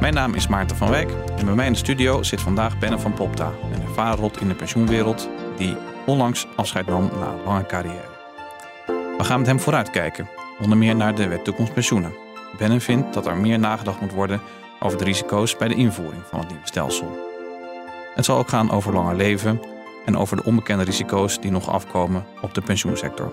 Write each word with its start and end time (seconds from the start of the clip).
Mijn 0.00 0.14
naam 0.14 0.34
is 0.34 0.46
Maarten 0.46 0.76
van 0.76 0.90
Wijk 0.90 1.10
en 1.36 1.44
bij 1.44 1.54
mij 1.54 1.66
in 1.66 1.72
de 1.72 1.78
studio 1.78 2.22
zit 2.22 2.40
vandaag 2.40 2.78
Benne 2.78 2.98
van 2.98 3.14
Popta, 3.14 3.52
een 3.72 3.82
ervaren 3.82 4.18
rot 4.18 4.40
in 4.40 4.48
de 4.48 4.54
pensioenwereld 4.54 5.28
die 5.56 5.76
onlangs 6.06 6.46
afscheid 6.56 6.86
nam 6.86 7.10
na 7.20 7.26
een 7.26 7.44
lange 7.44 7.66
carrière. 7.66 8.08
We 8.86 9.24
gaan 9.24 9.38
met 9.38 9.46
hem 9.46 9.60
vooruitkijken, 9.60 10.28
onder 10.60 10.78
meer 10.78 10.96
naar 10.96 11.14
de 11.14 11.28
wet 11.28 11.44
toekomst 11.44 11.72
pensioenen. 11.72 12.12
Benne 12.58 12.80
vindt 12.80 13.14
dat 13.14 13.26
er 13.26 13.36
meer 13.36 13.58
nagedacht 13.58 14.00
moet 14.00 14.12
worden 14.12 14.40
over 14.80 14.98
de 14.98 15.04
risico's 15.04 15.56
bij 15.56 15.68
de 15.68 15.74
invoering 15.74 16.22
van 16.26 16.38
het 16.38 16.48
nieuwe 16.48 16.66
stelsel. 16.66 17.18
Het 18.14 18.24
zal 18.24 18.38
ook 18.38 18.48
gaan 18.48 18.70
over 18.70 18.92
langer 18.92 19.16
leven 19.16 19.60
en 20.04 20.16
over 20.16 20.36
de 20.36 20.44
onbekende 20.44 20.84
risico's 20.84 21.40
die 21.40 21.50
nog 21.50 21.70
afkomen 21.70 22.24
op 22.40 22.54
de 22.54 22.60
pensioensector. 22.60 23.32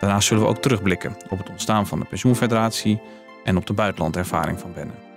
Daarnaast 0.00 0.28
zullen 0.28 0.42
we 0.42 0.48
ook 0.48 0.62
terugblikken 0.62 1.16
op 1.28 1.38
het 1.38 1.50
ontstaan 1.50 1.86
van 1.86 1.98
de 2.00 2.06
pensioenfederatie 2.06 3.00
en 3.44 3.56
op 3.56 3.66
de 3.66 3.72
buitenlandervaring 3.72 4.60
van 4.60 4.72
Benne. 4.72 5.09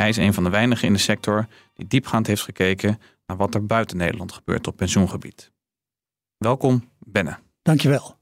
Hij 0.00 0.08
is 0.08 0.16
een 0.16 0.34
van 0.34 0.44
de 0.44 0.50
weinigen 0.50 0.86
in 0.86 0.92
de 0.92 0.98
sector 0.98 1.46
die 1.74 1.86
diepgaand 1.86 2.26
heeft 2.26 2.42
gekeken 2.42 3.00
naar 3.26 3.36
wat 3.36 3.54
er 3.54 3.66
buiten 3.66 3.96
Nederland 3.96 4.32
gebeurt 4.32 4.66
op 4.66 4.76
pensioengebied. 4.76 5.52
Welkom, 6.36 6.88
Benne. 6.98 7.38
Dankjewel. 7.62 8.16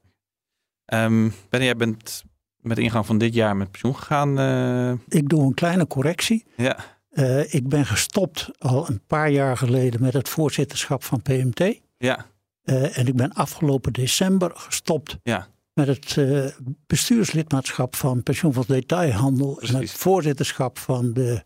Um, 0.93 1.33
Benne, 1.49 1.65
jij 1.65 1.75
bent 1.75 2.23
met 2.57 2.75
de 2.75 2.81
ingang 2.81 3.05
van 3.05 3.17
dit 3.17 3.33
jaar 3.33 3.57
met 3.57 3.71
pensioen 3.71 3.95
gegaan. 3.95 4.39
Uh... 4.39 4.91
Ik 5.07 5.29
doe 5.29 5.43
een 5.43 5.53
kleine 5.53 5.87
correctie. 5.87 6.45
Ja. 6.55 6.77
Uh, 7.11 7.53
ik 7.53 7.69
ben 7.69 7.85
gestopt 7.85 8.49
al 8.57 8.89
een 8.89 9.01
paar 9.07 9.29
jaar 9.29 9.57
geleden 9.57 10.01
met 10.01 10.13
het 10.13 10.29
voorzitterschap 10.29 11.03
van 11.03 11.21
PMT. 11.21 11.79
Ja. 11.97 12.25
Uh, 12.63 12.97
en 12.97 13.07
ik 13.07 13.15
ben 13.15 13.33
afgelopen 13.33 13.93
december 13.93 14.51
gestopt 14.53 15.17
ja 15.23 15.47
met 15.73 15.87
het 15.87 16.15
uh, 16.15 16.45
bestuurslidmaatschap 16.87 17.95
van 17.95 18.23
Pensioenfonds 18.23 18.67
Detailhandel 18.67 19.53
Precies. 19.53 19.75
en 19.75 19.81
het 19.81 19.91
voorzitterschap 19.91 20.77
van 20.77 21.13
de 21.13 21.43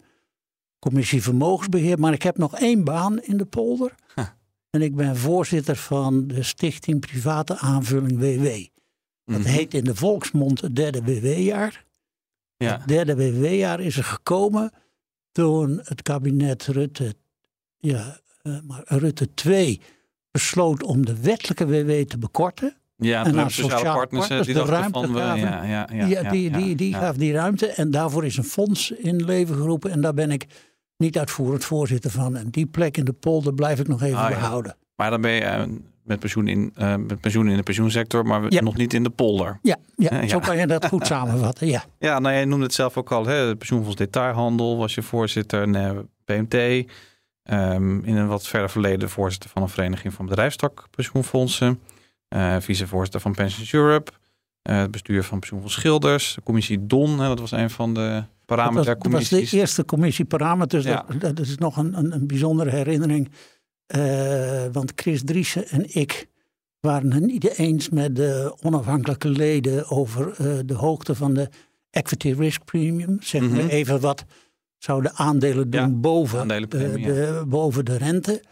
Commissie 0.84 1.22
Vermogensbeheer. 1.24 2.00
Maar 2.00 2.14
ik 2.14 2.24
heb 2.24 2.38
nog 2.38 2.56
één 2.60 2.84
baan 2.84 3.22
in 3.22 3.38
de 3.38 3.46
polder. 3.46 3.96
Huh. 4.16 4.26
En 4.70 4.82
ik 4.82 4.96
ben 4.96 5.18
voorzitter 5.18 5.76
van 5.76 6.28
de 6.28 6.44
Stichting 6.44 7.00
Private 7.00 7.58
Aanvulling 7.58 8.20
WW. 8.20 8.46
Dat 9.26 9.40
Mhm. 9.40 9.48
heet 9.50 9.74
in 9.74 9.84
de 9.84 9.96
volksmond 9.96 10.62
het 10.62 10.76
derde 10.76 11.02
WW-jaar. 11.04 11.86
Ja. 12.58 12.78
Het 12.78 12.88
derde 12.88 13.16
WW-jaar 13.16 13.80
is 13.80 13.98
er 13.98 14.04
gekomen 14.04 14.72
toen 15.32 15.80
het 15.84 16.02
kabinet 16.02 16.66
Rutte, 16.66 17.14
ja, 17.80 18.20
uh, 18.44 18.58
maar 18.68 18.82
Rutte 18.86 19.34
2 19.34 19.82
besloot 20.32 20.84
om 20.84 21.06
de 21.06 21.22
wettelijke 21.22 21.66
WW 21.68 21.92
te 22.10 22.18
bekorten. 22.18 22.76
Ja, 22.98 23.26
En 23.26 23.40
aan 23.40 23.52
sociale, 23.52 23.72
sociale 23.72 23.96
partners, 23.98 24.28
partners 24.28 24.46
die 24.48 24.56
de 24.66 24.72
ruimte 24.72 25.00
van, 25.00 25.14
we- 25.14 25.20
gaven. 25.20 25.40
ja, 25.42 25.88
ja, 25.92 26.06
ja, 26.06 26.30
die, 26.32 26.52
die, 26.52 26.76
die 26.76 26.90
ja. 26.90 27.00
gaf 27.00 27.16
die 27.16 27.34
ruimte 27.34 27.68
en 27.68 27.92
daarvoor 27.92 28.26
is 28.26 28.38
een 28.38 28.44
fonds 28.44 28.92
in 28.92 29.24
leven 29.26 29.56
geroepen. 29.56 29.92
En 29.92 30.02
daar 30.02 30.14
ben 30.14 30.32
ik 30.32 30.46
niet 30.98 31.18
uitvoerend 31.18 31.66
voorzitter 31.66 32.12
van. 32.12 32.36
En 32.36 32.50
die 32.50 32.66
plek 32.66 32.98
in 32.98 33.06
de 33.06 33.14
polder 33.14 33.54
blijf 33.54 33.80
ik 33.80 33.88
nog 33.88 34.02
even 34.02 34.18
Ah, 34.18 34.30
ja. 34.30 34.36
behouden. 34.36 34.76
Maar 34.96 35.10
dan 35.10 35.22
ben 35.22 35.32
je 35.32 35.42
eh, 35.42 35.64
met 36.04 36.20
pensioen, 36.20 36.48
in, 36.48 36.72
eh, 36.76 36.96
met 36.96 37.20
pensioen 37.20 37.48
in 37.48 37.56
de 37.58 37.64
pensioensector, 37.64 38.26
maar 38.26 38.42
Ja. 38.50 38.62
nog 38.62 38.76
niet 38.76 38.94
in 38.94 39.04
de 39.04 39.10
polder. 39.10 39.60
Ja, 39.62 39.78
ja, 39.96 40.08
Ja, 40.16 40.22
ja. 40.22 40.28
zo 40.28 40.40
kan 40.40 40.58
je 40.58 40.68
dat 40.68 40.86
goed 40.88 41.08
samenvatten. 41.14 41.68
Ja. 41.68 41.84
Ja, 42.00 42.20
nou 42.20 42.36
jij 42.36 42.46
noemde 42.46 42.66
het 42.66 42.74
zelf 42.74 42.98
ook 42.98 43.12
al. 43.12 43.26
Hè? 43.26 43.34
Het 43.36 43.58
pensioenfonds 43.58 43.98
Detailhandel 43.98 44.78
was 44.78 44.96
je 44.96 45.02
voorzitter. 45.02 45.68
Nee, 45.68 45.94
PMT. 46.26 46.54
ehm, 47.44 48.00
in 48.00 48.16
een 48.16 48.28
wat 48.28 48.48
verder 48.48 48.70
verleden 48.70 49.10
voorzitter 49.10 49.50
van 49.50 49.62
een 49.62 49.70
vereniging 49.70 50.14
van 50.14 50.26
bedrijfstak 50.26 50.88
pensioenfondsen. 50.92 51.80
eh 52.28 52.56
vicevoorzitter 52.60 53.22
van 53.22 53.34
Pensions 53.34 53.74
Europe. 53.74 54.12
Eh, 54.64 54.78
het 54.78 54.92
bestuur 54.92 55.24
van 55.24 55.40
pensioenfonds 55.40 55.76
Schilders. 55.76 56.34
De 56.36 56.44
commissie 56.44 56.86
DON, 56.86 57.20
hè, 57.20 57.28
dat 57.28 57.40
was 57.40 57.52
een 57.52 57.70
van 57.70 57.94
de 57.94 58.24
was, 58.46 58.86
dat 58.86 59.08
was 59.08 59.30
de 59.30 59.48
eerste 59.52 59.86
commissie 59.86 60.26
parameters. 60.26 60.84
Ja. 60.84 61.06
Dat, 61.20 61.36
dat 61.36 61.46
is 61.46 61.58
nog 61.58 61.78
een, 61.78 61.98
een, 61.98 62.14
een 62.14 62.28
bijzondere 62.28 62.70
herinnering. 62.70 63.32
Eh, 63.86 64.66
want 64.72 64.92
Chris 64.96 65.22
Driessen 65.24 65.68
en 65.68 65.96
ik 65.96 66.28
waren 66.80 67.14
het 67.14 67.24
niet 67.26 67.58
eens 67.58 67.90
met 67.90 68.16
de 68.16 68.56
onafhankelijke 68.62 69.30
leden 69.30 69.90
over 69.90 70.32
eh, 70.32 70.60
de 70.66 70.74
hoogte 70.74 71.16
van 71.16 71.34
de 71.34 71.50
equity 71.90 72.32
risk 72.32 72.66
premium. 72.66 73.18
Zeg 73.22 73.42
maar 73.42 73.50
Mhm. 73.50 73.68
even 73.68 74.00
wat 74.00 74.26
zouden 74.78 75.14
aandelen 75.16 75.70
doen 75.70 75.82
Ja, 75.82 75.90
boven, 75.90 76.48
de, 76.48 77.44
boven 77.48 77.86
de 77.86 77.98
rente. 77.98 78.44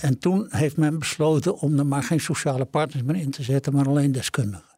En 0.00 0.18
toen 0.18 0.46
heeft 0.48 0.76
men 0.76 0.98
besloten 0.98 1.58
om 1.58 1.78
er 1.78 1.86
maar 1.86 2.02
geen 2.02 2.20
sociale 2.20 2.64
partners 2.64 3.04
meer 3.04 3.16
in 3.16 3.30
te 3.30 3.42
zetten, 3.42 3.72
maar 3.72 3.86
alleen 3.86 4.12
deskundigen. 4.12 4.73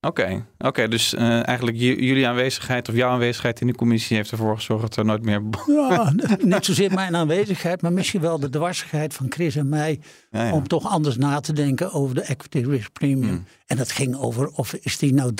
Oké, 0.00 0.46
oké, 0.58 0.88
dus 0.88 1.14
eh, 1.14 1.46
eigenlijk 1.46 1.78
jullie 1.78 2.26
aanwezigheid 2.26 2.88
of 2.88 2.94
jouw 2.94 3.10
aanwezigheid 3.10 3.60
in 3.60 3.66
de 3.66 3.74
commissie 3.74 4.16
heeft 4.16 4.30
ervoor 4.30 4.56
gezorgd 4.56 4.82
dat 4.82 4.96
er 4.96 5.04
nooit 5.04 5.22
meer. 5.22 5.42
Ja, 5.66 6.12
niet 6.42 6.64
zozeer 6.64 6.92
mijn 6.94 7.16
aanwezigheid, 7.16 7.82
maar 7.82 7.92
misschien 7.92 8.20
wel 8.20 8.38
de 8.38 8.48
dwarsigheid 8.50 9.14
van 9.14 9.26
Chris 9.28 9.56
en 9.56 9.68
mij 9.68 10.00
Ja, 10.30 10.44
ja. 10.44 10.52
om 10.52 10.68
toch 10.68 10.86
anders 10.88 11.16
na 11.16 11.40
te 11.40 11.52
denken 11.52 11.92
over 11.92 12.14
de 12.14 12.20
equity 12.20 12.58
risk 12.58 12.92
premium. 12.92 13.28
Hmm. 13.28 13.44
En 13.66 13.76
dat 13.76 13.90
ging 13.92 14.16
over 14.16 14.48
of 14.48 14.72
is 14.72 14.98
die 14.98 15.14
nou 15.14 15.32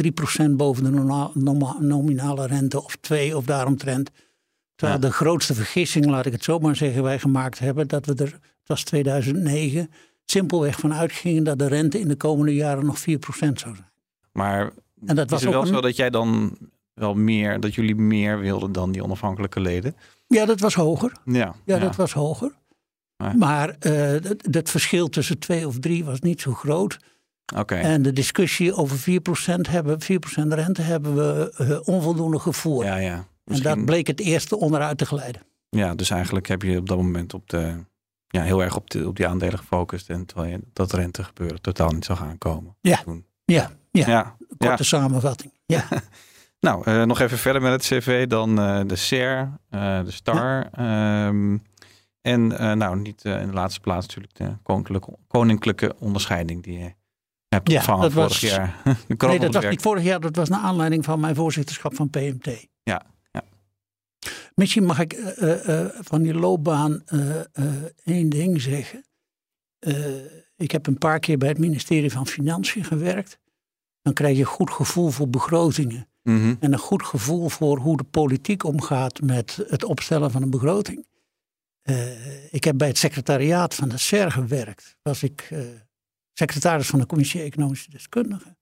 3% 0.42 0.50
boven 0.50 0.84
de 0.84 0.90
nominale 1.80 2.46
rente 2.46 2.84
of 2.84 2.96
2 3.00 3.36
of 3.36 3.44
daaromtrent. 3.44 4.10
Terwijl 4.75 5.00
Ja. 5.00 5.06
de 5.06 5.12
grootste 5.14 5.54
vergissing, 5.54 6.06
laat 6.06 6.26
ik 6.26 6.32
het 6.32 6.44
zo 6.44 6.58
maar 6.58 6.76
zeggen, 6.76 7.02
wij 7.02 7.19
gemaakt 7.19 7.58
hebben 7.58 7.88
dat 7.88 8.06
we 8.06 8.14
er, 8.14 8.32
het 8.32 8.66
was 8.66 8.82
2009, 8.84 9.90
simpelweg 10.25 10.78
van 10.78 10.94
uitgingen 10.94 11.44
dat 11.44 11.58
de 11.58 11.69
rente 11.69 12.00
in 12.00 12.08
de 12.08 12.16
komende 12.16 12.54
jaren 12.54 12.86
nog 12.86 12.98
4% 12.98 13.02
zou 13.58 13.75
zijn. 13.75 13.88
Maar 14.38 14.71
En 15.06 15.16
dat 15.16 15.25
is 15.25 15.31
was 15.31 15.41
het 15.41 15.49
ook 15.49 15.54
wel 15.54 15.62
een- 15.62 15.75
zo 15.75 15.81
dat 15.81 15.97
jij 15.97 16.10
dan 16.10 16.59
wel 16.94 17.15
meer, 17.15 17.60
dat 17.60 17.75
jullie 17.75 17.94
meer 17.97 18.38
wilden 18.38 18.72
dan 18.72 18.93
die 18.93 19.03
onafhankelijke 19.03 19.60
leden? 19.60 19.97
Ja, 20.26 20.44
dat 20.47 20.60
was 20.60 20.75
hoger. 20.75 21.12
Ja, 21.25 21.54
Ja, 21.65 21.78
dat 21.78 21.97
was 21.97 22.12
hoger. 22.12 22.53
Maar- 23.16 23.37
Maar 23.37 23.69
eh, 23.78 23.93
het, 23.93 24.49
het 24.50 24.71
verschil 24.71 25.09
tussen 25.09 25.38
2 25.38 25.66
of 25.66 25.78
3 25.78 26.04
was 26.04 26.21
niet 26.21 26.41
zo 26.41 26.53
groot. 26.53 26.99
Oké. 27.56 27.75
En 27.75 28.03
de 28.03 28.12
discussie 28.12 28.75
over 28.75 28.99
4%, 28.99 29.69
hebben, 29.69 30.00
4% 30.00 30.53
rente 30.53 30.82
hebben 30.82 31.15
we 31.15 31.53
eh, 31.56 31.94
onvoldoende 31.94 32.38
gevoerd. 32.38 32.87
Ja, 32.87 32.97
ja. 32.97 33.26
en 33.44 33.60
dat 33.62 33.84
bleek 33.84 34.06
het 34.06 34.20
eerste 34.20 34.56
onderuit 34.59 34.99
te 34.99 35.06
glijden. 35.06 35.43
ja, 35.69 35.94
dus 35.94 36.10
eigenlijk 36.10 36.47
heb 36.49 36.62
je 36.62 36.78
op 36.78 36.88
dat 36.88 36.97
moment 36.97 37.34
op 37.34 37.49
de, 37.49 37.75
ja, 38.28 38.43
heel 38.43 38.62
erg 38.62 38.76
op, 38.76 38.91
de, 38.91 39.06
op 39.09 39.16
die 39.16 39.26
aandelen 39.26 39.59
gefocust. 39.59 40.10
En 40.10 40.26
terwijl 40.26 40.50
je 40.50 40.60
dat 40.72 40.93
rente 40.93 41.25
gebeuren 41.25 41.60
totaal 41.60 41.91
niet 41.91 42.05
zou 42.05 42.19
gaan 42.19 42.38
komen. 42.38 42.76
Ja. 42.81 42.97
Toen. 43.03 43.26
Ja, 43.53 43.70
ja. 43.91 44.06
ja. 44.09 44.36
korte 44.59 44.84
samenvatting. 44.84 45.53
Ja. 45.66 45.84
Nou, 46.60 46.82
eh, 46.84 47.03
nog 47.03 47.20
even 47.20 47.38
verder 47.38 47.62
met 47.62 47.72
het 47.72 47.82
cv. 47.82 48.26
Dan 48.26 48.59
eh, 48.59 48.81
de 48.86 48.97
SER, 48.97 49.53
eh, 49.70 50.04
de 50.04 50.10
STAR. 50.10 50.69
ehm, 50.72 51.58
en 52.20 52.47
nou, 52.78 52.98
niet 53.00 53.25
in 53.25 53.47
de 53.47 53.53
laatste 53.53 53.81
plaats 53.81 54.06
natuurlijk 54.06 54.34
de 54.34 54.56
koninklijke, 54.62 55.16
koninklijke 55.26 55.94
onderscheiding 55.98 56.62
die 56.62 56.78
je 56.78 56.94
hebt 57.48 57.69
ontvangen 57.72 58.03
dat 58.03 58.12
vorig 58.12 58.28
was- 58.28 58.41
jaar. 58.41 58.82
Nee, 59.19 59.38
dat 59.38 59.54
was 59.54 59.64
niet 59.64 59.82
vorig 59.82 60.03
jaar, 60.03 60.20
dat 60.20 60.37
was 60.37 60.48
naar 60.48 60.60
aanleiding 60.60 61.04
van 61.04 61.20
mijn 61.20 61.34
voorzitterschap 61.34 61.94
van 61.94 62.10
PMT. 62.10 62.66
Ja. 62.82 63.03
Misschien 64.54 64.84
mag 64.84 64.98
ik 64.98 65.20
van 66.00 66.22
die 66.22 66.34
loopbaan 66.34 67.02
één 68.05 68.28
ding 68.28 68.61
zeggen. 68.61 69.05
Ik 70.56 70.70
heb 70.70 70.87
een 70.87 70.99
paar 70.99 71.19
keer 71.19 71.38
bij 71.38 71.49
het 71.49 71.58
ministerie 71.58 72.12
van 72.12 72.26
Financiën 72.26 72.84
gewerkt. 72.84 73.38
Dan 74.02 74.12
krijg 74.12 74.34
je 74.34 74.42
een 74.42 74.48
goed 74.48 74.70
gevoel 74.70 75.10
voor 75.10 75.28
begrotingen. 75.28 76.08
Mhm. 76.22 76.54
en 76.60 76.72
een 76.72 76.78
goed 76.78 77.02
gevoel 77.02 77.48
voor 77.48 77.78
hoe 77.78 77.96
de 77.96 78.04
politiek 78.04 78.64
omgaat 78.64 79.20
met 79.20 79.64
het 79.68 79.84
opstellen 79.84 80.30
van 80.30 80.42
een 80.42 80.50
begroting. 80.50 81.06
Eh, 81.82 82.52
ik 82.52 82.64
heb 82.64 82.78
bij 82.78 82.88
het 82.88 82.98
secretariaat 82.98 83.74
van 83.74 83.88
de 83.88 83.98
SER 83.98 84.30
gewerkt. 84.30 84.96
Was 85.02 85.22
ik 85.22 85.48
eh, 85.50 85.60
secretaris 86.32 86.86
van 86.86 86.98
de 86.98 87.06
Commissie 87.06 87.42
Economische 87.42 87.90
Deskundigen. 87.90 88.58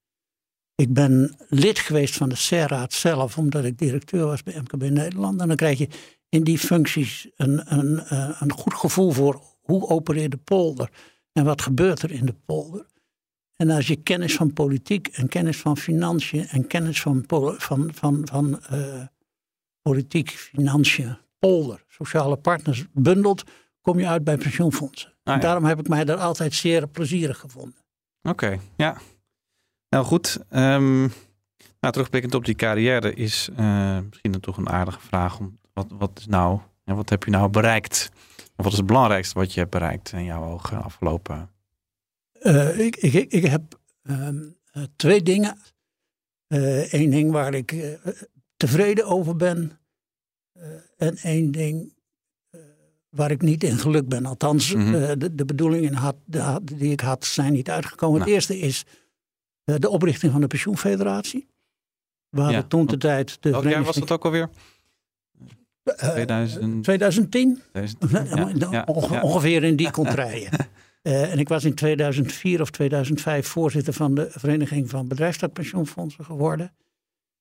Ik 0.74 0.92
ben 0.92 1.36
lid 1.48 1.78
geweest 1.78 2.14
van 2.14 2.28
de 2.28 2.34
SER-raad 2.34 2.92
zelf, 2.92 3.38
omdat 3.38 3.64
ik 3.64 3.78
directeur 3.78 4.26
was 4.26 4.42
bij 4.42 4.60
MKB 4.60 4.82
Nederland. 4.82 5.40
En 5.40 5.48
dan 5.48 5.56
krijg 5.56 5.78
je 5.78 5.88
in 6.28 6.44
die 6.44 6.58
functies 6.58 7.28
een, 7.36 7.74
een, 7.78 7.98
eh, 7.98 8.36
een 8.40 8.52
goed 8.52 8.74
gevoel 8.74 9.10
voor 9.10 9.42
hoe 9.60 9.88
opereert 9.88 10.30
de 10.30 10.36
polder 10.36 10.90
en 11.32 11.44
wat 11.44 11.62
gebeurt 11.62 12.02
er 12.02 12.10
in 12.10 12.26
de 12.26 12.34
polder. 12.44 12.86
En 13.56 13.70
als 13.70 13.86
je 13.86 13.96
kennis 13.96 14.34
van 14.34 14.52
politiek 14.52 15.08
en 15.08 15.28
kennis 15.28 15.58
van 15.58 15.76
financiën 15.76 16.46
en 16.46 16.66
kennis 16.66 17.00
van, 17.00 17.24
van, 17.58 17.90
van, 17.94 18.20
van 18.24 18.60
eh, 18.60 19.02
politiek, 19.82 20.30
financiën, 20.30 21.18
polder, 21.38 21.84
sociale 21.88 22.36
partners, 22.36 22.84
bundelt, 22.92 23.42
kom 23.80 23.98
je 23.98 24.06
uit 24.06 24.24
bij 24.24 24.36
pensioenfondsen. 24.36 25.12
Ah, 25.22 25.34
ja. 25.34 25.40
daarom 25.40 25.64
heb 25.64 25.78
ik 25.78 25.88
mij 25.88 26.04
daar 26.04 26.16
altijd 26.16 26.54
zeer 26.54 26.88
plezierig 26.88 27.38
gevonden. 27.38 27.84
Oké, 28.22 28.58
ja. 28.76 28.96
Nou 29.88 30.04
goed, 30.04 30.38
nou, 31.86 31.98
terugblikkend 31.98 32.34
op 32.34 32.44
die 32.44 32.54
carrière 32.54 33.14
is 33.14 33.48
eh, 33.56 33.98
misschien 34.08 34.32
dan 34.32 34.40
toch 34.40 34.56
een 34.56 34.68
aardige 34.68 35.00
vraag. 35.00 35.38
Om, 35.38 35.58
wat, 35.72 35.86
wat, 35.98 36.10
is 36.18 36.26
nou, 36.26 36.60
wat 36.84 37.08
heb 37.08 37.24
je 37.24 37.30
nou 37.30 37.48
bereikt? 37.48 38.10
Of 38.36 38.64
wat 38.64 38.72
is 38.72 38.78
het 38.78 38.86
belangrijkste 38.86 39.38
wat 39.38 39.52
je 39.52 39.60
hebt 39.60 39.72
bereikt 39.72 40.12
in 40.12 40.24
jouw 40.24 40.44
ogen 40.44 40.82
afgelopen? 40.82 41.50
Eh, 42.40 42.78
ik, 42.78 42.96
ik, 42.96 43.32
ik 43.32 43.44
heb 43.44 43.80
ehm, 44.02 44.42
eh, 44.72 44.82
twee 44.96 45.22
dingen. 45.22 45.58
Eén 46.48 47.10
ding 47.10 47.30
waar 47.30 47.54
ik 47.54 47.72
eh, 47.72 47.90
tevreden 48.56 49.06
over 49.06 49.36
ben. 49.36 49.78
eh, 50.52 50.64
en 50.96 51.16
één 51.16 51.50
ding 51.50 51.94
eh, 52.50 52.60
waar 53.08 53.30
ik 53.30 53.42
niet 53.42 53.64
in 53.64 53.78
geluk 53.78 54.08
ben. 54.08 54.26
Althans, 54.26 54.74
Mhm. 54.74 54.94
eh, 54.94 55.12
de, 55.18 55.34
de 55.34 55.44
bedoelingen 55.44 55.94
had, 55.94 56.16
de, 56.24 56.60
die 56.64 56.92
ik 56.92 57.00
had 57.00 57.24
zijn 57.24 57.52
niet 57.52 57.70
uitgekomen. 57.70 58.18
Nou. 58.18 58.30
Het 58.30 58.34
eerste 58.38 58.58
is 58.58 58.84
eh, 59.64 59.74
de 59.78 59.88
oprichting 59.88 60.32
van 60.32 60.40
de 60.40 60.46
pensioenfederatie. 60.46 61.46
We 62.28 62.40
hadden 62.40 62.60
Ja, 62.60 62.66
toen 62.66 62.86
de 62.86 62.96
tijd 62.98 63.36
de 63.42 63.50
Welk 63.50 63.64
jaar 63.64 63.84
was 63.84 63.96
dat 63.96 64.10
ook 64.10 64.24
alweer? 64.24 64.48
eh, 65.84 66.10
2000? 66.10 66.82
2010? 66.84 67.60
2000? 67.72 68.10
Ja, 68.10 68.24
Ja, 68.24 68.70
ja, 68.70 68.82
onge- 68.86 69.14
ja. 69.14 69.22
Ongeveer 69.22 69.64
in 69.64 69.76
die 69.76 69.90
contraien. 69.90 70.50
Eh, 71.06 71.32
en 71.32 71.38
ik 71.38 71.48
was 71.48 71.64
in 71.64 71.74
2004 71.74 72.60
of 72.60 72.70
2005 72.70 73.46
voorzitter 73.46 73.92
van 73.92 74.14
de 74.14 74.28
Vereniging 74.30 74.90
van 74.90 75.08
Bedrijfstakpensioenfondsen 75.08 76.24
geworden. 76.24 76.74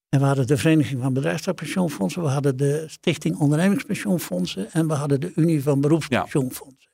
En 0.09 0.19
we 0.19 0.25
hadden 0.25 0.47
de 0.47 0.57
Vereniging 0.57 1.01
van 1.01 1.13
Bedrijfstakpensioenfondsen, 1.13 2.21
we 2.21 2.27
hadden 2.27 2.57
de 2.57 2.83
Stichting 2.87 3.37
Ondernemingspensioenfondsen 3.37 4.71
en 4.71 4.87
we 4.87 4.93
hadden 4.93 5.19
de 5.19 5.31
Unie 5.35 5.63
van 5.63 5.81
Beroepspensioenfondsen. 5.81 6.91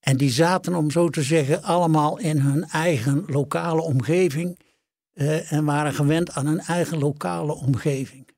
En 0.00 0.16
die 0.16 0.30
zaten, 0.30 0.74
om 0.74 0.90
zo 0.90 1.08
te 1.08 1.22
zeggen, 1.22 1.62
allemaal 1.62 2.18
in 2.18 2.38
hun 2.38 2.64
eigen 2.64 3.24
lokale 3.26 3.82
omgeving 3.82 4.58
eh, 5.12 5.52
en 5.52 5.64
waren 5.64 5.94
gewend 5.94 6.32
aan 6.32 6.46
een 6.46 6.60
eigen 6.60 6.98
lokale 6.98 7.52
omgeving. 7.52 8.28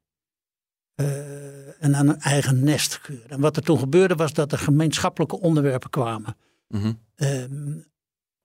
Eh, 0.95 1.83
en 1.83 1.97
aan 1.97 2.09
een 2.09 2.21
eigen 2.21 2.65
nestgeur. 2.65 3.25
En 3.29 3.41
wat 3.41 3.57
er 3.57 3.63
toen 3.63 3.79
gebeurde 3.79 4.15
was 4.15 4.33
dat 4.33 4.53
er 4.53 4.59
gemeenschappelijke 4.59 5.41
onderwerpen 5.41 5.91
kwamen. 5.91 6.37
Mhm. 6.75 6.93
Ehm, 7.15 7.79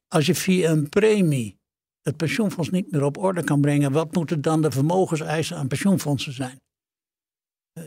als 0.07 0.25
je 0.25 0.35
via 0.35 0.69
een 0.71 0.89
premie 0.89 1.59
het 2.01 2.17
pensioenfonds 2.17 2.69
niet 2.69 2.91
meer 2.91 3.03
op 3.03 3.17
orde 3.17 3.43
kan 3.43 3.61
brengen, 3.61 3.91
wat 3.91 4.13
moeten 4.15 4.41
dan 4.41 4.61
de 4.61 4.71
vermogenseisen 4.71 5.57
aan 5.57 5.67
pensioenfondsen 5.67 6.33
zijn? 6.33 6.61
Eh, 7.73 7.83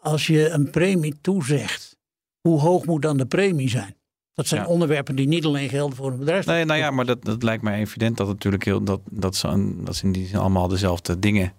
als 0.00 0.26
je 0.26 0.48
een 0.48 0.70
premie 0.70 1.20
toezegt, 1.20 1.96
hoe 2.40 2.60
hoog 2.60 2.84
moet 2.86 3.02
dan 3.02 3.16
de 3.16 3.26
premie 3.26 3.68
zijn? 3.68 3.94
Dat 4.34 4.46
zijn 4.46 4.60
Ja. 4.60 4.66
onderwerpen 4.66 5.16
die 5.16 5.26
niet 5.28 5.44
alleen 5.44 5.68
gelden 5.68 5.96
voor 5.96 6.10
een 6.12 6.18
bedrijf. 6.18 6.46
Nee, 6.46 6.64
nou 6.64 6.78
ja, 6.78 6.90
maar 6.90 7.06
dat, 7.06 7.24
dat 7.24 7.42
lijkt 7.42 7.62
mij 7.62 7.78
evident 7.80 8.16
dat 8.16 8.26
natuurlijk 8.26 8.64
heel 8.64 8.84
dat, 8.84 9.00
dat, 9.10 9.36
ze, 9.36 9.48
een- 9.48 9.84
dat 9.84 9.96
ze 9.96 10.04
in 10.04 10.12
die 10.12 10.26
zin 10.26 10.38
allemaal 10.38 10.68
dezelfde 10.68 11.18
dingen 11.18 11.52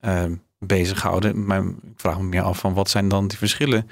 ehm 0.00 0.34
bezighouden. 0.58 1.44
Maar 1.46 1.64
ik 1.66 1.74
vraag 1.96 2.16
me 2.18 2.24
meer 2.24 2.42
af 2.42 2.58
van 2.58 2.74
wat 2.74 2.90
zijn 2.90 3.08
dan 3.08 3.28
die 3.28 3.38
verschillen? 3.38 3.88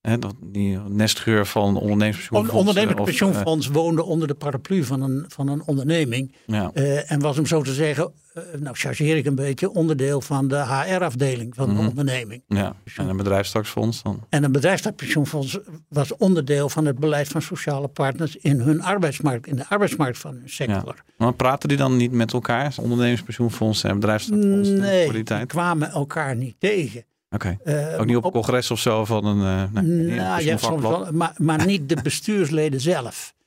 Hè, 0.00 0.16
die 0.44 0.78
nestgeur 0.88 1.46
van 1.46 1.68
Een 1.68 1.76
ondernemerspensioenfondsen. 1.76 2.58
ondernemingspensioenfonds 2.58 3.66
woonde 3.68 4.02
onder 4.04 4.28
de 4.28 4.34
paraplu 4.34 4.84
van 4.84 5.02
een, 5.02 5.24
van 5.28 5.48
een 5.48 5.62
onderneming. 5.66 6.34
eh, 6.46 6.54
ja. 6.56 6.70
eh, 6.74 7.10
en 7.10 7.20
was 7.20 7.38
om 7.38 7.46
zo 7.46 7.62
te 7.62 7.74
zeggen, 7.74 8.12
eh, 8.34 8.42
nou 8.58 8.76
chargeer 8.76 9.16
ik 9.16 9.26
een 9.26 9.34
beetje, 9.34 9.70
onderdeel 9.70 10.20
van 10.20 10.48
de 10.48 10.56
HR-afdeling 10.56 11.54
van 11.54 11.70
Mhm. 11.70 11.82
de 11.82 11.88
onderneming. 11.88 12.42
ja, 12.48 12.76
en 12.96 13.08
een 13.08 13.16
bedrijfstaksfonds 13.16 14.02
dan. 14.02 14.20
En 14.28 14.44
een 14.44 14.52
bedrijfstakpensioenfonds 14.52 15.58
was 15.88 16.16
onderdeel 16.16 16.68
van 16.68 16.84
het 16.86 16.98
beleid 16.98 17.28
van 17.28 17.42
sociale 17.42 17.88
partners 17.88 18.36
in 18.36 18.60
hun 18.60 18.82
arbeidsmarkt, 18.82 19.46
in 19.46 19.56
de 19.56 19.68
arbeidsmarkt 19.68 20.18
van 20.18 20.34
hun 20.34 20.48
sector. 20.50 20.94
Maar 21.16 21.32
praten 21.34 21.68
die 21.68 21.78
dan 21.78 21.96
niet 21.96 22.12
met 22.12 22.32
elkaar? 22.32 22.74
Ondernemingspensioenfondsen 22.80 23.90
en 23.90 23.94
bedrijfstakfondsen 24.00 24.78
Nee, 24.78 25.22
die 25.24 25.46
kwamen 25.46 25.90
elkaar 25.90 26.36
niet 26.36 26.54
tegen. 26.58 27.04
Oké. 27.30 27.56
Eh, 27.64 28.00
Ook 28.00 28.06
niet 28.06 28.16
op, 28.16 28.24
op- 28.24 28.32
congres 28.32 28.70
of 28.70 28.78
zo 28.78 29.04
van 29.04 29.24
een. 29.24 29.40
eh 29.74 29.82
nee, 29.82 30.08
een 30.10 30.14
nou, 30.16 30.18
ja, 30.18 30.34
soms 30.38 30.44
pensioenvakblad? 30.50 31.02
wel, 31.02 31.12
maar, 31.12 31.34
maar 31.36 31.66
niet 31.66 31.88
de 31.88 32.02
bestuursleden 32.02 32.80
zelf. 32.80 33.34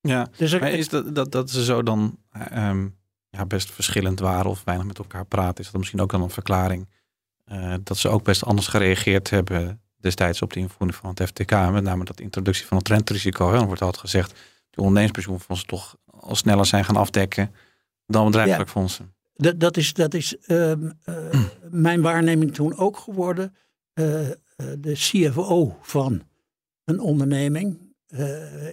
Ja, 0.00 0.28
Dus 0.36 0.58
maar 0.58 0.70
is 0.72 0.88
dat, 0.88 1.14
dat, 1.14 1.32
dat 1.32 1.50
ze 1.50 1.64
zo 1.64 1.82
dan 1.82 2.18
ehm, 2.32 2.88
ja, 3.30 3.46
best 3.46 3.70
verschillend 3.72 4.20
waren 4.20 4.50
of 4.50 4.64
weinig 4.64 4.86
met 4.86 4.98
elkaar 4.98 5.24
praten, 5.26 5.64
is 5.64 5.70
dat 5.70 5.76
misschien 5.80 6.00
ook 6.00 6.10
dan 6.10 6.22
een 6.22 6.30
verklaring 6.30 6.88
eh, 7.44 7.74
dat 7.82 7.96
ze 7.96 8.08
ook 8.08 8.22
best 8.24 8.44
anders 8.44 8.66
gereageerd 8.66 9.30
hebben 9.30 9.80
destijds 9.96 10.42
op 10.42 10.52
de 10.52 10.60
invoering 10.60 10.94
van 10.98 11.10
het 11.14 11.22
FTK, 11.28 11.50
met 11.50 11.82
name 11.82 12.04
dat 12.04 12.20
introductie 12.20 12.66
van 12.66 12.76
het 12.78 12.88
rentrisico. 12.88 13.50
Hè. 13.50 13.56
Dan 13.56 13.66
wordt 13.66 13.82
altijd 13.82 14.00
gezegd, 14.00 14.30
de 14.70 14.76
ondernemingspensioenfondsen 14.80 15.66
toch 15.68 15.96
al 16.06 16.34
sneller 16.36 16.66
zijn 16.66 16.84
gaan 16.84 16.96
afdekken 16.96 17.54
dan 18.06 18.24
bedrijfstakfondsen. 18.26 19.13
Dat, 19.34 19.60
dat 19.60 19.76
is, 19.76 19.92
dat 19.92 20.14
is 20.14 20.36
ehm, 20.38 20.90
eh, 21.04 21.44
mijn 21.70 22.02
waarneming 22.02 22.54
toen 22.54 22.76
ook 22.76 22.96
geworden. 22.96 23.54
Eh, 23.92 24.30
eh, 24.30 24.36
de 24.78 24.92
CFO 24.92 25.78
van 25.82 26.22
een 26.84 27.00
onderneming 27.00 27.92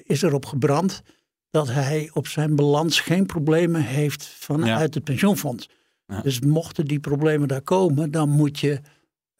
is 0.03 0.21
erop 0.21 0.45
gebrand 0.45 1.01
dat 1.49 1.67
hij 1.67 2.09
op 2.13 2.27
zijn 2.27 2.55
balans 2.55 2.99
geen 2.99 3.25
problemen 3.25 3.81
heeft 3.81 4.23
vanuit 4.23 4.93
het 4.93 5.03
pensioenfonds. 5.03 5.69
Ja. 6.05 6.21
Dus 6.21 6.39
mochten 6.39 6.85
die 6.85 6.99
problemen 6.99 7.47
daar 7.47 7.61
komen, 7.61 8.11
dan 8.11 8.29
moet 8.29 8.59
je 8.59 8.81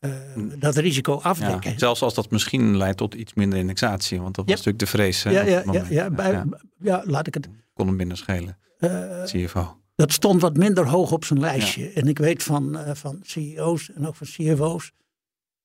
eh, 0.02 0.12
dat 0.60 0.76
risico 0.76 1.20
afdekken. 1.20 1.72
Ja, 1.72 1.78
zelfs 1.78 2.02
als 2.02 2.14
dat 2.14 2.32
misschien 2.32 2.78
leidt 2.78 2.98
tot 2.98 3.14
iets 3.14 3.34
minder 3.34 3.60
indexatie, 3.60 4.22
want 4.22 4.36
dat 4.36 4.46
was 4.46 4.54
natuurlijk 4.56 4.80
de 4.80 4.86
vrees. 4.90 5.24
Ja, 5.24 5.32
ja, 5.32 5.64
ja, 5.72 5.86
ja, 5.90 6.10
bij, 6.10 6.32
Ja, 6.32 6.46
ja, 6.80 7.04
laat 7.06 7.28
ik 7.28 7.34
het. 7.34 7.50
kon 7.74 7.88
hem 7.88 7.96
minder 7.96 8.18
schelen, 8.18 8.58
eh, 8.78 9.24
CFO. 9.24 9.81
Dat 9.96 10.12
stond 10.12 10.42
wat 10.42 10.58
minder 10.58 10.88
hoog 10.88 11.12
op 11.12 11.26
zijn 11.26 11.40
lijstje. 11.40 11.90
En 11.90 12.08
ik 12.08 12.18
weet 12.18 12.44
van, 12.44 12.78
eh, 12.78 12.96
van 12.96 13.20
CEO's 13.24 13.92
en 13.92 14.08
ook 14.08 14.16
van 14.16 14.28
CFO's 14.28 14.92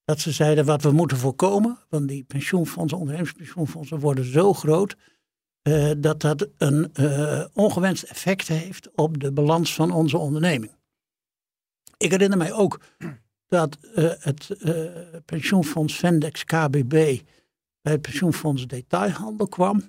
dat 0.05 0.20
ze 0.20 0.32
zeiden 0.32 0.64
wat 0.64 0.82
we 0.82 0.90
moeten 0.90 1.17
voorkomen. 1.17 1.78
Want 1.88 2.08
die 2.08 2.25
pensioenfondsen, 2.25 2.99
ondernemingspensioenfondsen 2.99 3.99
worden 3.99 4.25
zo 4.25 4.52
groot. 4.52 4.96
eh, 5.62 5.90
dat 5.99 6.20
dat 6.20 6.49
een 6.56 6.94
eh, 6.94 7.44
ongewenst 7.52 8.02
effect 8.02 8.49
heeft 8.49 8.90
op 8.94 9.20
de 9.20 9.32
balans 9.32 9.75
van 9.75 9.90
onze 9.90 10.19
onderneming. 10.19 10.73
Ik 11.96 12.11
herinner 12.11 12.38
mij 12.38 12.52
ook 12.52 12.81
dat 13.46 13.78
het 14.20 14.56
pensioenfonds 15.25 15.94
Vendex 15.94 16.44
KBB 16.44 16.88
bij 16.88 17.92
het 17.92 18.02
pensioenfonds 18.02 18.66
Detailhandel 18.66 19.49
kwam. 19.49 19.83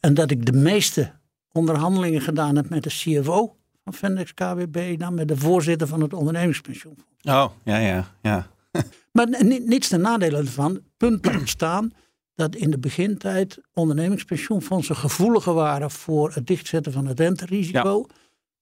En 0.00 0.14
dat 0.14 0.30
ik 0.30 0.46
de 0.46 0.52
meeste 0.52 1.17
onderhandelingen 1.58 2.20
gedaan 2.20 2.56
heb 2.56 2.68
met 2.68 2.82
de 2.82 2.88
CFO 2.88 3.56
van 3.84 3.92
Vendex 3.94 4.34
KBB 4.34 4.98
dan 4.98 5.14
met 5.14 5.28
de 5.28 5.36
voorzitter 5.36 5.86
van 5.86 6.00
het 6.00 6.12
ondernemingspensioenfonds. 6.12 7.10
Oh, 7.22 7.50
ja, 7.64 7.78
ja, 7.78 8.14
ja. 8.22 8.46
Maar 9.12 9.28
ni- 9.44 9.58
niets 9.64 9.88
ten 9.88 10.00
nadele 10.00 10.36
ervan. 10.36 10.80
Punt 10.96 11.20
blijft 11.20 11.48
staan 11.48 11.92
dat 12.34 12.54
in 12.56 12.70
de 12.70 12.78
begintijd 12.78 13.60
ondernemingspensioenfondsen 13.74 14.96
gevoeliger 14.96 15.54
waren 15.54 15.90
voor 15.90 16.32
het 16.34 16.46
dichtzetten 16.46 16.92
van 16.92 17.06
het 17.06 17.20
renterisico 17.20 18.06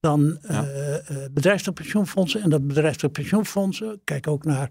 dan 0.00 0.38
Ja. 0.43 0.65
eh, 0.65 0.95
eh, 1.25 1.31
bedrijfspensioenfondsen. 1.31 2.43
En 2.43 2.50
dat 2.50 2.67
bedrijfspensioenfondsen, 2.67 4.00
kijk 4.05 4.26
ook 4.26 4.45
naar 4.45 4.71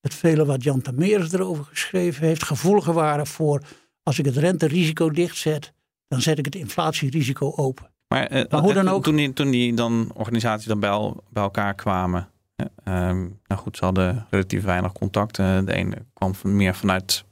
het 0.00 0.14
vele 0.14 0.44
wat 0.44 0.62
Jan 0.62 0.80
Tameres 0.80 1.32
erover 1.32 1.64
geschreven 1.64 2.26
heeft, 2.26 2.42
gevoeliger 2.44 2.92
waren 2.92 3.26
voor 3.26 3.62
als 4.02 4.18
ik 4.18 4.24
het 4.24 4.36
renterisico 4.36 5.10
dichtzet, 5.10 5.72
dan 6.14 6.22
zet 6.22 6.38
ik 6.38 6.44
het 6.44 6.54
inflatierisico 6.54 7.52
open. 7.56 7.90
Maar, 8.08 8.26
eh, 8.26 8.44
Maar 8.50 8.60
hoe 8.60 8.72
dan 8.72 8.84
toen- 8.84 8.94
ook- 8.94 9.02
Toen 9.02 9.16
die, 9.16 9.32
toen 9.32 9.50
die 9.50 9.74
dan 9.74 10.10
organisaties 10.14 10.66
dan 10.66 10.80
bij, 10.80 10.90
el- 10.90 11.24
bij 11.30 11.42
elkaar 11.42 11.74
kwamen. 11.74 12.28
eh, 12.56 12.66
ehm, 12.84 13.18
nou 13.46 13.60
goed, 13.60 13.76
ze 13.76 13.84
hadden 13.84 14.26
relatief 14.30 14.62
weinig 14.64 14.92
contact. 14.92 15.38
Eh, 15.38 15.58
de 15.64 15.72
ene 15.74 15.96
kwam 16.12 16.32
meer 16.42 16.74
vanuit 16.74 17.24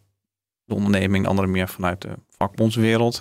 de 0.64 0.74
onderneming, 0.74 1.24
de 1.24 1.30
andere 1.30 1.48
meer 1.48 1.68
vanuit 1.68 2.00
de 2.00 2.08
vakbondswereld. 2.28 3.20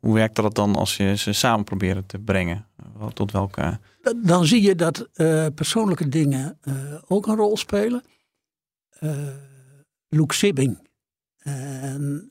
Hoe 0.00 0.14
werkte 0.14 0.42
dat 0.42 0.54
dan 0.54 0.76
als 0.76 0.96
je 0.96 1.16
ze 1.16 1.32
samen 1.32 1.64
probeerde 1.64 2.06
te 2.06 2.18
brengen? 2.18 2.66
Tot 3.14 3.32
welke... 3.32 3.78
dan 4.16 4.46
zie 4.46 4.62
je 4.62 4.74
dat 4.74 5.08
eh, 5.12 5.46
persoonlijke 5.54 6.08
dingen 6.08 6.58
eh, 6.60 6.74
ook 7.08 7.26
een 7.26 7.36
rol 7.36 7.56
spelen. 7.56 8.02
Eh 8.98 9.16
Luke 10.08 10.34
Sibbing. 10.34 10.88
En, 11.38 12.30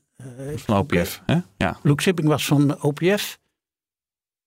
Van 0.56 0.76
ook, 0.76 0.92
OPF, 0.92 1.20
hè? 1.26 1.34
Ja, 1.34 1.44
eh, 1.56 1.74
Luke 1.82 2.02
Sibbing 2.02 2.28
was 2.28 2.46
van 2.46 2.68
de 2.68 2.80
OPF. 2.82 3.38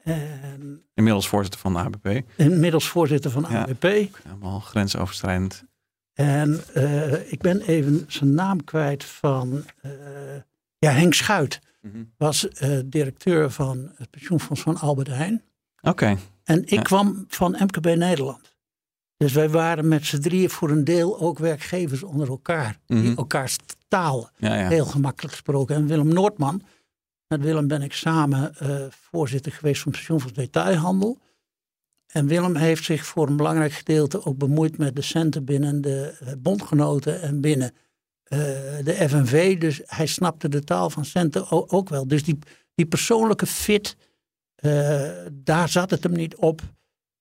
En 0.03 0.83
inmiddels 0.93 1.27
voorzitter 1.27 1.59
van 1.59 1.73
de 1.73 1.79
ABP. 1.79 2.23
inmiddels 2.37 2.87
voorzitter 2.87 3.31
van 3.31 3.45
Ja. 3.49 3.61
ABP. 3.67 3.81
Helemaal 3.83 4.59
grensoverschrijdend. 4.59 5.63
En 6.13 6.61
eh, 6.73 7.31
ik 7.31 7.41
ben 7.41 7.61
even 7.61 8.05
zijn 8.07 8.33
naam 8.33 8.63
kwijt 8.63 9.03
van... 9.03 9.65
eh, 9.81 9.91
ja, 10.77 10.91
Henk 10.91 11.13
Schuit 11.13 11.59
was 12.17 12.47
eh, 12.49 12.79
directeur 12.85 13.51
van 13.51 13.91
het 13.95 14.09
pensioenfonds 14.09 14.61
van 14.61 14.77
Albert 14.77 15.07
Heijn. 15.07 15.43
Oké, 15.81 16.17
En 16.43 16.61
ik 16.63 16.69
Ja. 16.69 16.81
kwam 16.81 17.25
van 17.27 17.51
MKB 17.59 17.85
Nederland. 17.85 18.54
Dus 19.17 19.33
wij 19.33 19.49
waren 19.49 19.87
met 19.87 20.05
z'n 20.05 20.19
drieën 20.19 20.49
voor 20.49 20.69
een 20.69 20.83
deel 20.83 21.19
ook 21.19 21.37
werkgevers 21.39 22.03
onder 22.03 22.27
elkaar. 22.27 22.77
Die 22.85 22.97
Mhm. 22.97 23.17
elkaars 23.17 23.55
taal 23.87 24.29
Ja, 24.37 24.55
ja. 24.55 24.67
heel 24.67 24.85
gemakkelijk 24.85 25.33
gesproken. 25.33 25.75
En 25.75 25.87
Willem 25.87 26.07
Noordman, 26.13 26.61
met 27.27 27.41
Willem 27.41 27.67
ben 27.67 27.81
ik 27.81 27.93
samen 27.93 28.55
eh, 28.55 28.85
voorzitter 28.89 29.51
geweest 29.51 29.81
van 29.81 29.91
Pensioenfonds 29.91 30.35
Detailhandel. 30.37 31.19
En 32.07 32.27
Willem 32.27 32.55
heeft 32.55 32.83
zich 32.83 33.05
voor 33.05 33.27
een 33.27 33.37
belangrijk 33.37 33.71
gedeelte 33.71 34.25
ook 34.25 34.37
bemoeid 34.37 34.77
met 34.77 34.95
de 34.95 35.01
centen 35.01 35.45
binnen 35.45 35.81
de 35.81 36.17
eh, 36.19 36.33
bondgenoten 36.37 37.21
en 37.21 37.41
binnen 37.41 37.71
eh, 38.23 38.39
de 38.83 39.05
FNV. 39.09 39.57
Dus 39.59 39.81
hij 39.85 40.05
snapte 40.05 40.49
de 40.49 40.63
taal 40.63 40.89
van 40.89 41.05
centen 41.05 41.51
ook 41.71 41.89
wel. 41.89 42.07
Dus 42.07 42.23
die, 42.23 42.39
die 42.75 42.85
persoonlijke 42.85 43.45
fit, 43.45 43.95
daar 45.31 45.69
zat 45.69 45.89
het 45.89 46.03
hem 46.03 46.11
niet 46.13 46.35
op. 46.35 46.61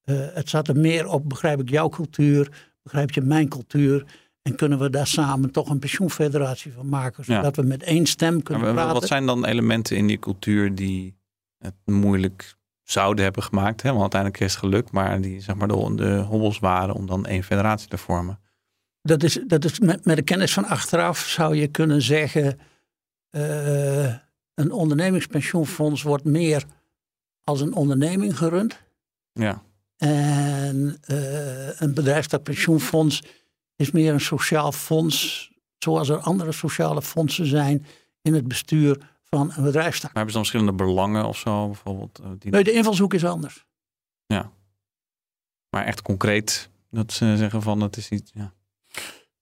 Eh, 0.04 0.16
het 0.34 0.48
zat 0.48 0.68
er 0.68 0.76
meer 0.76 1.06
op, 1.08 1.28
begrijp 1.28 1.60
ik 1.60 1.68
jouw 1.70 1.88
cultuur, 1.88 2.70
begrijp 2.82 3.10
je 3.10 3.20
mijn 3.20 3.48
cultuur. 3.48 4.04
En 4.42 4.54
kunnen 4.56 4.78
we 4.78 4.90
daar 4.90 5.06
samen 5.06 5.50
toch 5.50 5.68
een 5.70 5.78
pensioenfederatie 5.78 6.72
van 6.72 6.88
maken, 6.88 7.24
Ja. 7.26 7.34
zodat 7.36 7.56
we 7.56 7.62
met 7.62 7.82
één 7.82 8.06
stem 8.06 8.42
kunnen 8.42 8.62
Maar 8.64 8.74
praten. 8.74 8.92
wat 8.92 9.06
zijn 9.06 9.26
dan 9.26 9.44
elementen 9.44 9.96
in 9.96 10.06
die 10.06 10.18
cultuur 10.18 10.74
die 10.74 11.16
het 11.58 11.74
moeilijk 11.84 12.54
zouden 12.82 13.24
hebben 13.24 13.42
gemaakt? 13.42 13.82
Hè? 13.82 13.88
Want 13.88 14.00
uiteindelijk 14.00 14.42
is 14.42 14.50
het 14.50 14.60
gelukt, 14.60 14.92
maar 14.92 15.20
die 15.20 15.40
zeg 15.40 15.54
maar 15.54 15.68
de, 15.68 15.92
de 15.94 16.16
hobbels 16.16 16.58
waren 16.58 16.94
om 16.94 17.06
dan 17.06 17.26
één 17.26 17.42
federatie 17.42 17.88
te 17.88 17.98
vormen. 17.98 18.38
Dat 19.02 19.22
is, 19.22 19.38
dat 19.46 19.64
is 19.64 19.78
met, 19.80 20.04
met 20.04 20.16
de 20.16 20.22
kennis 20.22 20.52
van 20.52 20.64
achteraf 20.64 21.18
zou 21.18 21.54
je 21.56 21.66
kunnen 21.66 22.02
zeggen, 22.02 22.58
eh, 23.30 24.14
een 24.54 24.72
ondernemingspensioenfonds 24.72 26.02
wordt 26.02 26.24
meer 26.24 26.64
als 27.44 27.60
een 27.60 27.74
onderneming 27.74 28.38
gerund. 28.38 28.82
Ja, 29.32 29.62
En 29.96 30.98
eh, 31.00 31.80
een 31.80 31.94
bedrijfstakpensioenfonds 31.94 33.22
is 33.76 33.90
meer 33.90 34.12
een 34.12 34.20
sociaal 34.20 34.72
fonds, 34.72 35.50
zoals 35.78 36.08
er 36.08 36.18
andere 36.18 36.52
sociale 36.52 37.02
fondsen 37.02 37.46
zijn 37.46 37.86
in 38.22 38.34
het 38.34 38.48
bestuur 38.48 38.98
van 39.24 39.52
een 39.56 39.64
bedrijfstak. 39.64 40.12
maar 40.12 40.24
hebben 40.24 40.32
ze 40.32 40.38
dan 40.38 40.46
verschillende 40.46 40.84
belangen 40.84 41.24
of 41.24 41.36
zo? 41.36 41.66
Bijvoorbeeld, 41.66 42.18
eh, 42.18 42.30
die, 42.38 42.50
Nee, 42.50 42.64
de 42.64 42.72
invalshoek 42.72 43.14
is 43.14 43.24
anders. 43.24 43.64
Maar 45.74 45.84
echt 45.84 46.02
concreet 46.02 46.70
dat 46.90 47.12
ze 47.12 47.36
zeggen 47.36 47.62
van 47.62 47.80
het 47.80 47.96
is 47.96 48.08
iets. 48.08 48.30
Ja. 48.34 48.52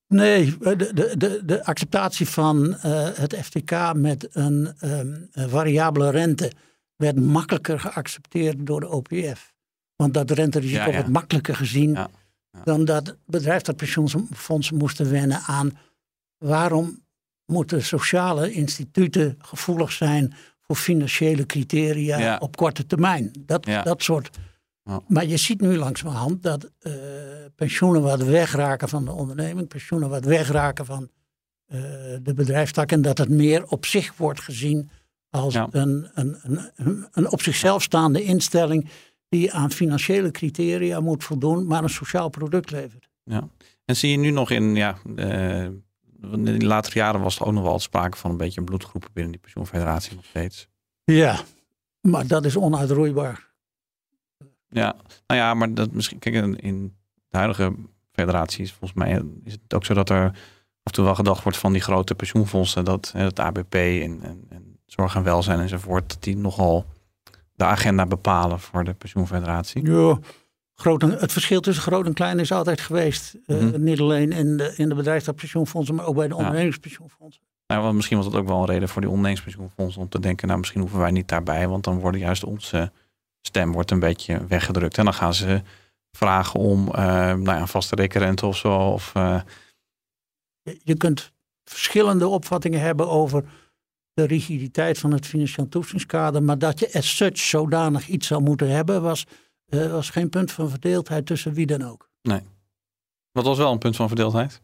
Nee, 0.07 0.59
de, 0.59 0.77
de, 0.77 1.15
de, 1.17 1.41
de 1.45 1.65
acceptatie 1.65 2.29
van 2.29 2.77
eh, 2.77 3.09
het 3.13 3.37
FTK 3.37 3.93
met 3.95 4.29
een, 4.37 4.75
ehm, 4.79 5.17
een 5.33 5.49
variabele 5.49 6.11
rente 6.11 6.53
werd 6.97 7.21
makkelijker 7.21 7.81
geaccepteerd 7.81 8.67
door 8.67 8.81
de 8.81 8.89
OPF. 8.89 9.52
Want 10.03 10.15
dat 10.15 10.31
renterisico 10.31 10.85
ja. 10.91 10.93
werd 10.93 11.09
makkelijker 11.09 11.57
gezien 11.57 11.93
Ja, 11.93 12.11
ja. 12.51 12.61
dan 12.65 12.85
dat 12.85 13.17
bedrijfstakpensioenfondsen 13.27 14.77
moesten 14.77 15.11
wennen 15.11 15.41
aan 15.47 15.79
waarom 16.39 17.01
moeten 17.47 17.83
sociale 17.83 18.53
instituten 18.53 19.39
gevoelig 19.39 19.93
zijn 19.93 20.35
voor 20.61 20.77
financiële 20.77 21.47
criteria 21.47 22.19
Ja. 22.19 22.37
op 22.41 22.57
korte 22.57 22.87
termijn. 22.87 23.33
Dat, 23.39 23.67
Ja. 23.67 23.83
dat 23.83 24.03
soort. 24.03 24.31
Maar 25.07 25.27
je 25.27 25.37
ziet 25.37 25.61
nu 25.61 25.77
langzamerhand 25.77 26.43
dat 26.43 26.71
eh, 26.79 26.93
pensioenen 27.57 28.03
wat 28.03 28.23
wegraken 28.23 28.89
van 28.89 29.05
de 29.05 29.13
onderneming, 29.13 29.69
pensioenen 29.69 30.09
wat 30.09 30.25
wegraken 30.25 30.87
van 30.87 31.11
eh, 31.67 31.81
de 32.23 32.35
bedrijfstak 32.35 32.93
en 32.93 33.03
dat 33.03 33.19
het 33.19 33.29
meer 33.29 33.67
op 33.67 33.87
zich 33.87 34.17
wordt 34.17 34.41
gezien 34.41 34.91
als 35.31 35.55
Ja. 35.55 35.69
een, 35.71 36.09
een, 36.15 36.37
een, 36.77 37.07
een 37.13 37.31
op 37.31 37.43
zichzelf 37.43 37.83
staande 37.83 38.23
instelling 38.23 38.89
die 39.33 39.53
aan 39.53 39.71
financiële 39.71 40.31
criteria 40.31 41.01
moet 41.01 41.25
voldoen, 41.25 41.67
maar 41.67 41.83
een 41.83 41.91
sociaal 41.91 42.29
product 42.29 42.71
levert. 42.71 43.09
Ja. 43.25 43.49
En 43.85 43.97
zie 43.97 44.11
je 44.11 44.17
nu 44.17 44.31
nog 44.31 44.51
in, 44.51 44.75
ja, 44.75 44.97
eh, 45.17 45.63
in 45.63 46.45
de 46.45 46.67
latere 46.67 46.99
jaren 46.99 47.21
was 47.21 47.39
er 47.39 47.47
ook 47.47 47.53
nog 47.53 47.63
wel 47.63 47.79
sprake 47.79 48.17
van 48.17 48.31
een 48.31 48.37
beetje 48.37 48.61
een 48.61 48.67
bloedgroepen 48.67 49.11
binnen 49.13 49.33
die 49.33 49.41
pensioenfederatie 49.41 50.15
nog 50.15 50.25
steeds. 50.25 50.69
Ja, 51.05 51.41
maar 52.01 52.27
dat 52.27 52.45
is 52.45 52.57
onuitroeibaar. 52.57 53.51
Ja, 54.69 54.97
nou 55.27 55.41
ja, 55.41 55.55
maar 55.55 55.75
dat 55.75 55.93
misschien, 55.93 56.19
kijk, 56.19 56.35
in, 56.57 56.97
de 57.29 57.37
huidige 57.37 57.75
federatie 58.11 58.65
is 58.65 58.73
volgens 58.73 58.99
mij 58.99 59.23
is 59.45 59.53
het 59.53 59.75
ook 59.75 59.85
zo 59.85 59.95
dat 59.95 60.11
er 60.11 60.25
af 60.25 60.35
en 60.83 60.93
toe 60.93 61.05
wel 61.05 61.15
gedacht 61.15 61.43
wordt 61.43 61.59
van 61.59 61.73
die 61.73 61.83
grote 61.83 62.15
pensioenfondsen, 62.15 62.85
dat 62.85 63.13
het 63.17 63.41
ABP 63.41 63.75
en, 63.75 64.23
en, 64.23 64.45
en 64.49 64.79
zorg 64.87 65.15
en 65.15 65.23
welzijn 65.23 65.61
enzovoort, 65.61 66.09
dat 66.09 66.23
die 66.23 66.37
nogal 66.37 66.87
de 67.63 67.69
agenda 67.69 68.07
bepalen 68.07 68.61
voor 68.61 68.85
de 68.85 68.93
pensioenfederatie. 68.95 69.91
Ja, 69.91 70.19
groot 70.75 71.03
en, 71.03 71.11
het 71.11 71.33
verschil 71.33 71.61
tussen 71.61 71.83
groot 71.83 72.07
en 72.07 72.13
klein 72.13 72.39
is 72.39 72.53
altijd 72.53 72.81
geweest. 72.81 73.35
Eh, 73.47 73.57
Mhm. 73.57 73.83
niet 73.83 74.01
alleen 74.01 74.33
in 74.33 74.57
de, 74.57 74.75
in 74.77 74.89
de 74.89 74.95
bedrijfstakpensioenfondsen, 74.95 75.95
maar 75.95 76.07
ook 76.07 76.15
bij 76.15 76.29
de 76.29 76.37
ondernemingspensioenfondsen. 76.37 77.43
Nou, 77.67 77.95
misschien 77.95 78.17
was 78.17 78.31
dat 78.31 78.41
ook 78.41 78.49
wel 78.49 78.59
een 78.61 78.67
reden 78.67 78.89
voor 78.89 79.01
die 79.01 79.11
ondernemingspensioenfondsen 79.11 80.03
om 80.03 80.09
te 80.09 80.21
denken, 80.21 80.47
nou 80.47 80.59
misschien 80.59 80.81
hoeven 80.81 80.99
wij 80.99 81.11
niet 81.11 81.29
daarbij, 81.29 81.69
want 81.69 81.85
dan 81.85 81.99
wordt 81.99 82.19
juist 82.19 82.45
onze 82.45 82.93
stem 83.41 83.73
wordt 83.73 83.91
een 83.91 83.99
beetje 83.99 84.47
weggedrukt. 84.47 84.99
En 84.99 85.05
dan 85.05 85.15
gaan 85.15 85.35
ze 85.35 85.63
vragen 86.11 86.61
om 86.61 86.87
eh, 86.89 87.05
nou 87.15 87.45
ja, 87.45 87.61
een 87.61 87.69
vaste 87.69 87.95
rekenrente 87.95 88.47
of 88.47 88.57
zo. 88.57 88.79
Of, 88.79 89.11
eh, 89.15 89.41
Je, 90.63 90.81
je 90.85 90.97
kunt 90.97 91.33
verschillende 91.65 92.29
opvattingen 92.29 92.81
hebben 92.81 93.09
over 93.09 93.45
de 94.15 94.25
rigiditeit 94.25 94.99
van 94.99 95.13
het 95.13 95.27
financieel 95.27 95.69
toetsingskader, 95.69 96.43
maar 96.43 96.59
dat 96.59 96.79
je 96.79 96.93
as 96.93 97.17
such 97.17 97.39
zodanig 97.39 98.09
iets 98.09 98.27
zou 98.27 98.43
moeten 98.43 98.69
hebben, 98.71 99.03
was, 99.03 99.27
eh, 99.67 99.91
was 99.91 100.11
geen 100.11 100.29
punt 100.29 100.53
van 100.53 100.71
verdeeldheid 100.71 101.27
tussen 101.27 101.53
wie 101.53 101.67
dan 101.67 101.83
ook. 101.83 102.11
wat 103.33 103.45
was 103.45 103.59
wel 103.59 103.73
een 103.73 103.79
punt 103.79 103.97
van 103.97 104.09
verdeeldheid? 104.09 104.61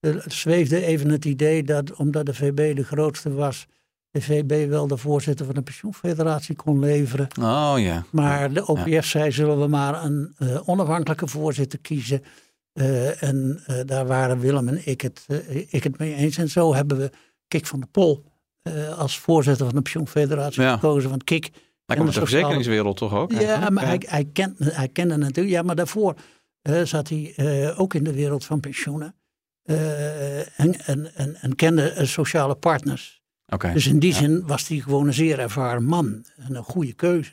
Er 0.00 0.24
zweefde 0.26 0.84
even 0.84 1.10
het 1.10 1.24
idee 1.24 1.62
dat 1.62 1.94
omdat 1.94 2.26
de 2.26 2.34
VB 2.34 2.76
de 2.76 2.84
grootste 2.84 3.34
was, 3.34 3.66
de 4.10 4.20
VB 4.20 4.68
wel 4.68 4.86
de 4.86 4.96
voorzitter 4.96 5.46
van 5.46 5.54
de 5.54 5.62
pensioenfederatie 5.62 6.56
kon 6.56 6.78
leveren. 6.78 7.28
Oh 7.40 7.74
ja. 7.76 8.04
Maar 8.10 8.52
de 8.52 8.66
OPF 8.66 9.06
zei, 9.06 9.32
zullen 9.32 9.60
we 9.60 9.66
maar 9.66 10.04
een 10.04 10.34
eh, 10.38 10.68
onafhankelijke 10.68 11.26
voorzitter 11.28 11.78
kiezen. 11.78 12.22
Eh, 12.74 13.22
en 13.22 13.62
eh, 13.66 13.80
daar 13.84 14.06
waren 14.06 14.38
Willem 14.38 14.68
en 14.68 14.86
ik 14.86 15.00
het, 15.00 15.24
eh, 15.28 15.56
ik 15.74 15.84
het 15.84 15.98
mee 15.98 16.14
eens. 16.14 16.36
En 16.36 16.48
zo 16.48 16.74
hebben 16.74 16.98
we 16.98 17.10
Kik 17.48 17.66
van 17.66 17.80
der 17.80 17.88
Pol 17.88 18.24
eh, 18.64 18.98
als 18.98 19.18
voorzitter 19.18 19.66
van 19.66 19.74
de 19.74 19.82
pensioenfederatie 19.82 20.62
Ja. 20.62 20.72
gekozen. 20.74 21.10
Want 21.10 21.24
Kik, 21.24 21.50
Hij 21.86 21.96
komt 21.96 22.08
uit 22.08 22.14
de 22.18 22.26
verzekeringswereld 22.26 22.96
toch 22.96 23.14
ook? 23.14 23.32
ja, 23.32 23.70
maar 23.70 23.86
hij, 23.86 24.02
hij, 24.06 24.24
kent, 24.32 24.58
hij 24.58 24.88
kende 24.88 25.16
natuurlijk. 25.16 25.56
Ja, 25.56 25.62
maar 25.62 25.76
daarvoor 25.76 26.14
eh, 26.62 26.82
zat 26.82 27.08
hij 27.08 27.32
eh, 27.36 27.80
ook 27.80 27.94
in 27.94 28.04
de 28.04 28.12
wereld 28.12 28.44
van 28.44 28.60
pensioenen. 28.60 29.14
En, 29.64 30.80
en, 30.86 31.14
en, 31.14 31.34
en 31.40 31.54
kende 31.56 32.06
sociale 32.06 32.54
partners. 32.54 33.22
Oké. 33.46 33.72
Dus 33.72 33.86
in 33.86 33.98
die 33.98 34.12
Ja. 34.12 34.18
zin 34.18 34.46
was 34.46 34.68
hij 34.68 34.78
gewoon 34.78 35.06
een 35.06 35.14
zeer 35.14 35.38
ervaren 35.38 35.84
man. 35.84 36.24
En 36.36 36.54
een 36.54 36.62
goede 36.64 36.92
keuze. 36.92 37.32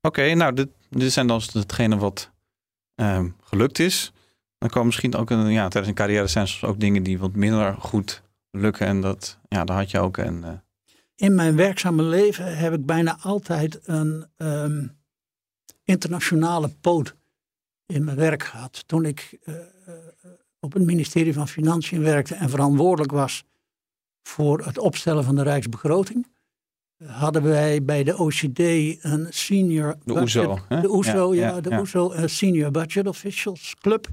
Oké, 0.00 0.34
nou, 0.34 0.54
dit, 0.54 0.68
dit 0.90 1.12
zijn 1.12 1.26
dan 1.26 1.42
hetgene 1.52 1.96
wat 1.96 2.30
ehm, 2.94 3.28
gelukt 3.42 3.78
is. 3.78 4.12
Dan 4.58 4.68
komen 4.68 4.86
misschien 4.86 5.14
ook 5.14 5.30
een, 5.30 5.52
ja, 5.52 5.68
tijdens 5.68 5.86
een 5.88 5.94
carrière 5.94 6.26
zijn 6.26 6.48
soms 6.48 6.64
ook 6.72 6.80
dingen 6.80 7.02
die 7.02 7.18
wat 7.18 7.34
minder 7.34 7.74
goed 7.78 8.22
lukken. 8.54 8.86
En 8.86 9.00
dat, 9.00 9.38
ja, 9.48 9.64
daar 9.64 9.76
had 9.76 9.90
je 9.90 9.98
ook 10.00 10.16
een. 10.16 10.44
eh, 10.44 10.52
In 11.14 11.34
mijn 11.34 11.56
werkzame 11.56 12.02
leven 12.02 12.56
heb 12.56 12.72
ik 12.72 12.86
bijna 12.86 13.18
altijd 13.22 13.80
een 13.88 14.26
ehm, 14.36 14.86
internationale 15.84 16.68
poot 16.80 17.14
in 17.86 18.04
mijn 18.04 18.16
werk 18.16 18.42
gehad. 18.42 18.82
Toen 18.88 19.04
ik 19.04 19.38
eh, 19.42 19.54
eh, 19.54 19.62
op 20.60 20.72
het 20.72 20.82
ministerie 20.82 21.32
van 21.32 21.48
Financiën 21.48 22.00
werkte 22.02 22.34
en 22.34 22.50
verantwoordelijk 22.50 23.12
was 23.12 23.44
voor 24.22 24.64
het 24.64 24.78
opstellen 24.78 25.24
van 25.24 25.34
de 25.34 25.42
Rijksbegroting, 25.42 26.26
hadden 27.04 27.42
wij 27.42 27.82
bij 27.84 28.04
de 28.04 28.18
OCD 28.18 28.58
een 29.04 29.26
senior 29.30 29.96
de 30.04 30.12
budget- 30.12 30.46
OESO. 30.46 30.58
hè? 30.68 30.80
De 30.80 30.90
OESO, 30.90 31.34
ja, 31.34 31.48
ja, 31.48 31.60
de 31.60 31.70
ja. 31.70 31.78
OESO 31.80 32.12
Senior 32.26 32.70
Budget 32.70 33.06
Officials 33.06 33.74
Club. 33.80 34.08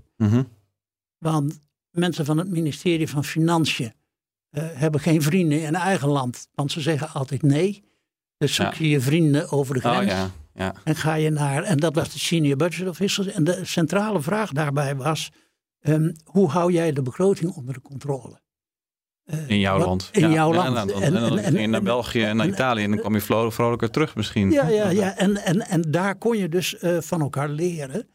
Want 1.17 1.61
mensen 1.89 2.25
van 2.25 2.37
het 2.37 2.49
ministerie 2.49 3.09
van 3.09 3.23
Financiën 3.23 3.93
eh, 4.51 4.63
hebben 4.73 4.99
geen 5.01 5.21
vrienden 5.21 5.61
in 5.61 5.75
eigen 5.75 6.07
land. 6.09 6.47
Want 6.53 6.71
ze 6.71 6.81
zeggen 6.81 7.09
altijd 7.13 7.41
nee. 7.41 7.83
Dus 8.37 8.55
zoek 8.55 8.73
Ja. 8.73 8.83
je 8.83 8.89
je 8.89 9.01
vrienden 9.01 9.51
over 9.51 9.73
de 9.81 9.87
Oh 9.89 9.95
grens. 9.95 10.11
ja, 10.11 10.29
ja. 10.53 10.73
En 10.83 10.95
ga 10.95 11.13
je 11.13 11.29
naar, 11.29 11.63
en 11.63 11.77
dat 11.77 11.95
was 11.95 12.13
de 12.13 12.19
senior 12.19 12.55
budget 12.57 12.87
officials. 12.87 13.27
En 13.27 13.43
de 13.43 13.59
centrale 13.63 14.21
vraag 14.21 14.51
daarbij 14.51 14.95
was, 14.95 15.29
ehm, 15.79 16.11
hoe 16.23 16.49
hou 16.49 16.71
jij 16.71 16.91
de 16.91 17.01
begroting 17.01 17.51
onder 17.55 17.73
de 17.73 17.81
controle? 17.81 18.39
Eh, 19.23 19.49
In 19.49 19.59
jouw 19.59 19.77
wat- 19.77 19.87
land. 19.87 20.09
In 20.11 20.21
Ja, 20.21 20.29
jouw 20.29 20.53
land. 20.53 20.67
En, 20.67 20.87
dan- 20.87 21.01
En- 21.01 21.13
en 21.15 21.21
dan 21.21 21.37
en- 21.39 21.43
ging 21.43 21.59
je 21.59 21.67
naar 21.67 21.81
België 21.83 22.23
en 22.23 22.35
naar 22.37 22.47
Italië. 22.47 22.83
En 22.83 22.89
dan 22.89 22.99
kwam 22.99 23.13
je 23.13 23.21
vro- 23.21 23.49
vrolijker 23.49 23.89
terug 23.91 24.15
misschien. 24.15 24.51
Ja, 24.51 24.67
ja, 24.67 24.89
ja. 25.01 25.17
En, 25.17 25.37
en, 25.37 25.61
en 25.67 25.81
daar 25.81 26.15
kon 26.15 26.37
je 26.37 26.49
dus 26.49 26.77
eh, 26.77 26.97
van 27.01 27.21
elkaar 27.21 27.49
leren. 27.49 28.07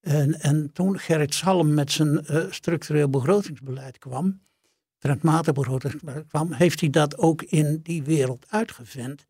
En, 0.00 0.40
en 0.40 0.70
toen 0.72 0.98
Gerrit 0.98 1.34
Salm 1.34 1.74
met 1.74 1.92
zijn 1.92 2.24
structureel 2.50 3.08
begrotingsbeleid 3.10 3.98
kwam, 3.98 4.40
trendmatig 4.98 5.54
begrotingsbeleid 5.54 6.26
kwam, 6.26 6.52
heeft 6.52 6.80
hij 6.80 6.90
dat 6.90 7.18
ook 7.18 7.42
in 7.42 7.80
die 7.82 8.02
wereld 8.02 8.46
uitgevent. 8.48 9.26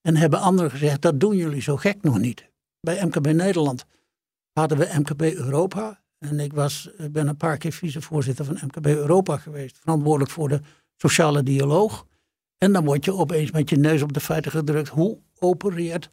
En 0.00 0.16
hebben 0.16 0.40
anderen 0.40 0.70
gezegd, 0.70 1.02
dat 1.02 1.20
doen 1.20 1.36
jullie 1.36 1.62
zo 1.62 1.76
gek 1.76 2.02
nog 2.02 2.18
niet. 2.18 2.50
Bij 2.80 3.04
MKB 3.04 3.26
Nederland 3.26 3.84
hadden 4.52 4.78
we 4.78 4.98
MKB 4.98 5.22
Europa. 5.22 6.00
En 6.18 6.40
ik 6.40 6.52
was, 6.52 6.90
ik 6.96 7.12
ben 7.12 7.28
een 7.28 7.36
paar 7.36 7.56
keer 7.56 7.72
vicevoorzitter 7.72 8.44
van 8.44 8.58
MKB 8.62 8.86
Europa 8.86 9.36
geweest. 9.36 9.78
Verantwoordelijk 9.78 10.30
voor 10.30 10.48
de 10.48 10.60
sociale 10.96 11.42
dialoog. 11.42 12.06
En 12.58 12.72
dan 12.72 12.84
word 12.84 13.04
je 13.04 13.14
opeens 13.14 13.50
met 13.50 13.70
je 13.70 13.76
neus 13.76 14.02
op 14.02 14.12
de 14.12 14.20
feiten 14.20 14.50
gedrukt. 14.50 14.88
Hoe 14.88 15.18
opereert 15.38 16.08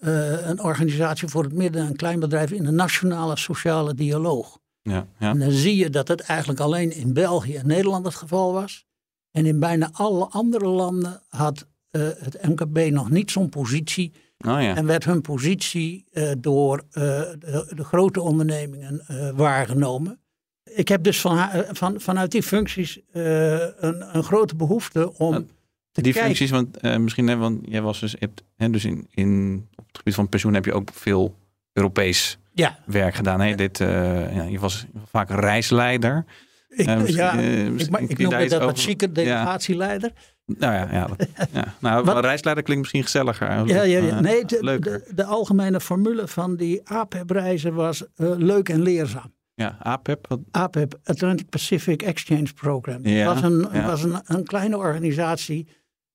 uh, 0.00 0.46
een 0.46 0.62
organisatie 0.62 1.28
voor 1.28 1.42
het 1.42 1.52
midden- 1.52 1.86
en 1.86 1.96
kleinbedrijf 1.96 2.50
in 2.50 2.62
de 2.62 2.70
nationale 2.70 3.36
sociale 3.36 3.94
dialoog? 3.94 4.58
Ja, 4.88 5.06
ja. 5.18 5.30
En 5.30 5.38
dan 5.38 5.50
zie 5.50 5.76
je 5.76 5.90
dat 5.90 6.08
het 6.08 6.20
eigenlijk 6.20 6.60
alleen 6.60 6.92
in 6.92 7.12
België 7.12 7.54
en 7.54 7.66
Nederland 7.66 8.04
het 8.04 8.14
geval 8.14 8.52
was. 8.52 8.86
En 9.30 9.46
in 9.46 9.60
bijna 9.60 9.90
alle 9.92 10.26
andere 10.26 10.66
landen 10.66 11.22
had 11.28 11.66
uh, 11.90 12.08
het 12.18 12.42
MKB 12.42 12.90
nog 12.90 13.10
niet 13.10 13.30
zo'n 13.30 13.48
positie. 13.48 14.12
Oh, 14.38 14.62
ja. 14.62 14.76
En 14.76 14.86
werd 14.86 15.04
hun 15.04 15.20
positie 15.20 16.04
uh, 16.12 16.30
door 16.38 16.84
de, 16.90 17.66
de, 17.74 17.84
grote 17.84 18.20
ondernemingen 18.20 19.02
waargenomen. 19.36 20.20
Ik 20.64 20.88
heb 20.88 21.02
dus 21.02 21.20
van, 21.20 21.48
van, 21.70 22.00
vanuit 22.00 22.30
die 22.30 22.42
functies 22.42 23.00
een, 23.12 24.16
een 24.16 24.22
grote 24.22 24.56
behoefte 24.56 25.18
om 25.18 25.46
te 25.90 26.02
die 26.02 26.12
kijken. 26.12 26.22
functies, 26.22 26.50
want 26.50 26.82
misschien, 26.82 27.26
hè, 27.26 27.36
want 27.36 27.60
jij 27.68 27.82
was 27.82 28.00
dus, 28.00 28.14
hebt, 28.18 28.44
hè, 28.56 28.70
dus 28.70 28.84
in, 28.84 29.06
in, 29.10 29.66
op 29.76 29.86
het 29.86 29.96
gebied 29.96 30.14
van 30.14 30.28
pensioen 30.28 30.54
heb 30.54 30.64
je 30.64 30.72
ook 30.72 30.90
veel 30.92 31.34
Europees 31.72 32.38
ja. 32.58 32.78
werk 32.86 33.14
gedaan. 33.14 33.40
Hè? 33.40 33.54
Dit, 33.54 33.80
uh, 33.80 34.34
ja, 34.34 34.42
je 34.42 34.58
was 34.58 34.86
vaak 35.04 35.30
reisleider. 35.30 36.24
Ik, 36.68 36.86
uh, 36.86 37.06
ja, 37.06 37.38
uh, 37.38 37.66
ik, 37.66 37.98
ik 38.08 38.18
noem 38.18 38.48
dat 38.48 38.62
wat 38.62 38.80
chique 38.80 39.12
delegatieleider. 39.12 40.10
Ja. 40.14 40.54
Nou 40.58 40.72
ja, 40.72 40.88
ja, 40.92 41.08
ja. 41.52 41.74
Nou, 41.80 42.04
wat, 42.04 42.24
reisleider 42.24 42.64
klinkt 42.64 42.82
misschien 42.82 43.02
gezelliger. 43.02 43.66
Ja, 43.66 43.82
ja, 43.82 43.98
ja. 43.98 44.20
nee, 44.20 44.44
de, 44.44 44.78
de, 44.80 45.04
de, 45.14 45.24
algemene 45.24 45.80
formule 45.80 46.28
van 46.28 46.56
die 46.56 46.88
APEP-reizen 46.88 47.74
was 47.74 48.04
leuk 48.16 48.68
en 48.68 48.82
leerzaam. 48.82 49.36
Ja, 49.54 49.76
APEP? 49.82 50.26
Wat? 50.28 50.40
APEP, 50.50 50.98
Atlantic 51.04 51.48
Pacific 51.48 52.02
Exchange 52.02 52.52
Program. 52.54 52.94
Het 52.94 53.08
Ja, 53.08 53.34
was, 53.34 53.42
een, 53.42 53.82
was 53.84 54.02
een, 54.02 54.20
een 54.24 54.44
kleine 54.44 54.76
organisatie 54.76 55.68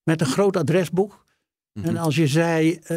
met 0.03 0.21
een 0.21 0.27
groot 0.27 0.57
adresboek. 0.57 1.22
Mhm. 1.73 1.87
En 1.87 1.97
als 1.97 2.15
je 2.15 2.27
zei, 2.27 2.71
uh, 2.71 2.87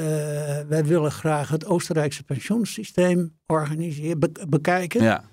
wij 0.68 0.84
willen 0.84 1.12
graag 1.12 1.48
het 1.48 1.66
Oostenrijkse 1.66 2.22
pensioensysteem 2.22 3.38
organiseren, 3.46 4.18
be 4.18 4.30
bekijken. 4.48 5.02
Ja. 5.02 5.24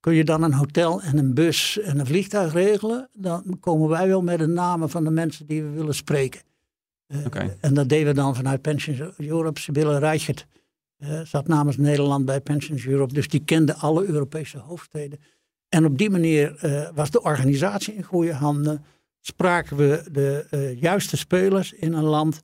Kun 0.00 0.14
je 0.14 0.24
dan 0.24 0.42
een 0.42 0.52
hotel 0.52 1.02
en 1.02 1.18
een 1.18 1.34
bus 1.34 1.78
en 1.78 1.98
een 1.98 2.06
vliegtuig 2.06 2.52
regelen? 2.52 3.08
Dan 3.12 3.56
komen 3.60 3.88
wij 3.88 4.08
wel 4.08 4.22
met 4.22 4.38
de 4.38 4.46
namen 4.46 4.90
van 4.90 5.04
de 5.04 5.10
mensen 5.10 5.46
die 5.46 5.62
we 5.62 5.68
willen 5.68 5.94
spreken. 5.94 6.40
Uh, 7.08 7.26
okay. 7.26 7.56
En 7.60 7.74
dat 7.74 7.88
deden 7.88 8.06
we 8.06 8.14
dan 8.14 8.34
vanuit 8.34 8.62
Pensions 8.62 9.00
Europe. 9.16 9.60
Sibylle 9.60 9.98
Reichert 9.98 10.46
uh, 10.98 11.20
zat 11.20 11.48
namens 11.48 11.76
Nederland 11.76 12.24
bij 12.24 12.40
Pensions 12.40 12.86
Europe. 12.86 13.14
Dus 13.14 13.28
die 13.28 13.44
kende 13.44 13.74
alle 13.74 14.06
Europese 14.06 14.58
hoofdsteden. 14.58 15.18
En 15.68 15.84
op 15.84 15.98
die 15.98 16.10
manier 16.10 16.64
uh, 16.64 16.88
was 16.94 17.10
de 17.10 17.22
organisatie 17.22 17.94
in 17.94 18.02
goede 18.02 18.34
handen. 18.34 18.84
Spraken 19.20 19.76
we 19.76 20.04
de 20.12 20.76
juiste 20.80 21.16
spelers 21.16 21.72
in 21.72 21.92
een 21.92 22.04
land. 22.04 22.40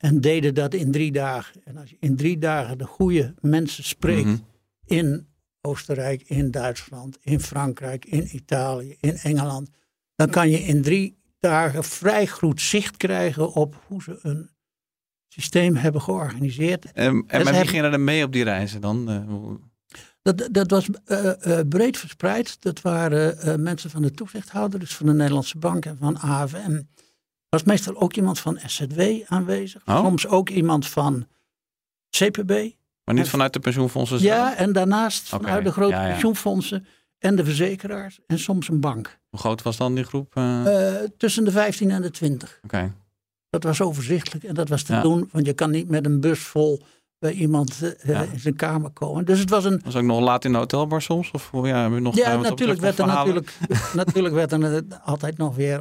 En 0.00 0.20
deden 0.20 0.54
dat 0.54 0.74
in 0.74 0.90
drie 0.90 1.12
dagen. 1.12 1.60
En 1.64 1.76
als 1.76 1.90
je 1.90 1.96
in 2.00 2.16
drie 2.16 2.38
dagen 2.38 2.78
de 2.78 2.86
goede 2.86 3.34
mensen 3.40 3.84
spreekt. 3.84 4.26
Mhm. 4.26 4.36
In 4.84 5.26
Oostenrijk, 5.60 6.22
in 6.22 6.50
Duitsland, 6.50 7.18
in 7.22 7.40
Frankrijk, 7.40 8.04
in 8.04 8.36
Italië, 8.36 8.96
in 9.00 9.16
Engeland. 9.16 9.70
Dan 10.16 10.30
kan 10.30 10.50
je 10.50 10.58
in 10.58 10.82
drie 10.82 11.18
dagen 11.38 11.84
vrij 11.84 12.26
goed 12.26 12.60
zicht 12.60 12.96
krijgen 12.96 13.52
op 13.52 13.82
hoe 13.86 14.02
ze 14.02 14.18
een 14.22 14.50
systeem 15.28 15.76
hebben 15.76 16.00
georganiseerd. 16.00 16.92
En, 16.92 17.24
en 17.26 17.44
met 17.44 17.56
wie 17.56 17.66
gingen 17.66 17.92
er 17.92 18.00
mee 18.00 18.24
op 18.24 18.32
die 18.32 18.44
reizen 18.44 18.80
dan? 18.80 19.10
Eh, 19.10 19.54
Dat, 20.22 20.48
dat 20.52 20.70
was 20.70 20.88
eh, 21.04 21.58
eh, 21.58 21.68
breed 21.68 21.98
verspreid. 21.98 22.62
Dat 22.62 22.80
waren 22.80 23.62
mensen 23.62 23.90
van 23.90 24.02
de 24.02 24.10
toezichthouder, 24.10 24.80
dus 24.80 24.96
van 24.96 25.06
de 25.06 25.12
Nederlandse 25.12 25.58
Bank 25.58 25.86
en 25.86 25.96
van 25.96 26.18
AFM. 26.18 26.82
Was 27.50 27.62
meestal 27.62 28.00
ook 28.00 28.14
iemand 28.14 28.38
van 28.38 28.58
SZW 28.66 29.00
aanwezig. 29.26 29.82
Oh. 29.86 29.96
Soms 30.04 30.26
ook 30.26 30.48
iemand 30.48 30.86
van 30.88 31.26
CPB. 32.10 32.50
maar 33.04 33.14
niet 33.14 33.28
vanuit 33.28 33.52
de 33.52 33.60
pensioenfondsen 33.60 34.20
Ja, 34.22 34.46
zelf? 34.46 34.58
en 34.58 34.72
daarnaast 34.72 35.28
vanuit 35.28 35.64
de 35.64 35.72
grote 35.72 35.94
ja, 35.94 36.02
ja. 36.06 36.10
pensioenfondsen 36.10 36.86
en 37.18 37.36
de 37.36 37.44
verzekeraars 37.44 38.18
en 38.26 38.38
soms 38.38 38.68
een 38.68 38.80
bank. 38.80 39.18
Hoe 39.30 39.38
groot 39.40 39.62
was 39.62 39.76
dan 39.76 39.94
die 39.94 40.04
groep? 40.04 40.36
Eh, 40.36 40.98
Eh, 41.02 41.08
tussen 41.16 41.44
de 41.44 41.50
15 41.50 41.90
en 41.90 42.02
de 42.02 42.10
20. 42.10 42.60
Oké. 42.64 42.92
Dat 43.50 43.62
was 43.62 43.80
overzichtelijk 43.80 44.44
en 44.44 44.54
dat 44.54 44.68
was 44.68 44.82
te 44.82 44.92
Ja. 44.92 45.02
doen, 45.02 45.28
want 45.32 45.46
je 45.46 45.52
kan 45.52 45.70
niet 45.70 45.88
met 45.88 46.04
een 46.06 46.20
bus 46.20 46.38
vol 46.40 46.82
bij 47.18 47.32
iemand 47.32 47.82
eh, 47.82 48.08
Ja. 48.08 48.22
in 48.22 48.40
zijn 48.40 48.56
kamer 48.56 48.90
komen. 48.90 49.24
Dus 49.24 49.38
het 49.38 49.50
was 49.50 49.64
een, 49.64 49.80
Was 49.84 49.96
ook 49.96 50.02
nog 50.02 50.20
laat 50.20 50.44
in 50.44 50.52
de 50.52 50.58
hotelbar 50.58 51.02
soms? 51.02 51.30
Of 51.30 51.50
ja, 51.52 51.60
hebben 51.80 51.94
we 51.98 52.00
nog, 52.04 52.16
Ja, 52.16 52.36
natuurlijk 52.36 52.80
werd, 52.80 52.98
er 52.98 53.06
natuurlijk, 53.06 53.58
natuurlijk 53.94 54.34
werd 54.34 54.52
er 54.52 54.84
altijd 55.04 55.36
nog 55.38 55.56
weer 55.56 55.78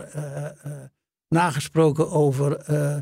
nagesproken 1.29 2.11
over 2.11 2.57
eh, 2.57 2.95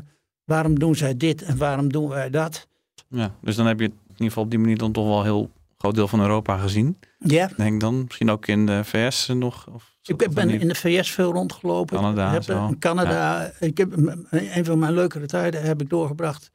waarom 0.44 0.78
doen 0.78 0.94
zij 0.94 1.16
dit 1.16 1.42
en 1.42 1.56
waarom 1.56 1.92
doen 1.92 2.08
wij 2.08 2.30
dat. 2.30 2.66
Ja, 3.08 3.34
dus 3.40 3.56
dan 3.56 3.66
heb 3.66 3.80
je 3.80 3.86
in 3.86 3.92
ieder 4.08 4.26
geval 4.26 4.42
op 4.42 4.50
die 4.50 4.58
manier 4.58 4.78
dan 4.78 4.92
toch 4.92 5.06
wel 5.06 5.18
een 5.18 5.24
heel 5.24 5.50
groot 5.78 5.94
deel 5.94 6.08
van 6.08 6.20
Europa 6.20 6.56
gezien. 6.56 6.98
Ja, 7.18 7.50
Denk 7.56 7.80
dan. 7.80 8.04
Misschien 8.04 8.30
ook 8.30 8.46
in 8.46 8.66
de 8.66 8.84
VS 8.84 9.26
nog. 9.26 9.66
Of, 9.72 9.96
ik 10.02 10.30
ben 10.30 10.50
in 10.50 10.68
de 10.68 10.74
VS 10.74 11.10
veel 11.10 11.32
rondgelopen. 11.32 11.96
Canada, 11.96 12.26
Ik 12.26 12.32
heb, 12.32 12.42
zo. 12.42 12.66
In 12.66 12.78
Canada, 12.78 13.52
ik 13.60 13.78
heb, 13.78 13.96
een 14.30 14.64
van 14.64 14.78
mijn 14.78 14.92
leukere 14.92 15.26
tijden 15.26 15.62
heb 15.62 15.80
ik 15.80 15.90
doorgebracht 15.90 16.50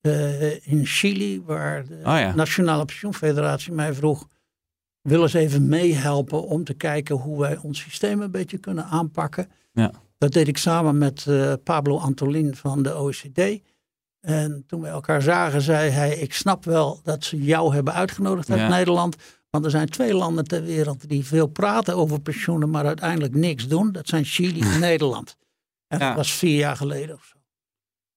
eh, 0.00 0.66
in 0.66 0.86
Chili, 0.86 1.42
waar 1.42 1.84
de 1.86 1.94
Oh 1.94 2.18
ja. 2.18 2.34
Nationale 2.34 2.84
Pensioenfederatie 2.84 3.72
mij 3.72 3.94
vroeg, 3.94 4.28
wil 5.02 5.22
eens 5.22 5.34
even 5.34 5.68
meehelpen 5.68 6.42
om 6.42 6.64
te 6.64 6.74
kijken 6.74 7.16
hoe 7.16 7.40
wij 7.40 7.56
ons 7.56 7.80
systeem 7.80 8.20
een 8.20 8.30
beetje 8.30 8.58
kunnen 8.58 8.84
aanpakken. 8.84 9.48
Ja. 9.72 9.92
Dat 10.18 10.32
deed 10.32 10.48
ik 10.48 10.58
samen 10.58 10.98
met 10.98 11.26
eh, 11.26 11.52
Pablo 11.64 11.98
Antolin 11.98 12.56
van 12.56 12.82
de 12.82 12.96
OECD. 12.96 13.60
En 14.20 14.64
toen 14.66 14.80
we 14.80 14.86
elkaar 14.88 15.22
zagen, 15.22 15.62
zei 15.62 15.90
hij: 15.90 16.16
Ik 16.16 16.34
snap 16.34 16.64
wel 16.64 17.00
dat 17.02 17.24
ze 17.24 17.42
jou 17.42 17.74
hebben 17.74 17.94
uitgenodigd 17.94 18.50
uit 18.50 18.60
Ja. 18.60 18.68
Nederland. 18.68 19.16
Want 19.50 19.64
er 19.64 19.70
zijn 19.70 19.88
twee 19.88 20.14
landen 20.14 20.44
ter 20.44 20.62
wereld 20.62 21.08
die 21.08 21.24
veel 21.26 21.46
praten 21.46 21.96
over 21.96 22.20
pensioenen, 22.20 22.70
maar 22.70 22.86
uiteindelijk 22.86 23.34
niks 23.34 23.68
doen. 23.68 23.92
Dat 23.92 24.08
zijn 24.08 24.24
Chili 24.24 24.60
en 24.60 24.80
Nederland. 24.90 25.36
En 25.86 25.98
Ja. 25.98 26.06
dat 26.06 26.16
was 26.16 26.32
vier 26.32 26.56
jaar 26.56 26.76
geleden 26.76 27.14
of 27.16 27.24
zo. 27.24 27.36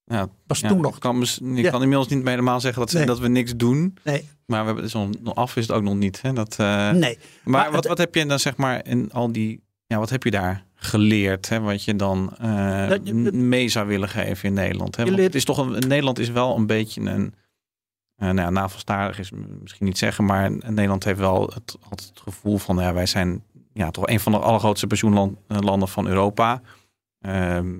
Ja, 0.06 0.28
Was 0.48 0.60
ja, 0.60 0.68
toen 0.68 0.82
nog. 0.82 0.94
Ik 0.96 1.00
kan, 1.02 1.22
ik 1.56 1.72
kan 1.72 1.82
inmiddels 1.82 2.08
niet 2.08 2.28
helemaal 2.28 2.60
zeggen 2.60 2.82
dat, 2.82 2.92
Nee. 2.94 3.06
dat 3.06 3.20
we 3.20 3.28
niks 3.28 3.56
doen. 3.56 3.98
Nee, 4.04 4.30
Maar 4.46 4.66
we 4.76 4.82
hebben, 4.92 5.14
nog 5.22 5.36
af 5.36 5.56
is 5.56 5.68
het 5.68 5.76
ook 5.76 5.84
nog 5.84 5.96
niet. 5.96 6.22
Hè? 6.22 6.34
Dat, 6.34 6.56
eh, 6.60 6.90
nee. 6.92 7.18
Maar, 7.18 7.22
Maar 7.44 7.66
wat, 7.66 7.76
het- 7.76 7.88
wat 7.88 7.98
heb 7.98 8.16
je 8.16 8.26
dan 8.26 8.40
zeg 8.40 8.58
maar 8.58 8.86
in 8.88 9.12
al 9.12 9.32
die. 9.32 9.64
Ja, 9.88 9.98
wat 10.00 10.10
heb 10.10 10.24
je 10.24 10.32
daar 10.32 10.66
geleerd? 10.84 11.50
Hè? 11.50 11.60
Wat 11.60 11.84
je 11.84 11.96
dan 11.96 12.36
eh, 12.38 12.90
Dat 12.90 13.34
mee 13.34 13.70
zou 13.70 13.88
willen 13.88 14.10
geven 14.10 14.48
in 14.48 14.54
Nederland? 14.54 14.96
Hè? 14.96 15.06
Want 15.06 15.18
het 15.18 15.36
is 15.36 15.46
toch 15.46 15.58
een, 15.58 15.72
Nederland 15.72 16.20
is 16.20 16.30
wel 16.30 16.56
een 16.56 16.68
beetje 16.68 17.02
een. 17.02 17.34
eh 18.16 18.26
nou 18.26 18.40
ja, 18.40 18.50
navelstarig 18.50 19.20
is 19.20 19.32
misschien 19.62 19.86
niet 19.86 19.98
zeggen, 19.98 20.26
maar 20.26 20.52
Nederland 20.52 21.04
heeft 21.04 21.20
wel 21.20 21.52
het, 21.54 21.78
altijd 21.82 22.10
het 22.10 22.20
gevoel 22.20 22.58
van 22.58 22.78
ja, 22.78 22.94
wij 22.94 23.06
zijn 23.06 23.44
ja, 23.74 23.92
toch 23.92 24.08
een 24.08 24.20
van 24.20 24.32
de 24.32 24.40
allergrootste 24.40 24.88
pensioenlanden 24.88 25.88
van 25.88 26.08
Europa. 26.08 26.62
Ehm, 27.20 27.74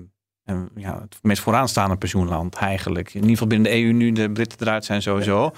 en 0.44 0.68
ja, 0.74 1.00
het 1.00 1.18
meest 1.22 1.42
vooraanstaande 1.42 1.96
pensioenland 1.96 2.54
eigenlijk. 2.54 3.08
In 3.08 3.14
ieder 3.14 3.30
geval 3.30 3.46
binnen 3.46 3.70
de 3.70 3.78
EU 3.78 3.92
nu, 3.92 4.12
de 4.12 4.30
Britten 4.30 4.58
eruit 4.60 4.84
zijn 4.84 5.02
sowieso. 5.02 5.50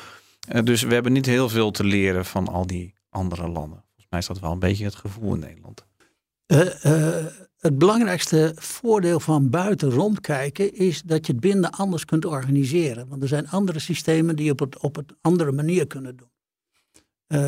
Eh, 0.49 0.63
dus 0.63 0.83
we 0.83 0.95
hebben 0.95 1.13
niet 1.13 1.27
heel 1.27 1.49
veel 1.49 1.71
te 1.71 1.85
leren 1.85 2.25
van 2.25 2.49
al 2.49 2.67
die 2.67 2.95
andere 3.11 3.49
landen. 3.49 3.85
Volgens 3.85 4.07
mij 4.11 4.19
is 4.19 4.27
dat 4.27 4.41
wel 4.41 4.53
een 4.53 4.59
beetje 4.59 4.85
het 4.85 4.95
gevoel 4.95 5.35
in 5.35 5.41
Nederland. 5.41 5.87
Eh, 6.47 6.85
eh, 6.85 7.27
het 7.59 7.79
belangrijkste 7.79 8.53
voordeel 8.57 9.21
van 9.21 9.51
buiten 9.51 9.91
rondkijken 9.91 10.75
is 10.75 11.03
dat 11.03 11.27
je 11.27 11.33
het 11.33 11.41
binnen 11.41 11.71
anders 11.71 12.05
kunt 12.05 12.25
organiseren. 12.25 13.09
Want 13.09 13.23
er 13.23 13.29
zijn 13.29 13.49
andere 13.49 13.79
systemen 13.79 14.37
die 14.37 14.51
op 14.51 14.59
het 14.59 14.79
op 14.79 14.97
een 14.97 15.07
andere 15.21 15.53
manier 15.53 15.87
kunnen 15.87 16.17
doen. 16.17 16.31
Eh, 17.27 17.41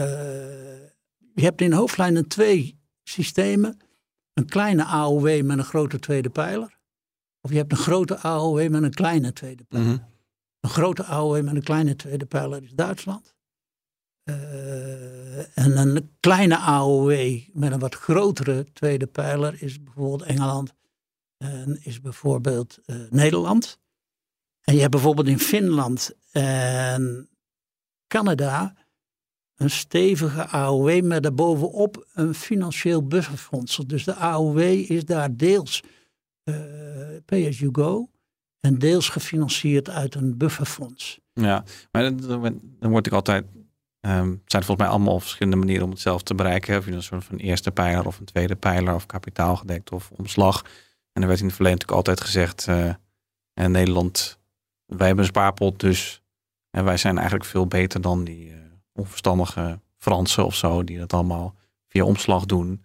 je 1.34 1.42
hebt 1.42 1.60
in 1.60 1.72
hoofdlijnen 1.72 2.28
twee 2.28 2.80
systemen. 3.02 3.78
Een 4.32 4.46
kleine 4.46 4.84
AOW 4.84 5.42
met 5.42 5.58
een 5.58 5.64
grote 5.64 5.98
tweede 5.98 6.30
pijler. 6.30 6.78
Of 7.40 7.50
je 7.50 7.56
hebt 7.56 7.72
een 7.72 7.78
grote 7.78 8.18
AOW 8.18 8.68
met 8.68 8.82
een 8.82 8.94
kleine 8.94 9.32
tweede 9.32 9.64
pijler. 9.64 9.88
Mhm. 9.88 9.98
Een 10.60 10.70
grote 10.70 11.04
AOW 11.04 11.42
met 11.42 11.54
een 11.54 11.62
kleine 11.62 11.96
tweede 11.96 12.26
pijler 12.26 12.62
is 12.62 12.70
Duitsland. 12.70 13.35
Eh, 14.26 15.58
en 15.58 15.76
een 15.78 16.10
kleine 16.20 16.56
AOW 16.58 17.38
met 17.52 17.72
een 17.72 17.78
wat 17.78 17.94
grotere 17.94 18.66
tweede 18.72 19.06
pijler 19.06 19.62
is 19.62 19.82
bijvoorbeeld 19.82 20.22
Engeland. 20.22 20.74
En 21.36 21.78
is 21.82 22.00
bijvoorbeeld 22.00 22.78
eh, 22.84 22.96
Nederland. 23.10 23.78
En 24.60 24.74
je 24.74 24.80
hebt 24.80 24.90
bijvoorbeeld 24.92 25.26
in 25.28 25.38
Finland 25.38 26.10
en 26.32 27.28
Canada 28.06 28.74
een 29.56 29.70
stevige 29.70 30.46
AOW 30.46 31.02
met 31.02 31.22
daarbovenop 31.22 32.06
een 32.12 32.34
financieel 32.34 33.06
bufferfonds. 33.06 33.76
Dus 33.86 34.04
de 34.04 34.14
AOW 34.14 34.58
is 34.90 35.04
daar 35.04 35.36
deels 35.36 35.82
eh 36.42 36.54
pay 37.24 37.46
as 37.48 37.58
you 37.58 37.68
go 37.74 38.10
en 38.60 38.78
deels 38.78 39.08
gefinancierd 39.08 39.88
uit 39.90 40.14
een 40.14 40.36
bufferfonds. 40.36 41.20
Ja, 41.32 41.64
maar 41.92 42.02
dan- 42.02 42.60
dan 42.80 42.90
word 42.90 43.06
ik 43.06 43.12
altijd 43.12 43.44
Ehm, 44.06 44.30
het 44.30 44.50
zijn 44.52 44.64
volgens 44.64 44.86
mij 44.86 44.96
allemaal 44.96 45.20
verschillende 45.20 45.56
manieren 45.56 45.84
om 45.84 45.90
het 45.90 46.00
zelf 46.00 46.22
te 46.22 46.34
bereiken. 46.34 46.78
Of 46.78 46.86
je 46.86 46.92
een 46.92 47.02
soort 47.02 47.24
van 47.24 47.36
eerste 47.36 47.70
pijler 47.70 48.06
of 48.06 48.18
een 48.18 48.24
tweede 48.24 48.56
pijler 48.56 48.94
of 48.94 49.06
kapitaalgedekt 49.06 49.92
of 49.92 50.10
omslag. 50.10 50.64
En 51.12 51.22
er 51.22 51.28
werd 51.28 51.40
in 51.40 51.46
het 51.46 51.54
verleden 51.54 51.78
natuurlijk 51.78 52.08
altijd 52.08 52.20
gezegd, 52.20 52.66
uh, 52.66 52.94
in 53.54 53.70
Nederland, 53.70 54.38
wij 54.86 55.06
hebben 55.06 55.24
een 55.24 55.30
spaarpot, 55.30 55.80
dus 55.80 56.22
en 56.70 56.84
wij 56.84 56.96
zijn 56.96 57.16
eigenlijk 57.16 57.48
veel 57.48 57.66
beter 57.66 58.00
dan 58.00 58.24
die 58.24 58.48
uh, 58.48 58.54
onverstandige 58.92 59.80
Fransen 59.96 60.46
of 60.46 60.54
zo, 60.54 60.84
die 60.84 60.98
dat 60.98 61.12
allemaal 61.12 61.54
via 61.88 62.04
omslag 62.04 62.46
doen. 62.46 62.84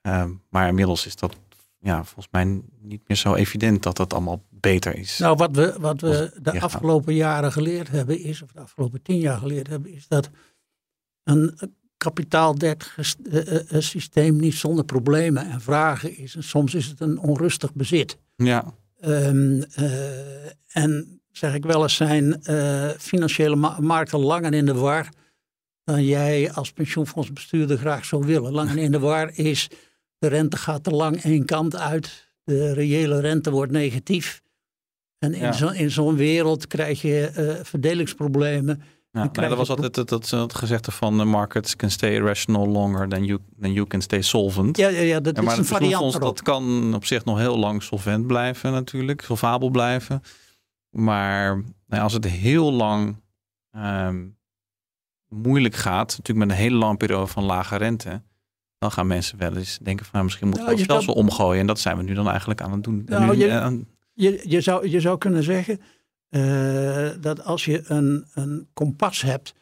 Ehm, 0.00 0.30
maar 0.48 0.68
inmiddels 0.68 1.06
is 1.06 1.16
dat 1.16 1.36
ja, 1.78 2.04
volgens 2.04 2.28
mij 2.30 2.62
niet 2.80 3.02
meer 3.06 3.16
zo 3.16 3.34
evident 3.34 3.82
dat 3.82 3.96
dat 3.96 4.12
allemaal 4.12 4.42
beter 4.48 4.96
is. 4.96 5.18
Nou, 5.18 5.36
wat 5.36 5.56
we, 5.56 5.74
wat 5.78 6.00
we 6.00 6.38
de 6.42 6.60
afgelopen 6.60 7.14
jaren 7.14 7.52
geleerd 7.52 7.88
hebben 7.88 8.20
is, 8.20 8.42
of 8.42 8.52
de 8.52 8.60
afgelopen 8.60 9.02
tien 9.02 9.18
jaar 9.18 9.38
geleerd 9.38 9.66
hebben, 9.66 9.92
is 9.92 10.08
dat 10.08 10.30
een 11.24 11.58
kapitaaldek 11.96 12.94
eh, 12.96 13.76
eh, 13.76 13.82
systeem 13.82 14.36
niet 14.36 14.54
zonder 14.54 14.84
problemen 14.84 15.50
en 15.50 15.60
vragen 15.60 16.16
is. 16.16 16.34
En 16.34 16.42
soms 16.42 16.74
is 16.74 16.86
het 16.86 17.00
een 17.00 17.18
onrustig 17.18 17.74
bezit. 17.74 18.18
Ja. 18.36 18.74
Um, 19.04 19.64
en 20.72 21.20
zeg 21.30 21.54
ik 21.54 21.64
wel 21.64 21.82
eens, 21.82 21.94
zijn 21.94 22.42
financiële 22.98 23.56
markten 23.80 24.18
langer 24.18 24.54
in 24.54 24.66
de 24.66 24.74
war 24.74 25.08
dan 25.84 26.04
jij 26.04 26.52
als 26.52 26.72
pensioenfondsbestuurder 26.72 27.78
graag 27.78 28.04
zou 28.04 28.26
willen. 28.26 28.52
Langer 28.52 28.78
in 28.78 28.90
de 28.90 28.98
war 28.98 29.38
is 29.38 29.68
de 30.18 30.26
rente 30.26 30.56
gaat 30.56 30.84
te 30.84 30.90
lang 30.90 31.22
één 31.22 31.44
kant 31.44 31.76
uit. 31.76 32.30
De 32.44 32.72
reële 32.72 33.20
rente 33.20 33.50
wordt 33.50 33.72
negatief. 33.72 34.42
En 35.18 35.34
in 35.74 35.90
zo'n 35.90 36.16
wereld 36.16 36.66
krijg 36.66 37.02
je 37.02 37.32
uh, 37.36 37.64
verdelingsproblemen. 37.64 38.82
Ja, 39.12 39.28
nou, 39.32 39.48
dat 39.48 39.56
was 39.56 39.70
altijd 39.70 39.96
het, 39.96 40.08
dat, 40.08 40.28
dat 40.28 40.54
gezegde 40.54 40.90
van 40.90 41.18
de 41.18 41.24
markets 41.24 41.76
can 41.76 41.90
stay 41.90 42.18
rational 42.18 42.68
longer 42.68 43.08
than 43.08 43.24
you, 43.24 43.38
than 43.60 43.72
you 43.72 43.86
can 43.86 44.00
stay 44.00 44.22
solvent. 44.22 44.76
Ja, 44.76 44.88
ja, 44.88 45.00
ja 45.00 45.20
dat 45.20 45.42
is 45.42 45.56
een 45.56 45.64
variant 45.64 46.20
Dat 46.20 46.42
kan 46.42 46.94
op 46.94 47.04
zich 47.04 47.24
nog 47.24 47.38
heel 47.38 47.58
lang 47.58 47.82
solvent 47.82 48.26
blijven 48.26 48.72
natuurlijk, 48.72 49.22
solvabel 49.22 49.70
blijven. 49.70 50.22
Maar 50.90 51.62
nou, 51.86 52.02
als 52.02 52.12
het 52.12 52.24
heel 52.24 52.72
lang 52.72 53.16
um, 53.76 54.36
moeilijk 55.28 55.74
gaat, 55.74 56.16
natuurlijk 56.16 56.46
met 56.46 56.56
een 56.56 56.62
hele 56.62 56.76
lange 56.76 56.96
periode 56.96 57.26
van 57.26 57.44
lage 57.44 57.76
rente, 57.76 58.22
dan 58.78 58.92
gaan 58.92 59.06
mensen 59.06 59.38
wel 59.38 59.56
eens 59.56 59.78
denken 59.82 60.04
van 60.04 60.14
nou, 60.14 60.24
misschien 60.24 60.46
moeten 60.46 60.64
we 60.64 60.70
nou, 60.70 60.82
het 60.82 60.90
stelsel 60.90 61.14
omgooien. 61.14 61.60
En 61.60 61.66
dat 61.66 61.78
zijn 61.78 61.96
we 61.96 62.02
nu 62.02 62.14
dan 62.14 62.28
eigenlijk 62.28 62.60
aan 62.60 62.72
het 62.72 62.84
doen. 62.84 63.02
Nou, 63.06 63.36
je, 63.36 63.48
eh, 63.48 63.70
je, 64.12 64.44
je, 64.46 64.60
zou, 64.60 64.88
je 64.88 65.00
zou 65.00 65.18
kunnen 65.18 65.42
zeggen 65.42 65.80
uh, 66.32 67.10
dat 67.20 67.44
als 67.44 67.64
je 67.64 67.82
een, 67.86 68.26
een 68.34 68.68
kompas 68.72 69.22
hebt 69.22 69.54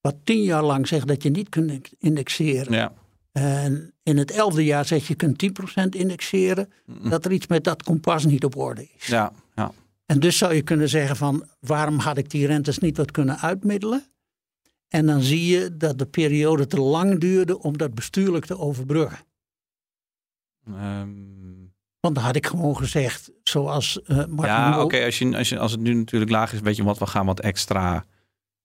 wat 0.00 0.16
tien 0.24 0.42
jaar 0.42 0.64
lang 0.64 0.88
zegt 0.88 1.06
dat 1.06 1.22
je 1.22 1.30
niet 1.30 1.48
kunt 1.48 1.90
indexeren. 1.98 2.72
Ja. 2.72 2.92
En 3.32 3.92
in 4.02 4.16
het 4.16 4.30
elfde 4.30 4.64
jaar 4.64 4.84
zegt 4.84 5.06
je 5.06 5.14
kunt 5.14 5.44
10% 5.84 5.88
indexeren. 5.88 6.72
Dat 7.02 7.24
er 7.24 7.32
iets 7.32 7.46
met 7.46 7.64
dat 7.64 7.82
kompas 7.82 8.24
niet 8.24 8.44
op 8.44 8.56
orde 8.56 8.88
is. 8.96 9.06
Ja, 9.06 9.32
ja. 9.54 9.72
En 10.06 10.20
dus 10.20 10.38
zou 10.38 10.54
je 10.54 10.62
kunnen 10.62 10.88
zeggen 10.88 11.16
van 11.16 11.44
waarom 11.60 11.98
had 11.98 12.18
ik 12.18 12.30
die 12.30 12.46
rentes 12.46 12.78
niet 12.78 12.96
wat 12.96 13.10
kunnen 13.10 13.38
uitmiddelen? 13.38 14.06
En 14.88 15.06
dan 15.06 15.22
zie 15.22 15.46
je 15.46 15.76
dat 15.76 15.98
de 15.98 16.06
periode 16.06 16.66
te 16.66 16.80
lang 16.80 17.20
duurde 17.20 17.58
om 17.62 17.78
dat 17.78 17.94
bestuurlijk 17.94 18.44
te 18.44 18.58
overbruggen. 18.58 19.18
Um... 20.68 21.37
Want 22.00 22.14
dan 22.14 22.24
had 22.24 22.36
ik 22.36 22.46
gewoon 22.46 22.76
gezegd, 22.76 23.30
zoals 23.42 24.00
uh, 24.06 24.24
Ja, 24.36 24.82
oké, 24.82 25.04
als, 25.04 25.18
je, 25.18 25.36
als, 25.36 25.48
je, 25.48 25.58
als 25.58 25.72
het 25.72 25.80
nu 25.80 25.94
natuurlijk 25.94 26.30
laag 26.30 26.52
is, 26.52 26.60
weet 26.60 26.76
je 26.76 26.84
wat, 26.84 26.98
we 26.98 27.06
gaan 27.06 27.26
wat 27.26 27.40
extra 27.40 28.04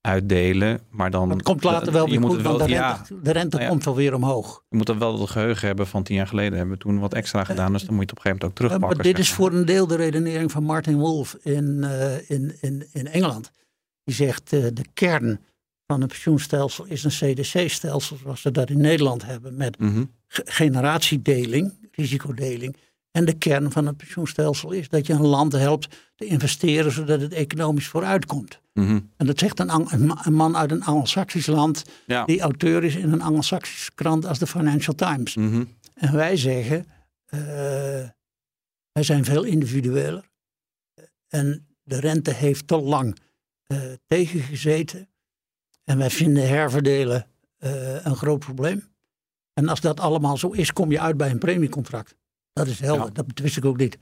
uitdelen. 0.02 0.82
Maar 0.89 1.12
dan. 1.12 1.30
Het 1.30 1.41
komt 1.41 1.63
later 1.63 1.93
wel 1.93 2.10
weer 2.10 2.22
goed, 2.22 2.41
want 2.41 2.60
de 2.60 2.65
rente, 2.65 3.22
de 3.22 3.32
rente 3.32 3.65
komt 3.67 3.86
wel 3.86 3.96
weer 3.96 4.13
omhoog. 4.13 4.63
Je 4.69 4.78
moet 4.78 4.86
dan 4.86 5.00
wel 5.00 5.19
het 5.19 5.30
geheugen 5.30 5.67
hebben 5.67 5.88
van 5.88 6.04
tien 6.04 6.15
jaar 6.15 6.28
geleden 6.28 6.58
hebben 6.58 6.76
we 6.76 6.82
toen 6.82 7.00
wat 7.00 7.13
extra 7.13 7.43
gedaan. 7.43 7.72
Dus 7.72 7.84
dan 7.84 7.96
moet 7.96 8.04
je 8.04 8.10
het 8.10 8.19
op 8.19 8.26
een 8.26 8.32
gegeven 8.32 8.39
moment 8.39 8.43
ook 8.43 8.56
terugpakken. 8.56 8.98
maar 8.98 9.06
dit 9.06 9.19
is 9.19 9.32
voor 9.32 9.54
een 9.54 9.65
deel 9.65 9.88
de 9.88 9.96
redenering 9.96 10.52
van 10.52 10.63
Martin 10.63 10.98
Wolf 10.98 11.38
in, 11.41 11.80
uh, 11.84 12.30
in, 12.30 12.56
in, 12.62 12.88
in 12.91 13.08
Engeland. 13.08 13.52
Die 14.04 14.15
zegt 14.15 14.54
uh, 14.54 14.67
de 14.74 14.86
kern 14.93 15.39
van 15.88 16.02
een 16.02 16.08
pensioenstelsel 16.08 16.86
is 16.86 17.04
een 17.04 17.34
CDC-stelsel, 17.34 18.17
zoals 18.17 18.41
we 18.41 18.52
dat 18.52 18.69
in 18.69 18.82
Nederland 18.82 19.26
hebben, 19.26 19.56
met 19.56 19.80
mhm. 19.80 20.04
generatiedeling, 20.28 21.74
risicodeling. 21.91 22.76
En 23.13 23.26
de 23.26 23.38
kern 23.38 23.71
van 23.71 23.86
het 23.86 23.97
pensioenstelsel 23.97 24.71
is 24.71 24.89
dat 24.89 25.08
je 25.08 25.13
een 25.13 25.26
land 25.26 25.52
helpt 25.52 25.95
te 26.15 26.26
investeren 26.26 26.91
zodat 26.91 27.21
het 27.21 27.34
economisch 27.34 27.88
vooruit 27.88 28.26
komt. 28.26 28.60
Mhm. 28.73 28.99
En 29.17 29.26
dat 29.26 29.39
zegt 29.39 29.60
een, 29.60 29.88
een, 30.26 30.34
man 30.34 30.58
uit 30.58 30.71
een 30.71 30.84
Anglo-Saxisch 30.84 31.45
land, 31.45 31.84
die 32.26 32.41
auteur 32.41 32.84
is 32.84 32.95
in 32.95 33.12
een 33.12 33.21
Anglo-Saxische 33.21 33.91
krant 33.95 34.26
als 34.26 34.39
de 34.39 34.47
Financial 34.47 34.95
Times. 34.95 35.36
Mhm. 35.36 35.63
En 35.93 36.15
wij 36.15 36.38
zeggen, 36.38 36.86
uh, 37.30 37.39
wij 38.91 39.04
zijn 39.04 39.26
veel 39.26 39.43
individueler. 39.43 40.30
En 41.28 41.67
de 41.84 41.99
rente 41.99 42.32
heeft 42.32 42.67
te 42.67 42.78
lang 42.78 43.17
uh, 43.67 43.80
tegengezeten. 44.08 45.10
En 45.84 45.97
wij 45.97 46.10
vinden 46.10 46.47
herverdelen 46.47 47.28
uh, 47.60 48.06
een 48.06 48.15
groot 48.15 48.39
probleem. 48.39 48.84
En 49.54 49.67
als 49.67 49.82
dat 49.82 49.99
allemaal 49.99 50.38
zo 50.38 50.49
is, 50.49 50.73
kom 50.73 50.91
je 50.91 50.99
uit 50.99 51.17
bij 51.17 51.32
een 51.32 51.38
premiecontract. 51.38 52.15
Dat 52.54 52.68
is 52.68 52.80
helder, 52.80 53.13
dat 53.13 53.26
wist 53.34 53.58
ik 53.58 53.66
ook 53.66 53.78
niet. 53.78 53.98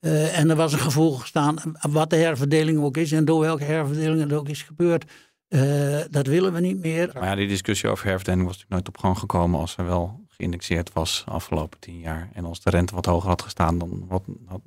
Uh, 0.00 0.38
en 0.38 0.50
er 0.50 0.56
was 0.56 0.72
een 0.72 0.78
gevoel 0.78 1.12
gestaan, 1.12 1.56
wat 1.80 2.10
de 2.10 2.16
herverdeling 2.16 2.78
ook 2.78 2.96
is 2.96 3.12
en 3.12 3.24
door 3.24 3.40
welke 3.40 3.64
herverdeling 3.64 4.20
het 4.20 4.32
ook 4.32 4.48
is 4.48 4.62
gebeurd, 4.62 5.04
uh, 5.48 6.00
dat 6.10 6.26
willen 6.26 6.52
we 6.52 6.60
niet 6.60 6.78
meer. 6.78 7.10
Maar 7.14 7.24
ja, 7.24 7.34
die 7.34 7.48
discussie 7.48 7.88
over 7.88 8.04
herverdeling 8.04 8.46
was 8.46 8.52
natuurlijk 8.52 8.84
nooit 8.84 8.96
op 8.96 9.02
gang 9.02 9.18
gekomen 9.18 9.60
als 9.60 9.76
er 9.76 9.84
wel 9.84 10.24
geïndexeerd 10.28 10.92
was 10.92 11.22
de 11.24 11.30
afgelopen 11.30 11.80
tien 11.80 11.98
jaar. 11.98 12.30
En 12.32 12.44
als 12.44 12.60
de 12.60 12.70
rente 12.70 12.94
wat 12.94 13.06
hoger 13.06 13.28
had 13.28 13.42
gestaan, 13.42 13.78
dan 13.78 14.04
wat, 14.08 14.22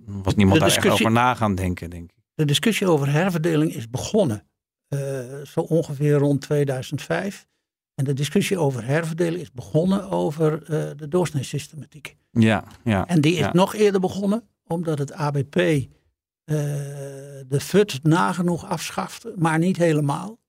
was 0.05 0.35
niemand 0.35 0.59
daar 0.59 0.69
echt 0.69 0.89
over 0.89 1.11
na 1.11 1.33
gaan 1.33 1.55
denken, 1.55 1.89
denk 1.89 2.11
ik. 2.11 2.17
De 2.33 2.45
discussie 2.45 2.87
over 2.87 3.11
herverdeling 3.11 3.75
is 3.75 3.89
begonnen 3.89 4.43
uh, 4.89 4.99
zo 5.43 5.59
ongeveer 5.59 6.13
rond 6.13 6.41
2005. 6.41 7.47
En 7.99 8.05
de 8.05 8.13
discussie 8.13 8.57
over 8.57 8.85
herverdelen 8.85 9.39
is 9.39 9.51
begonnen 9.51 10.09
over 10.09 10.61
uh, 10.61 10.67
de 10.95 11.07
doorsneesystematiek. 11.07 12.15
Ja, 12.31 12.63
ja. 12.83 13.07
En 13.07 13.21
die 13.21 13.33
is 13.33 13.39
ja. 13.39 13.53
nog 13.53 13.75
eerder 13.75 14.01
begonnen, 14.01 14.43
omdat 14.67 14.99
het 14.99 15.13
ABP 15.13 15.55
uh, 15.55 15.85
de 17.47 17.59
FUT 17.59 17.99
nagenoeg 18.03 18.65
afschafte, 18.65 19.33
maar 19.37 19.59
niet 19.59 19.77
helemaal. 19.77 20.39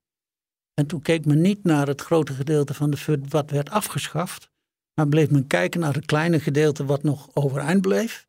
En 0.74 0.86
toen 0.86 1.02
keek 1.02 1.26
men 1.26 1.40
niet 1.40 1.64
naar 1.64 1.86
het 1.86 2.00
grote 2.00 2.32
gedeelte 2.32 2.74
van 2.74 2.90
de 2.90 2.96
FUT 2.96 3.32
wat 3.32 3.50
werd 3.50 3.70
afgeschaft, 3.70 4.50
maar 4.94 5.08
bleef 5.08 5.30
men 5.30 5.46
kijken 5.46 5.80
naar 5.80 5.94
het 5.94 6.06
kleine 6.06 6.40
gedeelte 6.40 6.84
wat 6.84 7.02
nog 7.02 7.28
overeind 7.32 7.80
bleef. 7.80 8.28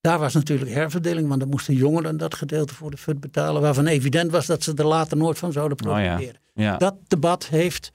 Daar 0.00 0.18
was 0.18 0.34
natuurlijk 0.34 0.70
herverdeling, 0.70 1.28
want 1.28 1.40
dan 1.40 1.48
moesten 1.48 1.74
jongeren 1.74 2.16
dat 2.16 2.34
gedeelte 2.34 2.74
voor 2.74 2.90
de 2.90 2.96
FUT 2.96 3.20
betalen, 3.20 3.62
waarvan 3.62 3.86
evident 3.86 4.30
was 4.30 4.46
dat 4.46 4.62
ze 4.62 4.74
er 4.74 4.86
later 4.86 5.16
nooit 5.16 5.38
van 5.38 5.52
zouden 5.52 5.76
profiteren. 5.76 6.18
Oh 6.18 6.22
ja. 6.54 6.62
Ja. 6.62 6.76
Dat 6.76 6.94
debat 7.06 7.46
heeft, 7.46 7.92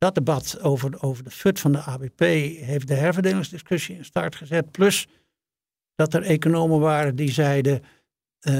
dat 0.00 0.14
debat 0.14 0.58
over, 0.62 1.02
over 1.02 1.24
de 1.24 1.30
FUT 1.30 1.60
van 1.60 1.72
de 1.72 1.78
ABP 1.82 2.18
heeft 2.60 2.88
de 2.88 2.94
herverdelingsdiscussie 2.94 3.96
in 3.96 4.04
start 4.04 4.36
gezet. 4.36 4.70
Plus 4.70 5.06
dat 5.94 6.14
er 6.14 6.22
economen 6.22 6.80
waren 6.80 7.16
die 7.16 7.30
zeiden, 7.32 7.82
uh, 8.48 8.54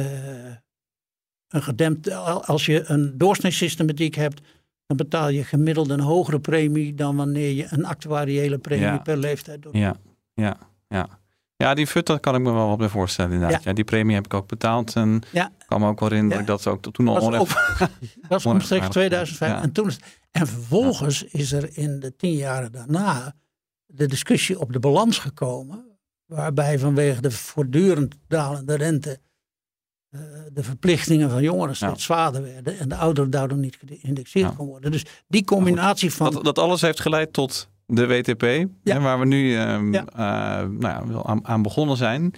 een 1.48 1.62
gedempt, 1.62 2.10
als 2.46 2.66
je 2.66 2.82
een 2.86 3.18
doorsneesystematiek 3.18 4.14
hebt, 4.14 4.40
dan 4.86 4.96
betaal 4.96 5.28
je 5.28 5.44
gemiddeld 5.44 5.90
een 5.90 6.00
hogere 6.00 6.40
premie 6.40 6.94
dan 6.94 7.16
wanneer 7.16 7.50
je 7.52 7.66
een 7.70 7.84
actuariële 7.84 8.58
premie 8.58 8.84
Ja. 8.84 8.98
per 8.98 9.16
leeftijd 9.16 9.62
doet. 9.62 9.76
Ja, 9.76 9.96
ja, 10.34 10.56
ja. 10.88 11.08
Ja, 11.56 11.74
die 11.74 11.86
FUT, 11.86 12.20
kan 12.20 12.34
ik 12.34 12.40
me 12.40 12.52
wel 12.52 12.68
wat 12.68 12.78
bij 12.78 12.88
voorstellen 12.88 13.32
inderdaad. 13.32 13.62
Ja. 13.62 13.72
die 13.72 13.84
premie 13.84 14.14
heb 14.14 14.24
ik 14.24 14.34
ook 14.34 14.46
betaald. 14.48 14.94
En 14.96 15.22
Ja. 15.32 15.46
ik 15.58 15.66
kan 15.66 15.80
me 15.80 15.88
ook 15.88 16.00
wel 16.00 16.08
herinneren 16.08 16.40
Ja. 16.40 16.46
dat 16.46 16.62
ze 16.62 16.70
ook 16.70 16.92
toen 16.92 17.08
al 17.08 17.14
Was 17.14 17.24
onrecht- 17.24 17.78
Dat 18.20 18.28
was 18.28 18.46
omstreeks 18.46 18.88
2005. 18.88 19.50
Ja. 19.50 19.62
En, 19.62 19.72
toen 19.72 19.86
is, 19.86 19.98
en 20.30 20.46
vervolgens 20.46 21.22
is 21.22 21.52
er 21.52 21.76
in 21.76 22.00
de 22.00 22.16
tien 22.16 22.34
jaren 22.34 22.72
daarna 22.72 23.34
de 23.86 24.06
discussie 24.06 24.60
op 24.60 24.72
de 24.72 24.78
balans 24.78 25.18
gekomen. 25.18 25.98
Waarbij 26.26 26.78
vanwege 26.78 27.20
de 27.20 27.30
voortdurend 27.30 28.14
dalende 28.28 28.74
rente 28.74 29.20
eh, 30.10 30.20
de 30.52 30.62
verplichtingen 30.62 31.30
van 31.30 31.42
jongeren 31.42 31.76
steeds 31.76 32.04
zwaarder 32.04 32.42
werden. 32.42 32.78
En 32.78 32.88
de 32.88 32.96
ouderen 32.96 33.30
daardoor 33.30 33.58
niet 33.58 33.78
geïndexeerd 33.86 34.48
Ja. 34.48 34.54
kon 34.56 34.66
worden. 34.66 34.90
Dus 34.90 35.04
die 35.28 35.44
combinatie 35.44 36.12
van... 36.12 36.32
Dat, 36.32 36.44
dat 36.44 36.58
alles 36.58 36.80
heeft 36.80 37.00
geleid 37.00 37.32
tot 37.32 37.68
de 37.86 38.06
WTP, 38.06 38.68
hè, 38.84 39.00
waar 39.00 39.18
we 39.18 39.26
nu 39.26 39.56
eh, 39.56 39.78
nou 39.78 40.78
ja, 40.80 41.06
wel 41.06 41.26
aan, 41.26 41.46
aan 41.46 41.62
begonnen 41.62 41.96
zijn. 41.96 42.34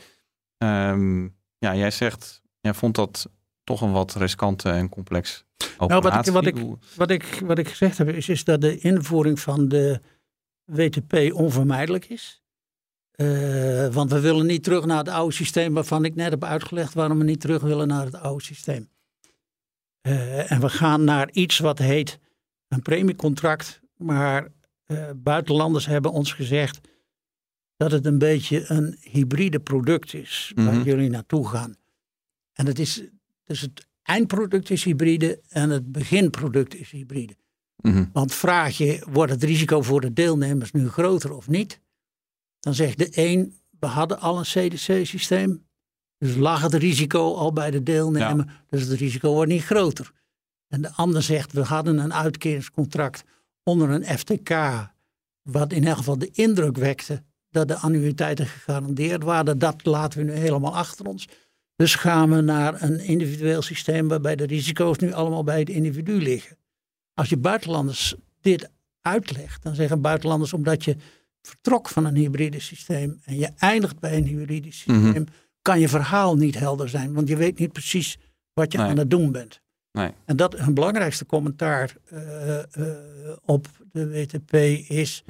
Ehm, 0.59 1.23
ja, 1.59 1.75
jij 1.75 1.91
zegt, 1.91 2.43
jij 2.61 2.75
vond 2.75 2.95
dat 2.95 3.29
toch 3.65 3.81
een 3.81 3.93
wat 3.93 4.15
riskante 4.15 4.71
en 4.71 4.89
complex 4.89 5.45
Nou, 5.79 6.01
wat 6.01 6.27
ik, 6.27 6.33
wat, 6.33 6.47
ik, 6.47 6.57
wat, 6.97 7.11
ik, 7.11 7.43
wat 7.45 7.59
ik 7.59 7.69
gezegd 7.69 7.99
heb 7.99 8.09
is, 8.09 8.29
is 8.29 8.45
dat 8.45 8.61
de 8.61 8.79
invoering 8.79 9.41
van 9.41 9.69
de 9.69 10.01
WTP 10.65 11.33
onvermijdelijk 11.33 12.05
is. 12.09 12.43
Eh, 13.13 13.89
want 13.89 14.11
we 14.11 14.21
willen 14.21 14.47
niet 14.47 14.63
terug 14.65 14.85
naar 14.85 14.99
het 14.99 15.09
oude 15.09 15.35
systeem 15.35 15.75
waarvan 15.75 16.05
ik 16.05 16.15
net 16.15 16.31
heb 16.31 16.45
uitgelegd 16.45 16.95
waarom 16.95 17.19
we 17.19 17.25
niet 17.25 17.41
terug 17.41 17.63
willen 17.63 17.89
naar 17.89 18.05
het 18.05 18.15
oude 18.15 18.45
systeem. 18.45 18.89
Eh, 20.01 20.53
en 20.53 20.61
we 20.61 20.69
gaan 20.69 21.05
naar 21.05 21.31
iets 21.31 21.59
wat 21.59 21.79
heet 21.79 22.19
een 22.69 22.83
premiecontract. 22.83 23.81
Maar 23.97 24.49
uh, 24.87 25.11
buitenlanders 25.17 25.87
hebben 25.87 26.13
ons 26.13 26.33
gezegd 26.33 26.81
dat 27.77 27.91
het 27.93 28.07
een 28.07 28.19
beetje 28.19 28.65
een 28.71 28.97
hybride 29.01 29.61
product 29.61 30.15
is 30.15 30.53
waar 30.55 30.75
Mhm. 30.75 30.83
jullie 30.83 31.11
naartoe 31.11 31.49
gaan. 31.49 31.75
En 32.53 32.67
het 32.67 32.79
is, 32.79 33.03
dus 33.45 33.61
het 33.61 33.87
eindproduct 34.03 34.71
is 34.71 34.85
hybride 34.85 35.41
en 35.49 35.71
het 35.71 35.93
beginproduct 35.93 36.75
is 36.75 36.91
hybride. 36.91 37.37
Mhm. 37.77 38.05
Want 38.13 38.35
vraag 38.35 38.77
je, 38.77 39.07
wordt 39.11 39.33
het 39.33 39.43
risico 39.43 39.83
voor 39.83 40.01
de 40.01 40.13
deelnemers 40.13 40.73
nu 40.73 40.89
groter 40.89 41.33
of 41.33 41.49
niet? 41.49 41.81
Dan 42.61 42.75
zegt 42.75 42.99
de 42.99 43.09
een, 43.11 43.59
we 43.81 43.87
hadden 43.87 44.21
al 44.21 44.39
een 44.39 44.45
CDC-systeem. 44.45 45.67
Dus 46.19 46.37
lag 46.37 46.63
het 46.63 46.75
risico 46.75 47.35
al 47.35 47.53
bij 47.53 47.71
de 47.71 47.83
deelnemer. 47.83 48.65
Dus 48.69 48.83
het 48.87 48.99
risico 48.99 49.33
wordt 49.33 49.51
niet 49.51 49.65
groter. 49.65 50.13
En 50.69 50.83
de 50.83 50.93
ander 50.93 51.23
zegt, 51.23 51.53
we 51.53 51.63
hadden 51.63 51.99
een 51.99 52.15
uitkeringscontract 52.15 53.25
onder 53.63 53.91
een 53.91 54.19
FTK. 54.19 54.51
Wat 55.43 55.73
in 55.73 55.87
elk 55.87 55.97
geval 55.97 56.19
de 56.19 56.31
indruk 56.33 56.77
wekte 56.77 57.23
dat 57.51 57.69
de 57.69 57.77
annuïteiten 57.77 58.47
gegarandeerd 58.47 59.23
waren. 59.23 59.59
Dat 59.59 59.85
laten 59.85 60.19
we 60.19 60.25
nu 60.25 60.33
helemaal 60.33 60.77
achter 60.77 61.07
ons. 61.07 61.29
Dus 61.83 61.95
gaan 61.95 62.31
we 62.31 62.41
naar 62.41 62.83
een 62.83 63.01
individueel 63.01 63.63
systeem 63.63 64.09
waarbij 64.09 64.37
de 64.37 64.45
risico's 64.47 64.99
nu 64.99 65.13
allemaal 65.13 65.45
bij 65.45 65.59
het 65.59 65.69
individu 65.69 66.13
liggen. 66.23 66.57
Als 67.15 67.29
je 67.29 67.37
buitenlanders 67.37 68.15
dit 68.41 68.71
uitlegt, 69.01 69.63
dan 69.63 69.75
zeggen 69.75 70.01
buitenlanders 70.01 70.53
omdat 70.53 70.85
je 70.85 70.97
vertrok 71.41 71.89
van 71.89 72.05
een 72.05 72.15
hybride 72.15 72.61
systeem 72.61 73.21
en 73.25 73.39
je 73.39 73.51
eindigt 73.59 73.99
bij 73.99 74.17
een 74.17 74.25
hybride 74.27 74.73
systeem, 74.73 75.01
Mhm. 75.01 75.25
kan 75.63 75.81
je 75.81 75.89
verhaal 75.89 76.37
niet 76.37 76.59
helder 76.59 76.89
zijn, 76.89 77.13
want 77.13 77.29
je 77.29 77.37
weet 77.37 77.59
niet 77.59 77.73
precies 77.73 78.19
wat 78.53 78.73
je 78.73 78.79
Nee. 78.79 78.87
aan 78.87 78.99
het 78.99 79.11
doen 79.11 79.33
bent. 79.33 79.61
Nee. 79.93 80.11
En 80.25 80.37
dat 80.37 80.59
een 80.59 80.75
belangrijkste 80.75 81.27
commentaar 81.27 81.97
eh, 82.05 82.59
eh, 82.59 82.65
op 83.45 83.67
de 83.93 84.09
WTP 84.11 84.55
is, 84.91 85.25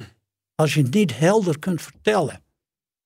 als 0.55 0.73
je 0.73 0.83
niet 0.83 1.17
helder 1.17 1.59
kunt 1.59 1.81
vertellen 1.81 2.41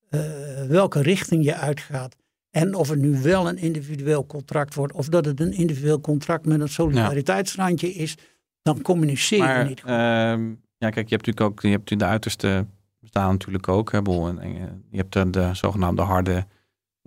eh, 0.10 0.22
welke 0.68 1.02
richting 1.02 1.44
je 1.44 1.56
uitgaat 1.56 2.16
en 2.52 2.76
of 2.76 2.90
het 2.90 3.00
nu 3.00 3.22
wel 3.22 3.48
een 3.50 3.58
individueel 3.58 4.26
contract 4.26 4.76
wordt 4.76 4.94
of 4.94 5.08
dat 5.10 5.26
het 5.26 5.40
een 5.40 5.54
individueel 5.54 6.02
contract 6.02 6.46
met 6.46 6.60
een 6.62 6.70
solidariteitsrandje 6.70 7.94
is, 7.94 8.16
dan 8.62 8.82
communiceer 8.82 9.58
je 9.58 9.64
niet 9.64 9.82
goed. 9.82 9.90
ehm, 9.90 10.50
ja, 10.78 10.90
kijk, 10.90 11.10
je 11.10 11.16
hebt 11.16 11.26
natuurlijk 11.26 11.42
ook 11.42 11.62
je 11.62 11.70
hebt 11.70 12.00
de 12.00 12.06
uiterste 12.06 12.66
bestaan 13.00 13.32
natuurlijk 13.32 13.68
ook. 13.68 13.92
Hè, 13.92 14.02
Bol, 14.02 14.28
en, 14.28 14.40
en, 14.40 14.56
eh, 14.56 14.64
je 14.90 14.98
hebt 14.98 15.14
de, 15.14 15.30
de 15.30 15.50
zogenaamde 15.54 16.02
harde 16.02 16.46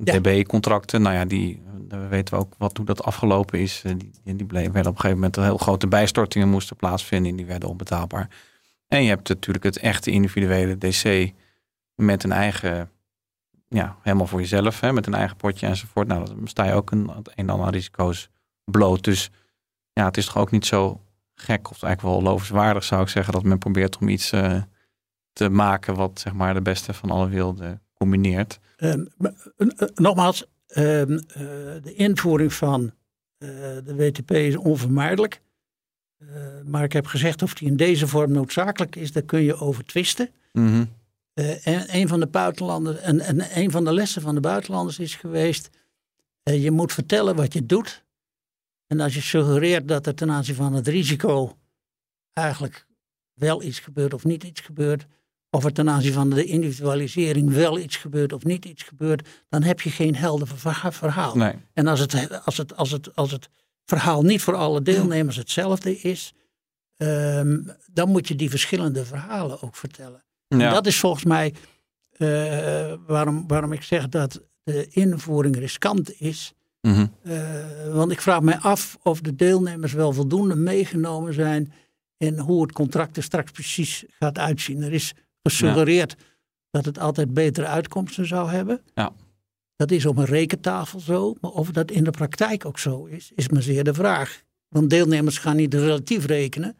Ja. 0.04 0.18
DB-contracten. 0.18 1.02
Nou 1.02 1.14
ja, 1.14 1.24
die 1.24 1.62
weten 2.08 2.34
we 2.34 2.40
ook 2.40 2.54
wat 2.58 2.76
hoe 2.76 2.86
dat 2.86 3.02
afgelopen 3.02 3.58
is. 3.60 3.82
Eh, 3.84 3.92
Die, 4.24 4.36
die 4.36 4.46
bleven, 4.46 4.72
werden 4.72 4.90
op 4.92 4.96
een 4.96 5.02
gegeven 5.02 5.22
moment 5.22 5.36
heel 5.36 5.56
grote 5.56 5.86
bijstortingen 5.86 6.48
moesten 6.48 6.76
plaatsvinden. 6.76 7.30
En 7.30 7.36
die 7.36 7.46
werden 7.46 7.68
onbetaalbaar. 7.68 8.28
En 8.88 9.02
je 9.02 9.08
hebt 9.08 9.28
natuurlijk 9.28 9.64
het 9.64 9.78
echte 9.78 10.10
individuele 10.10 10.78
DC 10.78 11.32
met 11.94 12.24
een 12.24 12.32
eigen, 12.32 12.90
ja, 13.74 13.96
helemaal 14.02 14.26
voor 14.26 14.40
jezelf, 14.40 14.80
hè, 14.80 14.92
met 14.92 15.06
een 15.06 15.14
eigen 15.14 15.36
potje 15.36 15.66
enzovoort. 15.66 16.08
Nou, 16.08 16.24
dan 16.24 16.46
sta 16.48 16.64
je 16.64 16.72
ook 16.72 16.90
een, 16.90 17.08
het 17.08 17.28
een 17.28 17.34
en 17.34 17.50
ander 17.50 17.70
risico's 17.70 18.28
bloot. 18.64 19.04
Dus 19.04 19.30
ja, 19.92 20.04
het 20.04 20.16
is 20.16 20.26
toch 20.26 20.36
ook 20.36 20.50
niet 20.50 20.66
zo 20.66 21.00
gek 21.34 21.70
of 21.70 21.82
eigenlijk 21.82 22.14
wel 22.14 22.22
lovenswaardig 22.32 22.84
zou 22.84 23.02
ik 23.02 23.08
zeggen 23.08 23.32
dat 23.32 23.42
men 23.42 23.58
probeert 23.58 23.98
om 23.98 24.08
iets 24.08 24.32
eh, 24.32 24.62
te 25.32 25.48
maken 25.48 25.94
wat 25.94 26.20
zeg 26.20 26.32
maar 26.32 26.54
de 26.54 26.60
beste 26.60 26.92
van 26.92 27.10
alle 27.10 27.28
werelden 27.28 27.82
combineert. 27.94 28.58
Eh, 28.76 28.94
nogmaals, 29.94 30.46
ehm, 30.66 31.12
eh, 31.12 31.44
de 31.82 31.94
invoering 31.94 32.52
van 32.52 32.92
de 33.84 33.94
WTP 33.96 34.30
is 34.30 34.56
onvermijdelijk. 34.56 35.40
Maar 36.64 36.84
ik 36.84 36.92
heb 36.92 37.06
gezegd 37.06 37.42
of 37.42 37.54
die 37.54 37.68
in 37.68 37.76
deze 37.76 38.08
vorm 38.08 38.32
noodzakelijk 38.32 38.96
is, 38.96 39.12
daar 39.12 39.22
kun 39.22 39.42
je 39.42 39.56
over 39.56 39.84
twisten. 39.84 40.28
Mhm. 40.52 40.84
Eh, 41.40 41.66
en 41.66 41.96
een 41.96 42.08
van 42.08 42.20
de 42.20 42.26
buitenlanders, 42.26 42.98
en, 42.98 43.20
en 43.20 43.58
een 43.58 43.70
van 43.70 43.84
de 43.84 43.92
lessen 43.92 44.22
van 44.22 44.34
de 44.34 44.40
buitenlanders 44.40 44.98
is 44.98 45.14
geweest, 45.14 45.68
eh, 46.42 46.62
je 46.62 46.70
moet 46.70 46.92
vertellen 46.92 47.36
wat 47.36 47.52
je 47.52 47.66
doet. 47.66 48.04
En 48.86 49.00
als 49.00 49.14
je 49.14 49.20
suggereert 49.20 49.88
dat 49.88 50.06
er 50.06 50.14
ten 50.14 50.30
aanzien 50.30 50.54
van 50.54 50.72
het 50.72 50.88
risico 50.88 51.56
eigenlijk 52.32 52.86
wel 53.34 53.62
iets 53.62 53.78
gebeurt 53.78 54.14
of 54.14 54.24
niet 54.24 54.44
iets 54.44 54.60
gebeurt, 54.60 55.06
of 55.50 55.64
er 55.64 55.72
ten 55.72 55.90
aanzien 55.90 56.12
van 56.12 56.30
de 56.30 56.44
individualisering 56.44 57.52
wel 57.52 57.78
iets 57.78 57.96
gebeurt 57.96 58.32
of 58.32 58.44
niet 58.44 58.64
iets 58.64 58.82
gebeurt, 58.82 59.28
dan 59.48 59.62
heb 59.62 59.80
je 59.80 59.90
geen 59.90 60.16
helder 60.16 60.46
verha- 60.46 60.92
verhaal. 60.92 61.34
Nee. 61.34 61.54
En 61.72 61.86
als 61.86 62.00
het, 62.00 62.44
als, 62.44 62.56
het, 62.56 62.76
als, 62.76 62.90
het, 62.90 63.16
als 63.16 63.30
het 63.30 63.48
verhaal 63.84 64.22
niet 64.22 64.42
voor 64.42 64.54
alle 64.54 64.82
deelnemers 64.82 65.36
hetzelfde 65.36 65.98
is, 65.98 66.34
ehm, 66.96 67.60
dan 67.92 68.08
moet 68.08 68.28
je 68.28 68.36
die 68.36 68.50
verschillende 68.50 69.04
verhalen 69.04 69.62
ook 69.62 69.76
vertellen. 69.76 70.22
Ja. 70.58 70.72
dat 70.72 70.86
is 70.86 71.00
volgens 71.00 71.24
mij 71.24 71.54
eh, 72.10 72.94
waarom, 73.06 73.46
waarom 73.46 73.72
ik 73.72 73.82
zeg 73.82 74.08
dat 74.08 74.42
de 74.62 74.86
invoering 74.90 75.56
riskant 75.56 76.20
is. 76.20 76.52
Mhm. 76.80 77.06
Eh, 77.22 77.92
want 77.92 78.12
ik 78.12 78.20
vraag 78.20 78.40
mij 78.40 78.58
af 78.58 78.98
of 79.02 79.20
de 79.20 79.34
deelnemers 79.34 79.92
wel 79.92 80.12
voldoende 80.12 80.56
meegenomen 80.56 81.34
zijn 81.34 81.72
in 82.16 82.38
hoe 82.38 82.62
het 82.62 82.72
contract 82.72 83.16
er 83.16 83.22
straks 83.22 83.50
precies 83.50 84.04
gaat 84.08 84.38
uitzien. 84.38 84.82
Er 84.82 84.92
is 84.92 85.14
gesuggereerd 85.42 86.16
dat 86.70 86.84
het 86.84 86.98
altijd 86.98 87.34
betere 87.34 87.66
uitkomsten 87.66 88.26
zou 88.26 88.50
hebben. 88.50 88.80
Ja. 88.94 89.12
Dat 89.76 89.90
is 89.90 90.06
op 90.06 90.16
een 90.16 90.24
rekentafel 90.24 91.00
zo, 91.00 91.34
maar 91.40 91.50
of 91.50 91.70
dat 91.70 91.90
in 91.90 92.04
de 92.04 92.10
praktijk 92.10 92.64
ook 92.64 92.78
zo 92.78 93.04
is, 93.04 93.32
is 93.34 93.48
maar 93.48 93.62
zeer 93.62 93.84
de 93.84 93.94
vraag. 93.94 94.42
Want 94.68 94.90
deelnemers 94.90 95.38
gaan 95.38 95.56
niet 95.56 95.74
relatief 95.74 96.26
rekenen. 96.26 96.76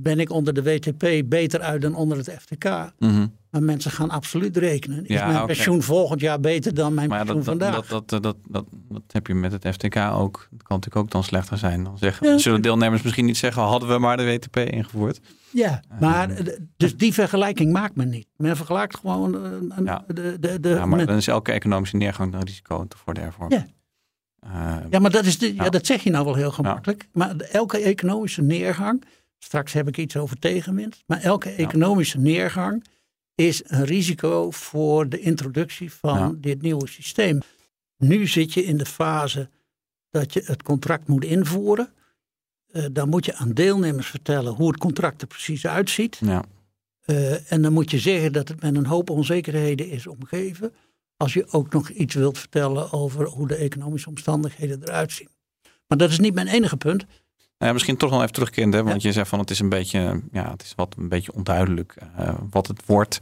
Ben 0.00 0.20
ik 0.20 0.30
onder 0.30 0.54
de 0.54 0.62
WTP 0.62 1.22
beter 1.28 1.60
uit 1.60 1.82
dan 1.82 1.94
onder 1.94 2.16
het 2.18 2.30
FTK? 2.40 2.64
Mhm. 2.98 3.26
Maar 3.50 3.62
mensen 3.62 3.90
gaan 3.90 4.10
absoluut 4.10 4.56
rekenen. 4.56 5.06
Is 5.06 5.16
Ja, 5.18 5.26
mijn 5.26 5.46
pensioen 5.46 5.82
volgend 5.82 6.20
jaar 6.20 6.40
beter 6.40 6.74
dan 6.74 6.94
mijn 6.94 7.08
Maar 7.08 7.18
pensioen 7.18 7.36
dat, 7.36 7.44
vandaag? 7.46 7.86
dat, 7.86 8.08
dat, 8.08 8.22
dat, 8.22 8.36
dat, 8.48 8.64
dat 8.88 9.02
heb 9.06 9.26
je 9.26 9.34
met 9.34 9.52
het 9.52 9.66
FTK 9.68 9.96
ook. 9.96 10.48
Dat 10.50 10.62
kan 10.62 10.76
natuurlijk 10.76 10.96
ook 10.96 11.10
dan 11.10 11.24
slechter 11.24 11.58
zijn. 11.58 11.84
Dan 11.84 11.98
zeggen, 11.98 12.28
Ja. 12.28 12.38
Zullen 12.38 12.62
deelnemers 12.62 13.02
misschien 13.02 13.24
niet 13.24 13.36
zeggen, 13.36 13.62
hadden 13.62 13.88
we 13.88 13.98
maar 13.98 14.16
de 14.16 14.24
WTP 14.24 14.56
ingevoerd? 14.56 15.20
Ja, 15.50 15.82
maar 16.00 16.30
eh, 16.30 16.46
dus 16.76 16.96
die 16.96 17.12
vergelijking 17.12 17.72
maakt 17.72 17.96
men 17.96 18.08
niet. 18.08 18.26
Men 18.36 18.56
vergelijkt 18.56 18.96
gewoon 18.96 19.34
eh, 19.44 19.84
Ja. 19.84 20.04
de, 20.06 20.36
de, 20.40 20.60
de, 20.60 20.68
Ja, 20.68 20.86
maar 20.86 21.06
dan 21.06 21.16
is 21.16 21.26
elke 21.28 21.52
economische 21.52 21.96
neergang 21.96 22.34
een 22.34 22.44
risico 22.44 22.86
voor 22.96 23.14
de 23.14 23.20
hervorming. 23.20 23.60
Ja. 23.62 23.72
Eh, 24.50 24.76
ja, 24.90 24.98
maar 24.98 25.10
dat, 25.10 25.24
is 25.24 25.38
de, 25.38 25.54
ja. 25.54 25.64
Ja. 25.64 25.70
dat 25.70 25.86
zeg 25.86 26.02
je 26.02 26.10
nou 26.10 26.24
wel 26.24 26.34
heel 26.34 26.50
gemakkelijk. 26.52 27.08
Maar 27.12 27.36
elke 27.36 27.78
economische 27.78 28.42
neergang, 28.42 29.04
straks 29.44 29.72
heb 29.72 29.88
ik 29.88 29.96
iets 29.98 30.16
over 30.16 30.38
tegenwind, 30.38 31.02
maar 31.06 31.20
elke 31.20 31.50
economische 31.50 32.18
neergang 32.18 32.84
is 33.34 33.62
een 33.64 33.84
risico 33.84 34.50
voor 34.50 35.08
de 35.08 35.20
introductie 35.20 35.92
van 35.92 36.18
Ja. 36.18 36.32
dit 36.36 36.62
nieuwe 36.62 36.86
systeem. 36.88 37.38
Nu 37.98 38.26
zit 38.26 38.52
je 38.52 38.64
in 38.64 38.76
de 38.76 38.86
fase 38.86 39.48
dat 40.10 40.32
je 40.32 40.42
het 40.44 40.62
contract 40.62 41.08
moet 41.08 41.24
invoeren. 41.24 41.92
Eh, 42.72 42.84
dan 42.92 43.08
moet 43.08 43.24
je 43.24 43.34
aan 43.34 43.52
deelnemers 43.52 44.06
vertellen 44.06 44.52
hoe 44.52 44.68
het 44.68 44.78
contract 44.78 45.20
er 45.22 45.26
precies 45.28 45.66
uitziet. 45.66 46.18
ja. 46.20 46.44
Eh, 47.04 47.52
en 47.52 47.62
dan 47.62 47.72
moet 47.72 47.90
je 47.90 47.98
zeggen 47.98 48.32
dat 48.32 48.48
het 48.48 48.60
met 48.62 48.74
een 48.76 48.86
hoop 48.86 49.10
onzekerheden 49.10 49.88
is 49.88 50.06
omgeven. 50.06 50.72
Als 51.16 51.32
je 51.34 51.46
ook 51.50 51.72
nog 51.72 51.88
iets 51.90 52.14
wilt 52.14 52.38
vertellen 52.38 52.92
over 52.92 53.26
hoe 53.26 53.48
de 53.48 53.54
economische 53.54 54.08
omstandigheden 54.08 54.82
eruit 54.82 55.12
zien. 55.12 55.28
Maar 55.86 55.98
dat 55.98 56.10
is 56.10 56.18
niet 56.18 56.34
mijn 56.34 56.46
enige 56.46 56.76
punt. 56.76 57.04
Nou 57.58 57.66
ja, 57.66 57.72
misschien 57.72 57.96
toch 57.96 58.10
nog 58.10 58.20
even 58.20 58.32
terugkerend, 58.32 58.74
hè? 58.74 58.82
want 58.82 59.02
Ja. 59.02 59.08
je 59.08 59.14
zegt 59.14 59.28
van 59.28 59.38
het 59.38 59.50
is 59.50 59.58
een 59.60 59.68
beetje, 59.68 60.20
ja, 60.32 60.50
het 60.50 60.62
is 60.62 60.72
wat 60.76 60.94
een 60.98 61.08
beetje 61.08 61.32
onduidelijk 61.32 61.94
eh, 62.16 62.34
wat 62.50 62.66
het 62.66 62.86
wordt. 62.86 63.20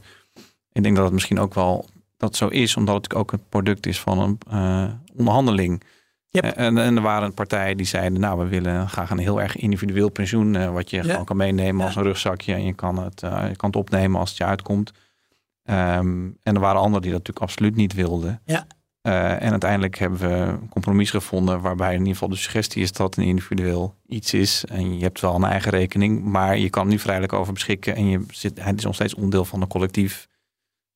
Ik 0.71 0.83
denk 0.83 0.95
dat 0.95 1.03
het 1.05 1.13
misschien 1.13 1.39
ook 1.39 1.53
wel 1.53 1.85
dat 2.17 2.35
zo 2.35 2.47
is, 2.47 2.75
omdat 2.77 3.03
het 3.03 3.15
ook 3.15 3.31
het 3.31 3.49
product 3.49 3.85
is 3.85 3.99
van 3.99 4.19
een 4.19 4.37
eh, 4.49 4.93
onderhandeling. 5.15 5.83
Yep. 6.29 6.43
Eh, 6.43 6.65
En, 6.65 6.77
en 6.77 6.95
er 6.95 7.01
waren 7.01 7.33
partijen 7.33 7.77
die 7.77 7.85
zeiden, 7.85 8.19
nou 8.19 8.39
we 8.39 8.45
willen 8.47 8.89
graag 8.89 9.09
een 9.09 9.17
heel 9.17 9.41
erg 9.41 9.55
individueel 9.55 10.09
pensioen, 10.09 10.73
wat 10.73 10.89
je 10.89 10.97
Ja. 10.97 11.03
gewoon 11.03 11.25
kan 11.25 11.37
meenemen 11.37 11.85
als 11.85 11.95
een 11.95 12.03
rugzakje 12.03 12.53
en 12.53 12.65
je 12.65 12.73
kan 12.73 12.97
het, 13.03 13.19
je 13.21 13.55
kan 13.55 13.69
het 13.69 13.75
opnemen 13.75 14.19
als 14.19 14.29
het 14.29 14.37
je 14.37 14.45
uitkomt. 14.45 14.91
Ehm, 15.63 16.25
en 16.43 16.53
er 16.55 16.59
waren 16.59 16.81
anderen 16.81 17.01
die 17.01 17.11
dat 17.11 17.19
natuurlijk 17.19 17.45
absoluut 17.51 17.75
niet 17.75 17.93
wilden. 17.93 18.41
Ja. 18.45 18.67
Eh, 19.03 19.41
en 19.41 19.51
uiteindelijk 19.51 19.97
hebben 19.97 20.19
we 20.19 20.35
een 20.35 20.69
compromis 20.69 21.09
gevonden 21.09 21.61
waarbij 21.61 21.91
in 21.91 21.97
ieder 21.97 22.13
geval 22.13 22.29
de 22.29 22.35
suggestie 22.35 22.81
is 22.81 22.91
dat 22.91 23.17
een 23.17 23.23
individueel 23.23 23.95
iets 24.07 24.33
is. 24.33 24.65
En 24.65 24.97
je 24.97 25.03
hebt 25.03 25.21
wel 25.21 25.35
een 25.35 25.43
eigen 25.43 25.71
rekening, 25.71 26.23
maar 26.23 26.57
je 26.57 26.69
kan 26.69 26.87
nu 26.87 26.99
vrijelijk 26.99 27.33
over 27.33 27.53
beschikken. 27.53 27.95
En 27.95 28.05
je 28.05 28.25
zit, 28.29 28.63
het 28.63 28.77
is 28.77 28.83
nog 28.83 28.95
steeds 28.95 29.13
onderdeel 29.13 29.45
van 29.45 29.61
een 29.61 29.67
collectief. 29.67 30.27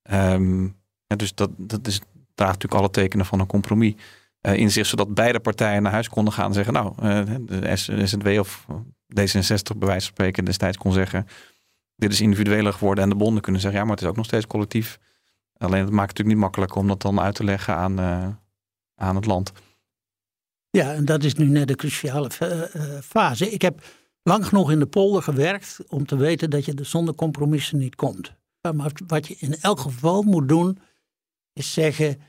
Ehm, 0.02 0.67
dus 1.08 1.36
dat, 1.36 1.50
dat 1.58 1.88
is, 1.88 2.00
draagt 2.36 2.54
natuurlijk 2.54 2.82
alle 2.82 2.89
tekenen 2.89 3.26
van 3.26 3.39
een 3.39 3.48
compromis 3.48 3.93
eh, 4.41 4.56
in 4.56 4.72
zich, 4.72 4.86
zodat 4.86 5.13
beide 5.13 5.39
partijen 5.39 5.84
naar 5.84 5.91
huis 5.91 6.10
konden 6.10 6.34
gaan 6.34 6.48
en 6.48 6.54
zeggen, 6.54 6.74
nou, 6.74 6.93
eh, 6.98 7.22
de 7.46 8.08
SNW 8.08 8.39
of 8.39 8.65
D66 9.08 9.78
bij 9.78 9.88
wijze 9.88 9.88
van 9.88 10.02
spreken 10.02 10.46
destijds 10.46 10.78
kon 10.78 10.93
zeggen, 10.93 11.28
dit 11.96 12.12
is 12.12 12.22
individueler 12.22 12.74
geworden 12.74 13.04
en 13.04 13.10
de 13.10 13.15
bonden 13.15 13.41
kunnen 13.41 13.62
zeggen, 13.62 13.80
ja, 13.80 13.86
maar 13.86 13.96
het 13.96 14.04
is 14.04 14.10
ook 14.10 14.15
nog 14.15 14.26
steeds 14.26 14.48
collectief. 14.48 15.00
Alleen 15.58 15.84
het 15.84 15.91
maakt 15.91 16.10
het 16.10 16.17
natuurlijk 16.17 16.28
niet 16.28 16.38
makkelijker 16.38 16.78
om 16.78 16.88
dat 16.88 17.02
dan 17.02 17.20
uit 17.20 17.36
te 17.36 17.43
leggen 17.43 17.76
aan, 17.76 18.00
eh, 18.00 18.28
aan 18.96 19.15
het 19.15 19.26
land. 19.26 19.52
Ja, 20.70 20.93
en 20.93 21.06
dat 21.06 21.24
is 21.24 21.34
nu 21.34 21.46
net 21.46 21.67
de 21.67 21.76
cruciale 21.76 22.30
eh, 22.39 22.76
eh, 22.76 23.02
fase. 23.04 23.52
Ik 23.52 23.62
heb 23.62 23.86
lang 24.24 24.46
genoeg 24.46 24.72
in 24.72 24.80
de 24.80 24.86
polder 24.86 25.24
gewerkt 25.24 25.78
om 25.88 26.06
te 26.06 26.15
weten 26.15 26.50
dat 26.50 26.65
je 26.65 26.74
er 26.74 26.86
zonder 26.86 27.15
compromissen 27.15 27.78
niet 27.78 27.96
komt. 27.96 28.34
Maar 28.76 28.91
wat 29.08 29.28
je 29.28 29.36
in 29.39 29.56
elk 29.62 29.80
geval 29.80 30.22
moet 30.22 30.48
doen, 30.48 30.80
is 31.54 31.74
zeggen: 31.74 32.22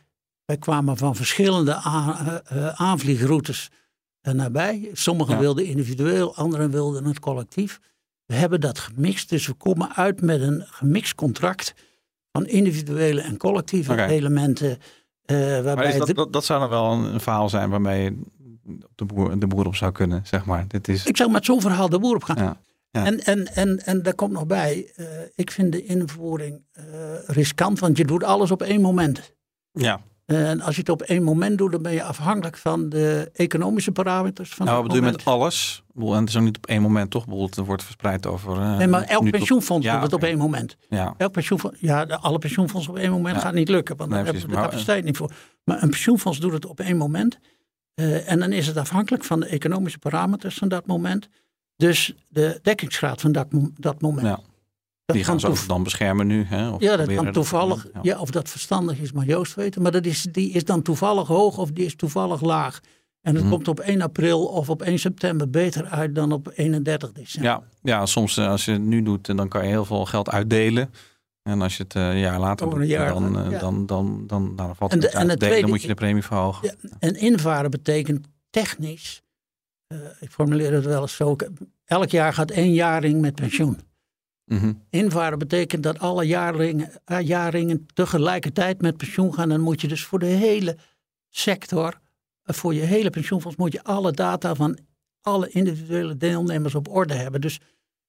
wij 0.45 0.57
kwamen 0.57 0.97
van 0.97 1.17
verschillende 1.17 1.75
aan, 1.75 2.41
aanvliegroutes 2.75 3.71
nabij. 4.23 4.91
Sommigen 4.93 5.39
wilden 5.39 5.67
individueel, 5.67 6.37
anderen 6.37 6.71
wilden 6.71 7.05
het 7.05 7.21
collectief. 7.21 7.81
We 8.27 8.35
hebben 8.35 8.61
dat 8.61 8.79
gemixt, 8.79 9.29
dus 9.29 9.47
we 9.47 9.53
komen 9.53 9.95
uit 9.95 10.21
met 10.21 10.41
een 10.41 10.65
gemixt 10.67 11.15
contract 11.15 11.75
van 12.39 12.47
individuele 12.47 13.21
en 13.21 13.37
collectieve 13.37 14.05
elementen. 14.07 14.79
Uh, 15.27 15.61
waarbij 15.61 15.99
dat, 15.99 16.15
dat, 16.15 16.33
dat, 16.33 16.45
zou 16.45 16.61
dan 16.61 16.69
wel 16.69 16.93
een, 16.93 17.21
verhaal 17.21 17.49
zijn 17.49 17.71
waarmee 17.71 18.19
de 18.95 19.05
boer, 19.05 19.39
de 19.39 19.47
boer 19.47 19.67
op 19.67 19.77
zou 19.77 19.93
kunnen, 19.93 20.21
zeg 20.25 20.45
maar. 20.45 20.65
Dit 20.69 20.89
is... 20.89 21.07
Ik 21.07 21.17
zou 21.17 21.31
met 21.31 21.45
zo'n 21.45 21.61
verhaal 21.61 21.89
de 21.89 21.99
boer 21.99 22.15
op 22.15 22.25
gaan. 22.25 22.37
Ja. 22.37 22.61
Ja. 22.91 23.05
En, 23.05 23.21
en, 23.21 23.55
en, 23.55 23.79
en 23.85 24.03
daar 24.03 24.15
komt 24.15 24.33
nog 24.33 24.47
bij, 24.47 24.93
uh, 24.97 25.07
ik 25.35 25.51
vind 25.51 25.73
de 25.73 25.85
invoering 25.85 26.63
uh, 26.79 26.85
riskant, 27.27 27.79
want 27.79 27.97
je 27.97 28.05
doet 28.05 28.25
alles 28.25 28.51
op 28.51 28.63
één 28.63 28.81
moment. 28.81 29.35
Ja. 29.73 30.01
En 30.29 30.61
als 30.61 30.75
je 30.75 30.81
het 30.81 30.91
op 30.91 31.03
één 31.03 31.23
moment 31.23 31.59
doet, 31.59 31.73
dan 31.73 31.83
ben 31.83 31.93
je 31.93 32.03
afhankelijk 32.03 32.57
van 32.57 32.89
de 32.89 33.31
economische 33.33 33.93
parameters. 33.93 34.55
Van 34.55 34.67
nou, 34.67 34.79
wat 34.79 34.87
bedoel 34.87 35.05
je 35.05 35.11
met 35.13 35.25
alles? 35.25 35.83
En 35.97 36.07
het 36.07 36.29
is 36.29 36.37
ook 36.37 36.43
niet 36.43 36.57
op 36.57 36.67
één 36.67 36.83
moment, 36.83 37.11
toch? 37.11 37.25
Het 37.27 37.57
wordt 37.57 37.83
verspreid 37.83 38.27
over. 38.27 38.57
Uh, 38.57 38.77
nee, 38.77 38.87
maar 38.87 39.03
elk 39.03 39.31
pensioenfonds 39.31 39.87
doet 39.87 40.03
het 40.03 40.13
op 40.13 40.23
één 40.23 40.39
moment. 40.39 40.77
Ja. 40.89 41.15
Elk 41.17 41.33
pensioenfonds, 41.33 41.77
ja, 41.81 42.03
alle 42.03 42.39
pensioenfondsen 42.39 42.93
op 42.93 42.99
één 42.99 43.11
moment 43.11 43.37
gaat 43.37 43.55
niet 43.55 43.69
lukken, 43.69 43.97
want 43.97 44.11
nee, 44.11 44.19
daar 44.19 44.33
hebben 44.33 44.51
we 44.51 44.57
de 44.57 44.63
capaciteit 44.63 45.05
niet 45.05 45.17
voor. 45.17 45.33
Maar 45.65 45.83
een 45.83 45.91
pensioenfonds 45.91 46.41
doet 46.41 46.53
het 46.53 46.67
op 46.67 46.81
één 46.81 46.97
moment. 46.97 47.39
Uh, 47.95 48.31
en 48.31 48.39
dan 48.39 48.53
is 48.53 48.67
het 48.67 48.77
afhankelijk 48.77 49.25
van 49.25 49.41
de 49.41 49.47
economische 49.47 49.99
parameters 49.99 50.55
van 50.59 50.69
dat 50.69 50.87
moment. 50.87 51.29
Dus 51.77 52.15
de 52.29 52.59
dekkingsgraad 52.63 53.21
van 53.21 53.33
dat, 53.33 53.47
dat 53.77 54.01
moment. 54.01 54.27
Ja. 54.27 54.41
Die 55.13 55.25
gaan 55.25 55.41
ze 55.41 55.67
dan 55.67 55.83
beschermen 55.83 56.27
nu. 56.27 56.45
Hè? 56.45 56.71
Of 56.71 56.81
ja, 56.81 56.97
dat 56.97 57.15
kan 57.15 57.33
toevallig. 57.33 57.87
ja. 58.03 58.19
of 58.19 58.31
dat 58.31 58.49
verstandig 58.49 58.99
is, 58.99 59.13
maar 59.13 59.25
Joost 59.25 59.55
weten. 59.55 59.83
Maar 59.83 59.93
dat 59.93 60.07
is, 60.07 60.23
die 60.23 60.51
is 60.51 60.65
dan 60.65 60.83
toevallig 60.83 61.27
hoog 61.27 61.59
of 61.59 61.71
die 61.71 61.85
is 61.85 61.97
toevallig 61.97 62.41
laag. 62.41 62.81
En 63.21 63.35
het 63.35 63.43
mhm. 63.43 63.53
komt 63.53 63.69
op 63.69 63.81
1 63.81 64.03
april 64.03 64.47
of 64.47 64.71
op 64.71 64.83
1 64.83 64.99
september 64.99 65.51
beter 65.51 65.87
uit 65.87 66.15
dan 66.15 66.33
op 66.33 66.53
31 66.55 67.13
december. 67.13 67.51
Ja, 67.51 67.63
ja 67.83 68.07
soms 68.07 68.37
eh, 68.37 68.49
als 68.49 68.65
je 68.65 68.73
het 68.73 68.83
nu 68.83 69.03
doet, 69.03 69.37
dan 69.37 69.49
kan 69.49 69.63
je 69.63 69.69
heel 69.69 69.85
veel 69.85 70.05
geld 70.05 70.31
uitdelen. 70.31 70.91
En 71.43 71.63
als 71.63 71.77
je 71.77 71.83
het 71.83 71.95
een 71.95 72.19
jaar 72.19 72.39
later 72.39 72.71
doet, 72.71 72.89
dan, 72.89 73.33
dan, 73.33 73.33
dan, 73.33 73.59
dan, 73.59 73.87
dan, 73.87 74.27
dan, 74.27 74.57
dan 74.57 74.77
valt 74.77 74.93
het 74.93 75.05
en 75.05 75.29
uit. 75.29 75.41
dan 75.41 75.69
moet 75.69 75.83
je 75.83 75.89
de 75.89 75.95
premie 75.95 76.23
verhogen. 76.23 76.69
Ja, 76.81 76.97
en 76.99 77.15
invaren 77.15 77.71
betekent 77.71 78.27
technisch, 78.51 79.23
uh, 79.93 79.99
ik 80.21 80.31
formuleer 80.31 80.73
het 80.73 80.85
wel 80.85 81.01
eens 81.01 81.17
zo, 81.17 81.37
elk 81.85 82.11
jaar 82.11 82.33
gaat 82.33 82.51
één 82.51 82.73
jaring 82.73 83.21
met 83.21 83.35
pensioen. 83.35 83.79
Mm 84.49 84.83
Invaren 84.91 85.39
betekent 85.39 85.83
dat 85.83 85.99
alle 85.99 86.25
jaarringen, 86.25 86.91
uh, 87.07 87.21
jaarringen 87.21 87.87
tegelijkertijd 87.95 88.81
met 88.81 88.97
pensioen 88.97 89.35
gaan. 89.35 89.49
Dan 89.49 89.61
moet 89.61 89.81
je 89.81 89.89
dus 89.89 90.05
voor 90.05 90.19
de 90.19 90.27
hele 90.27 90.77
sector, 91.29 92.01
uh, 92.45 92.57
voor 92.57 92.75
je 92.75 92.81
hele 92.81 93.11
pensioenfonds, 93.11 93.57
moet 93.57 93.73
je 93.73 93.85
alle 93.85 94.13
data 94.13 94.55
van 94.55 94.79
alle 95.21 95.49
individuele 95.49 96.17
deelnemers 96.17 96.75
op 96.75 96.89
orde 96.89 97.15
hebben. 97.15 97.41
Dus 97.41 97.61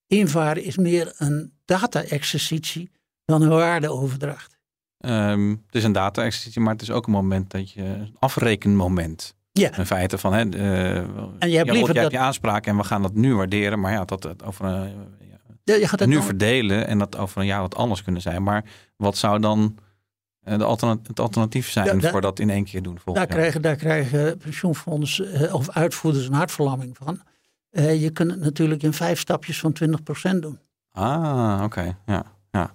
invaren 0.06 0.64
is 0.64 0.76
meer 0.76 1.14
een 1.16 1.52
data-exercitie 1.64 2.90
dan 3.24 3.42
een 3.42 3.48
waardeoverdracht. 3.48 4.58
Um, 4.98 5.50
het 5.66 5.74
is 5.74 5.84
een 5.84 5.92
data-exercitie, 5.92 6.60
maar 6.60 6.72
het 6.72 6.82
is 6.82 6.90
ook 6.90 7.06
een 7.06 7.12
moment 7.12 7.50
dat 7.50 7.70
je 7.70 7.82
een 7.82 8.16
afrekenmoment. 8.18 9.34
Ja. 9.52 9.76
In 9.76 9.86
feite 9.86 10.18
van, 10.18 10.32
hè, 10.32 10.44
uh, 10.44 10.96
en 11.38 11.50
je 11.50 11.56
hebt, 11.56 11.70
liever 11.70 11.94
je, 11.94 12.00
dat... 12.00 12.10
je 12.10 12.18
aanspraak 12.18 12.66
en 12.66 12.76
we 12.76 12.84
gaan 12.84 13.02
dat 13.02 13.14
nu 13.14 13.34
waarderen, 13.34 13.80
maar 13.80 13.92
ja, 13.92 14.04
dat, 14.04 14.22
dat 14.22 14.44
over 14.44 14.64
een 14.64 15.19
ja, 15.64 15.74
je 15.74 15.88
gaat 15.88 16.00
het 16.00 16.08
nu 16.08 16.22
verdelen 16.22 16.86
en 16.86 16.98
dat 16.98 17.16
over 17.16 17.40
een 17.40 17.46
jaar 17.46 17.60
wat 17.60 17.74
anders 17.74 18.02
kunnen 18.02 18.22
zijn. 18.22 18.42
Maar 18.42 18.64
wat 18.96 19.16
zou 19.16 19.40
dan 19.40 19.78
eh, 20.40 20.58
de 20.58 20.64
alternatief, 20.64 21.06
het 21.06 21.20
alternatief 21.20 21.70
zijn 21.70 22.02
voor 22.02 22.20
dat 22.20 22.38
in 22.38 22.50
één 22.50 22.64
keer 22.64 22.82
doen? 22.82 22.98
Daar 23.04 23.26
krijgen, 23.26 23.62
daar 23.62 23.76
krijgen 23.76 24.38
pensioenfonds 24.38 25.20
eh, 25.20 25.54
of 25.54 25.70
uitvoerders 25.70 26.26
een 26.26 26.32
hartverlamming 26.32 26.96
van. 26.96 27.20
Uh, 27.70 28.02
je 28.02 28.10
kunt 28.10 28.30
het 28.30 28.40
natuurlijk 28.40 28.82
in 28.82 28.92
vijf 28.92 29.20
stapjes 29.20 29.60
van 29.60 29.76
20% 30.34 30.38
doen. 30.38 30.58
Ah, 30.92 31.60
oké. 31.64 31.96
Ja, 32.06 32.24
ja. 32.50 32.72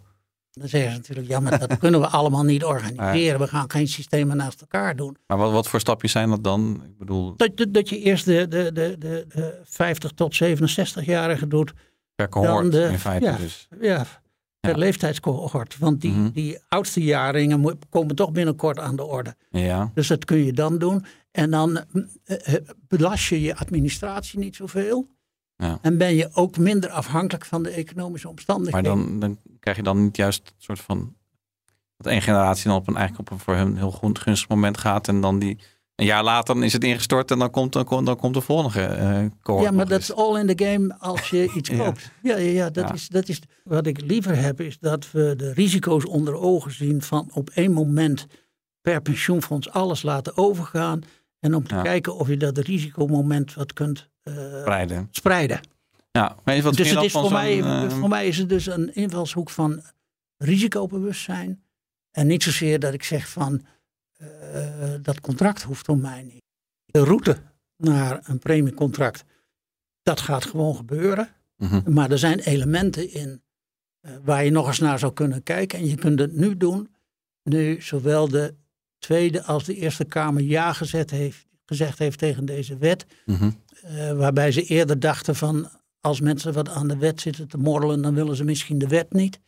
Dan 0.51 0.67
zeggen 0.67 0.91
ze 0.91 0.97
natuurlijk, 0.97 1.27
ja, 1.27 1.39
maar 1.39 1.59
dat 1.59 1.77
kunnen 1.83 1.99
we 1.99 2.07
allemaal 2.07 2.43
niet 2.43 2.63
organiseren. 2.63 3.39
We 3.39 3.47
gaan 3.47 3.71
geen 3.71 3.87
systemen 3.87 4.37
naast 4.37 4.61
elkaar 4.61 4.95
doen. 4.95 5.17
Maar 5.27 5.37
wat, 5.37 5.51
wat 5.51 5.67
voor 5.67 5.79
stapjes 5.79 6.11
zijn 6.11 6.29
dat 6.29 6.43
dan? 6.43 6.83
Ik 6.85 6.97
bedoel... 6.97 7.35
dat, 7.35 7.57
dat, 7.57 7.73
dat 7.73 7.89
je 7.89 7.99
eerst 7.99 8.25
de, 8.25 8.47
de, 8.47 8.71
de, 8.73 8.95
de, 8.99 9.59
50 9.63 10.11
tot 10.11 10.43
67-jarigen 10.43 11.47
doet 11.47 11.73
Per 12.15 12.30
cohort 12.30 12.71
de, 12.71 12.84
in 12.84 12.99
feite 12.99 13.25
ja, 13.25 13.38
dus. 13.38 13.67
Ja, 13.80 14.06
per 14.60 14.78
leeftijdscohort. 14.78 15.78
Want 15.78 16.01
die, 16.01 16.12
mhm. 16.12 16.30
die 16.30 16.60
oudste 16.67 17.04
jaringen 17.04 17.80
komen 17.89 18.15
toch 18.15 18.32
binnenkort 18.32 18.80
aan 18.80 18.95
de 18.95 19.04
orde. 19.04 19.36
Ja. 19.49 19.91
Dus 19.93 20.08
dat 20.08 20.25
kun 20.25 20.38
je 20.38 20.54
dan 20.54 20.78
doen. 20.78 21.06
En 21.32 21.51
dan 21.51 21.84
uh, 22.25 22.38
belast 22.88 23.28
je 23.28 23.41
je 23.41 23.56
administratie 23.56 24.39
niet 24.39 24.56
zoveel. 24.56 25.08
Ja. 25.56 25.80
En 25.82 25.97
ben 25.97 26.15
je 26.15 26.30
ook 26.34 26.58
minder 26.58 26.89
afhankelijk 26.89 27.45
van 27.45 27.63
de 27.63 27.69
economische 27.69 28.30
omstandigheden. 28.30 28.97
Maar 28.97 29.06
dan, 29.06 29.19
dan 29.19 29.38
krijg 29.60 29.78
je 29.78 29.84
dan 29.84 30.04
niet 30.04 30.15
juist 30.15 30.47
een 30.47 30.63
soort 30.63 30.80
van... 30.80 31.15
dat 31.97 32.12
één 32.12 32.21
generatie 32.21 32.69
dan 32.69 32.78
op 32.78 32.88
een, 32.88 32.95
eigenlijk 32.95 33.30
op 33.30 33.38
een 33.38 33.43
voor 33.43 33.56
hun 33.56 33.78
heel 33.78 33.91
gunstig 33.91 34.49
moment 34.49 34.78
gaat... 34.78 35.08
en 35.08 35.21
dan 35.21 35.39
die 35.39 35.60
een 35.95 36.05
jaar 36.05 36.23
later 36.23 36.63
is 36.63 36.73
het 36.73 36.84
ingestort 36.84 37.31
en 37.31 37.39
dan 37.39 37.51
komt, 37.51 37.73
dan 37.73 37.86
komt, 37.86 38.05
dan 38.05 38.15
komt 38.15 38.34
de 38.34 38.41
volgende 38.41 39.31
uh, 39.45 39.62
Ja, 39.62 39.71
maar 39.71 39.88
dat 39.88 39.99
is 39.99 40.13
all 40.13 40.39
in 40.39 40.55
the 40.55 40.65
game 40.65 40.95
als 40.99 41.29
je 41.29 41.51
iets 41.58 41.69
koopt. 41.69 42.12
ja, 42.21 42.38
ja, 42.38 42.51
ja, 42.51 42.69
dat, 42.69 42.93
Is, 42.93 43.08
dat 43.08 43.29
is 43.29 43.41
wat 43.63 43.88
ik 43.88 44.01
liever 44.01 44.38
heb, 44.38 44.62
is 44.62 44.79
dat 44.79 45.12
we 45.12 45.34
de 45.38 45.53
risico's 45.53 46.05
onder 46.05 46.36
ogen 46.36 46.71
zien 46.71 47.01
van 47.01 47.29
op 47.34 47.49
één 47.49 47.71
moment 47.71 48.27
per 48.81 49.01
pensioenfonds 49.01 49.69
alles 49.69 50.01
laten 50.01 50.38
overgaan. 50.38 51.01
En 51.39 51.55
om 51.55 51.67
te 51.67 51.79
kijken 51.84 52.15
of 52.15 52.27
je 52.27 52.38
dat 52.38 52.58
risicomoment 52.58 53.53
wat 53.53 53.73
kunt 53.73 54.10
uh, 54.23 54.34
spreiden. 54.60 55.08
spreiden. 55.12 55.60
Ja, 56.12 56.36
maar 56.43 56.62
wat 56.62 56.75
dus 56.75 56.89
het 56.89 57.03
is 57.03 57.12
voor, 57.12 57.31
mij, 57.31 57.58
uh... 57.58 57.89
voor 57.89 58.10
mij 58.10 58.27
is 58.27 58.38
het 58.38 58.49
dus 58.49 58.65
een 58.65 58.95
invalshoek 58.95 59.49
van 59.49 59.81
risicobewustzijn. 60.38 61.63
En 62.12 62.27
niet 62.27 62.43
zozeer 62.43 62.79
dat 62.79 62.93
ik 62.93 63.03
zeg 63.03 63.29
van 63.29 63.65
dat 65.01 65.21
contract 65.21 65.63
hoeft 65.63 65.85
voor 65.85 65.97
mij 65.97 66.23
niet. 66.23 66.43
De 66.85 67.03
route 67.03 67.38
naar 67.77 68.19
een 68.23 68.39
premiecontract, 68.39 69.23
dat 70.01 70.19
gaat 70.19 70.45
gewoon 70.45 70.75
gebeuren. 70.75 71.29
Mhm. 71.57 71.93
Maar 71.93 72.11
er 72.11 72.19
zijn 72.19 72.39
elementen 72.39 73.13
in 73.13 73.41
uh, 74.01 74.11
waar 74.23 74.43
je 74.43 74.51
nog 74.51 74.67
eens 74.67 74.79
naar 74.79 74.99
zou 74.99 75.13
kunnen 75.13 75.43
kijken. 75.43 75.79
En 75.79 75.88
je 75.88 75.95
kunt 75.95 76.19
het 76.19 76.35
nu 76.35 76.57
doen, 76.57 76.95
nu 77.43 77.81
zowel 77.81 78.27
de 78.27 78.55
Tweede 78.97 79.43
als 79.43 79.63
de 79.63 79.75
Eerste 79.75 80.05
Kamer 80.05 80.41
ja 80.41 80.73
gezet 80.73 81.11
heeft, 81.11 81.45
gezegd 81.65 81.99
heeft 81.99 82.19
tegen 82.19 82.45
deze 82.45 82.77
wet. 82.77 83.05
Mhm. 83.25 83.51
uh, 83.85 84.11
waarbij 84.11 84.51
ze 84.51 84.63
eerder 84.63 84.99
dachten 84.99 85.35
van 85.35 85.69
als 85.99 86.21
mensen 86.21 86.53
wat 86.53 86.69
aan 86.69 86.88
de 86.88 86.97
wet 86.97 87.21
zitten 87.21 87.47
te 87.47 87.57
morrelen, 87.57 88.01
dan 88.01 88.13
willen 88.13 88.35
ze 88.35 88.43
misschien 88.43 88.77
de 88.77 88.88
wet 88.88 89.13
niet. 89.13 89.39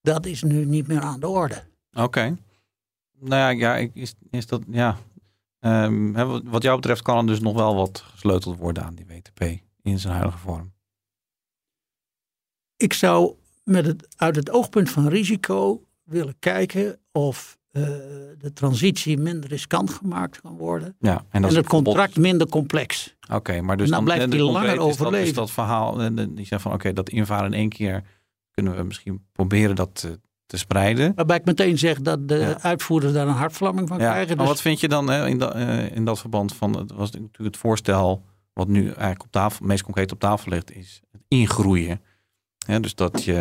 Dat 0.00 0.26
is 0.26 0.42
nu 0.42 0.64
niet 0.64 0.86
meer 0.86 1.00
aan 1.00 1.20
de 1.20 1.28
orde. 1.28 1.62
Oké. 1.92 2.36
Nou 3.18 3.40
ja, 3.40 3.48
ja 3.76 3.90
is, 3.94 4.14
is 4.30 4.46
dat, 4.46 4.62
ja. 4.70 4.98
Um, 5.60 6.12
wat 6.44 6.62
jou 6.62 6.76
betreft 6.76 7.02
kan 7.02 7.18
er 7.18 7.26
dus 7.26 7.40
nog 7.40 7.54
wel 7.54 7.74
wat 7.74 8.04
gesleuteld 8.06 8.58
worden 8.58 8.84
aan 8.84 8.94
die 8.94 9.06
WTP 9.06 9.62
in 9.82 9.98
zijn 9.98 10.12
huidige 10.14 10.38
vorm. 10.38 10.72
Ik 12.76 12.92
zou 12.92 13.34
met 13.62 13.86
het, 13.86 14.14
uit 14.16 14.36
het 14.36 14.50
oogpunt 14.50 14.90
van 14.90 15.08
risico 15.08 15.84
willen 16.02 16.38
kijken 16.38 16.98
of 17.12 17.58
uh, 17.70 17.82
de 18.38 18.50
transitie 18.54 19.18
minder 19.18 19.50
riskant 19.50 19.90
gemaakt 19.90 20.40
kan 20.40 20.56
worden. 20.56 20.96
Ja, 20.98 21.24
en, 21.30 21.44
en 21.44 21.54
het 21.54 21.66
contract 21.66 22.16
minder 22.16 22.48
complex. 22.48 23.16
Oké, 23.32 23.60
maar 23.60 23.76
dus 23.76 23.88
dan, 23.88 23.96
dan 23.96 24.04
blijft 24.04 24.32
hij 24.32 24.42
langer 24.42 24.78
overleven. 24.78 25.20
Is 25.20 25.26
dat, 25.26 25.34
dat 25.34 25.50
verhaal, 25.50 26.14
die 26.14 26.46
zegt 26.46 26.62
van 26.62 26.72
oké, 26.72 26.92
dat 26.92 27.08
invaren 27.08 27.46
in 27.46 27.58
één 27.58 27.68
keer 27.68 28.04
kunnen 28.50 28.76
we 28.76 28.82
misschien 28.82 29.26
proberen 29.32 29.76
dat 29.76 29.94
te 29.94 30.20
spreiden. 30.46 31.12
Waarbij 31.14 31.36
ik 31.36 31.44
meteen 31.44 31.78
zeg 31.78 32.00
dat 32.00 32.28
de 32.28 32.56
uitvoerders 32.60 33.12
daar 33.12 33.26
een 33.26 33.34
hartvlamming 33.34 33.88
van 33.88 33.96
krijgen. 33.96 34.36
Maar 34.36 34.46
dus... 34.46 34.54
wat 34.54 34.60
vind 34.60 34.80
je 34.80 34.88
dan 34.88 35.08
hè, 35.08 35.28
in, 35.28 35.38
dat, 35.38 35.56
uh, 35.56 35.96
in 35.96 36.04
dat 36.04 36.20
verband 36.20 36.54
van, 36.54 36.76
het 36.76 36.92
was 36.92 37.10
natuurlijk 37.10 37.38
het 37.38 37.56
voorstel 37.56 38.24
wat 38.52 38.68
nu 38.68 38.86
eigenlijk 38.86 39.22
op 39.22 39.30
tafel, 39.30 39.66
meest 39.66 39.82
concreet 39.82 40.12
op 40.12 40.20
tafel 40.20 40.50
ligt, 40.50 40.72
is 40.72 41.02
het 41.12 41.22
ingroeien. 41.28 42.00
Ja, 42.56 42.78
dus 42.78 42.94
dat 42.94 43.24
je, 43.24 43.32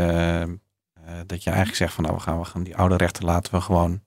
uh, 1.07 1.11
dat 1.25 1.43
je 1.43 1.49
eigenlijk 1.49 1.77
zegt 1.77 1.93
van 1.93 2.03
nou, 2.03 2.15
we 2.15 2.21
gaan, 2.21 2.39
we 2.39 2.45
gaan 2.45 2.63
die 2.63 2.77
oude 2.77 2.97
rechten 2.97 3.25
laten 3.25 3.53
we 3.53 3.61
gewoon, 3.61 4.01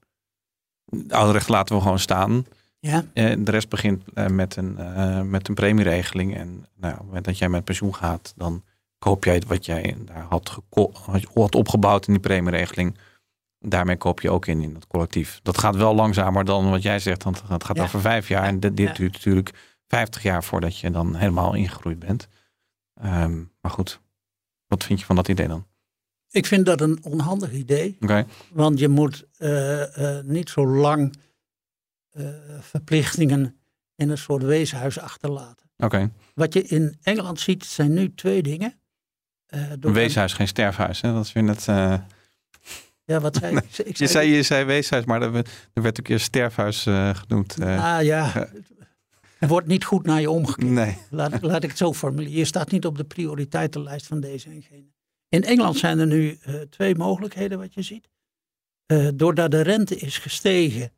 de 0.84 1.14
oude 1.14 1.32
rechten 1.32 1.52
laten 1.52 1.76
we 1.76 1.82
gewoon 1.82 1.98
staan. 1.98 2.46
Ja. 2.78 3.04
En 3.12 3.44
de 3.44 3.50
rest 3.50 3.68
begint 3.68 4.02
uh, 4.14 4.26
met, 4.26 4.56
een, 4.56 5.30
met 5.30 5.48
een 5.48 5.54
premieregeling. 5.54 6.36
En 6.36 6.66
nou, 6.76 6.92
op 6.92 6.98
het 6.98 7.06
moment 7.06 7.24
dat 7.24 7.38
jij 7.38 7.48
met 7.48 7.64
pensioen 7.64 7.94
gaat, 7.94 8.32
dan 8.36 8.64
koop 9.06 9.24
jij 9.24 9.42
wat 9.46 9.66
jij 9.66 9.96
daar 9.98 10.26
had, 10.28 10.58
had 11.34 11.54
opgebouwd 11.54 12.06
in 12.06 12.12
die 12.12 12.22
premieregeling. 12.22 12.98
Daarmee 13.58 13.96
koop 13.96 14.20
je 14.20 14.30
ook 14.30 14.46
in 14.46 14.60
in 14.60 14.74
het 14.74 14.86
collectief. 14.86 15.40
Dat 15.42 15.58
gaat 15.58 15.76
wel 15.76 15.94
langzamer 15.94 16.44
dan 16.44 16.70
wat 16.70 16.82
jij 16.82 16.98
zegt. 16.98 17.22
Want 17.22 17.42
het 17.48 17.64
gaat 17.64 17.78
over 17.78 18.00
vijf 18.00 18.28
jaar. 18.28 18.44
En 18.44 18.60
dit, 18.60 18.76
duurt 18.76 19.12
natuurlijk 19.12 19.50
vijftig 19.86 20.22
jaar 20.22 20.44
voordat 20.44 20.78
je 20.78 20.90
dan 20.90 21.14
helemaal 21.14 21.54
ingegroeid 21.54 21.98
bent. 21.98 22.28
Ehm, 22.94 23.42
maar 23.60 23.70
goed, 23.70 24.00
wat 24.66 24.84
vind 24.84 25.00
je 25.00 25.06
van 25.06 25.16
dat 25.16 25.28
idee 25.28 25.48
dan? 25.48 25.66
Ik 26.30 26.46
vind 26.46 26.66
dat 26.66 26.80
een 26.80 26.98
onhandig 27.02 27.52
idee. 27.52 27.96
Want 28.52 28.78
je 28.78 28.88
moet 28.88 29.26
uh, 29.38 29.98
uh, 29.98 30.20
niet 30.22 30.48
zo 30.48 30.66
lang 30.66 31.16
uh, 32.12 32.28
verplichtingen 32.60 33.56
in 33.94 34.10
een 34.10 34.18
soort 34.18 34.42
weeshuis 34.42 34.98
achterlaten. 34.98 35.70
Wat 36.34 36.52
je 36.52 36.62
in 36.62 36.96
Engeland 37.02 37.40
ziet 37.40 37.64
zijn 37.64 37.92
nu 37.92 38.14
twee 38.14 38.42
dingen. 38.42 38.74
Een 39.46 39.92
weeshuis, 39.92 40.32
geen 40.32 40.48
sterfhuis. 40.48 41.00
Hè? 41.00 41.12
Dat 41.12 41.24
is 41.24 41.32
weer 41.32 41.42
net... 41.42 41.64
Ja, 43.04 43.20
wat 43.20 43.36
zei 43.36 43.56
ik? 43.56 43.78
ik 43.78 43.96
je, 43.96 44.06
zei, 44.06 44.28
je 44.28 44.42
zei 44.42 44.64
weeshuis, 44.64 45.04
maar 45.04 45.22
er, 45.22 45.34
er 45.72 45.82
werd 45.82 45.98
een 45.98 46.04
keer 46.04 46.20
sterfhuis 46.20 46.82
genoemd. 47.12 47.60
Ah 47.60 48.02
ja, 48.02 48.48
er 49.38 49.48
wordt 49.48 49.66
niet 49.66 49.84
goed 49.84 50.06
naar 50.06 50.20
je 50.20 50.30
omgekeken. 50.30 50.72
Nee. 50.72 50.98
Laat, 51.10 51.42
laat 51.42 51.62
ik 51.62 51.68
het 51.68 51.78
zo 51.78 51.92
formuleren. 51.92 52.38
Je 52.38 52.44
staat 52.44 52.70
niet 52.70 52.86
op 52.86 52.96
de 52.96 53.04
prioriteitenlijst 53.04 54.06
van 54.06 54.20
deze 54.20 54.48
en 54.50 54.62
gene. 54.62 54.94
In 55.28 55.44
Engeland 55.44 55.76
zijn 55.76 55.98
er 55.98 56.06
nu 56.06 56.38
uh, 56.46 56.60
twee 56.60 56.94
mogelijkheden 56.94 57.58
wat 57.58 57.74
je 57.74 57.82
ziet. 57.82 58.08
Uh, 58.92 59.08
doordat 59.14 59.50
de 59.50 59.60
rente 59.60 59.96
is 59.96 60.18
gestegen, 60.18 60.92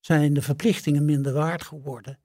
zijn 0.00 0.34
de 0.34 0.42
verplichtingen 0.42 1.04
minder 1.04 1.32
waard 1.32 1.62
geworden. 1.62 2.18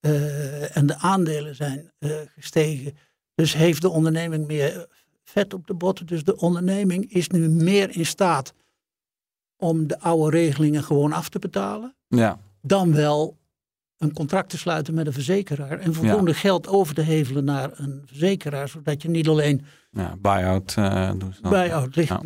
Uh, 0.00 0.76
en 0.76 0.86
de 0.86 0.96
aandelen 0.96 1.54
zijn 1.54 1.92
gestegen. 2.36 2.96
Dus 3.34 3.52
heeft 3.52 3.82
de 3.82 3.88
onderneming 3.88 4.46
meer 4.46 4.86
vet 5.32 5.54
op 5.54 5.66
de 5.66 5.74
botten. 5.74 6.06
Dus 6.06 6.24
de 6.24 6.36
onderneming 6.36 7.12
is 7.12 7.28
nu 7.28 7.48
meer 7.48 7.96
in 7.96 8.06
staat 8.06 8.54
om 9.56 9.86
de 9.86 10.00
oude 10.00 10.36
regelingen 10.36 10.82
gewoon 10.82 11.12
af 11.12 11.28
te 11.28 11.38
betalen. 11.38 11.94
Ja. 12.08 12.38
Dan 12.60 12.94
wel 12.94 13.36
een 13.98 14.12
contract 14.12 14.50
te 14.50 14.58
sluiten 14.58 14.94
met 14.94 15.06
een 15.06 15.12
verzekeraar. 15.12 15.78
En 15.78 15.94
voldoende 15.94 16.30
ja. 16.30 16.36
geld 16.36 16.68
over 16.68 16.94
te 16.94 17.00
hevelen 17.00 17.44
naar 17.44 17.70
een 17.74 18.02
verzekeraar. 18.06 18.68
Zodat 18.68 19.02
je 19.02 19.08
niet 19.08 19.28
alleen 19.28 19.64
ja, 19.90 20.16
buy-out 20.18 20.74
uh, 20.78 21.12
dan. 21.18 21.34
Buy-out. 21.42 21.94
Ja. 21.94 22.20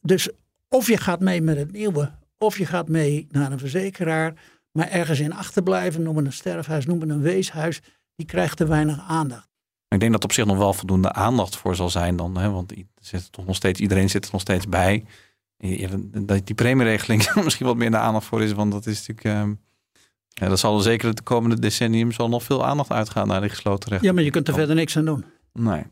Dus 0.00 0.28
of 0.68 0.86
je 0.86 0.96
gaat 0.96 1.20
mee 1.20 1.42
met 1.42 1.56
het 1.56 1.72
nieuwe, 1.72 2.12
of 2.38 2.58
je 2.58 2.66
gaat 2.66 2.88
mee 2.88 3.26
naar 3.30 3.52
een 3.52 3.58
verzekeraar. 3.58 4.34
Maar 4.72 4.88
ergens 4.88 5.20
in 5.20 5.32
achterblijven, 5.32 6.02
noemen 6.02 6.26
een 6.26 6.32
sterfhuis, 6.32 6.86
noemen 6.86 7.10
een 7.10 7.20
weeshuis, 7.20 7.80
die 8.14 8.26
krijgt 8.26 8.56
te 8.56 8.66
weinig 8.66 9.00
aandacht. 9.08 9.53
Ik 9.94 10.00
denk 10.00 10.12
dat 10.12 10.24
op 10.24 10.32
zich 10.32 10.44
nog 10.44 10.56
wel 10.56 10.72
voldoende 10.72 11.12
aandacht 11.12 11.56
voor 11.56 11.76
zal 11.76 11.90
zijn 11.90 12.16
dan. 12.16 12.36
Hè? 12.36 12.50
Want 12.50 12.72
zit 13.00 13.32
toch 13.32 13.46
nog 13.46 13.56
steeds, 13.56 13.80
iedereen 13.80 14.10
zit 14.10 14.24
er 14.24 14.32
nog 14.32 14.40
steeds 14.40 14.68
bij. 14.68 15.04
Dat 16.12 16.46
die 16.46 16.54
premieregeling 16.54 17.34
misschien 17.44 17.66
wat 17.66 17.76
meer 17.76 17.90
de 17.90 17.96
aandacht 17.96 18.26
voor 18.26 18.42
is. 18.42 18.52
Want 18.52 18.72
dat 18.72 18.86
is 18.86 19.06
natuurlijk... 19.06 19.42
Um, 19.42 19.60
ja, 20.28 20.48
dat 20.48 20.58
zal 20.58 20.80
zeker 20.80 21.14
de 21.14 21.22
komende 21.22 21.58
decennium 21.58 22.12
zal 22.12 22.28
nog 22.28 22.42
veel 22.42 22.64
aandacht 22.64 22.90
uitgaan 22.90 23.28
naar 23.28 23.40
die 23.40 23.50
gesloten 23.50 23.88
rechten. 23.88 24.08
Ja, 24.08 24.14
maar 24.14 24.22
je 24.22 24.30
kunt 24.30 24.48
er 24.48 24.54
verder 24.54 24.74
niks 24.74 24.96
aan 24.96 25.04
doen. 25.04 25.24
Nee. 25.52 25.82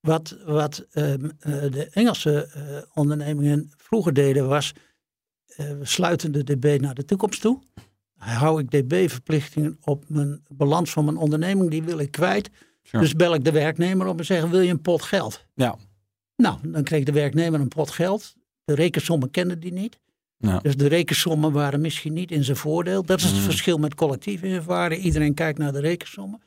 Wat, 0.00 0.36
wat 0.44 0.86
um, 0.92 1.22
uh, 1.22 1.30
de 1.70 1.88
Engelse 1.90 2.50
uh, 2.56 2.62
ondernemingen 2.94 3.70
vroeger 3.76 4.12
deden 4.12 4.48
was, 4.48 4.72
uh, 5.46 5.56
we 5.56 5.84
sluiten 5.86 6.32
de 6.32 6.44
DB 6.44 6.80
naar 6.80 6.94
de 6.94 7.04
toekomst 7.04 7.40
toe. 7.40 7.62
Hou 8.16 8.60
ik 8.60 8.70
DB-verplichtingen 8.70 9.78
op 9.80 10.04
mijn 10.08 10.44
balans 10.48 10.90
van 10.90 11.04
mijn 11.04 11.16
onderneming, 11.16 11.70
die 11.70 11.82
wil 11.82 11.98
ik 11.98 12.10
kwijt. 12.10 12.50
Sure. 12.82 13.02
Dus 13.02 13.14
bel 13.14 13.34
ik 13.34 13.44
de 13.44 13.52
werknemer 13.52 14.06
op 14.06 14.18
en 14.18 14.24
zeg, 14.24 14.44
wil 14.44 14.60
je 14.60 14.70
een 14.70 14.80
pot 14.80 15.02
geld? 15.02 15.46
Ja. 15.54 15.76
Nou, 16.36 16.58
dan 16.62 16.82
kreeg 16.82 17.04
de 17.04 17.12
werknemer 17.12 17.60
een 17.60 17.68
pot 17.68 17.90
geld. 17.90 18.34
De 18.64 18.74
rekensommen 18.74 19.30
kenden 19.30 19.60
die 19.60 19.72
niet. 19.72 20.00
Ja. 20.36 20.58
Dus 20.58 20.76
de 20.76 20.86
rekensommen 20.86 21.52
waren 21.52 21.80
misschien 21.80 22.12
niet 22.12 22.30
in 22.30 22.44
zijn 22.44 22.56
voordeel. 22.56 23.04
Dat 23.04 23.18
is 23.18 23.24
het 23.24 23.34
mm. 23.34 23.40
verschil 23.40 23.78
met 23.78 23.94
collectief 23.94 24.42
invaren. 24.42 24.98
Iedereen 24.98 25.34
kijkt 25.34 25.58
naar 25.58 25.72
de 25.72 25.80
rekensommen. 25.80 26.42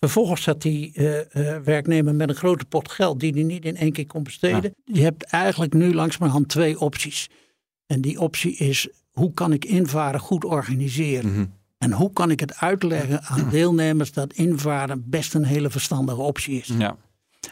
Vervolgens 0.00 0.42
zat 0.42 0.62
die 0.62 0.92
uh, 0.94 1.16
uh, 1.16 1.56
werknemer 1.56 2.14
met 2.14 2.28
een 2.28 2.34
grote 2.34 2.64
pot 2.64 2.90
geld 2.90 3.20
die 3.20 3.32
hij 3.32 3.42
niet 3.42 3.64
in 3.64 3.76
één 3.76 3.92
keer 3.92 4.06
kon 4.06 4.22
besteden. 4.22 4.74
Ja. 4.84 4.94
Je 4.94 5.02
hebt 5.02 5.22
eigenlijk 5.22 5.72
nu 5.72 5.94
langzamerhand 5.94 6.48
twee 6.48 6.80
opties. 6.80 7.28
En 7.86 8.00
die 8.00 8.20
optie 8.20 8.56
is, 8.56 8.88
hoe 9.10 9.32
kan 9.32 9.52
ik 9.52 9.64
invaren 9.64 10.20
goed 10.20 10.44
organiseren? 10.44 11.30
Mm 11.30 11.34
-hmm. 11.34 11.52
En 11.78 11.92
hoe 11.92 12.12
kan 12.12 12.30
ik 12.30 12.40
het 12.40 12.56
uitleggen 12.56 13.22
aan 13.22 13.48
deelnemers 13.50 14.12
dat 14.12 14.32
invaren 14.32 15.02
best 15.06 15.34
een 15.34 15.44
hele 15.44 15.70
verstandige 15.70 16.20
optie 16.20 16.60
is? 16.60 16.72
Ja. 16.78 16.96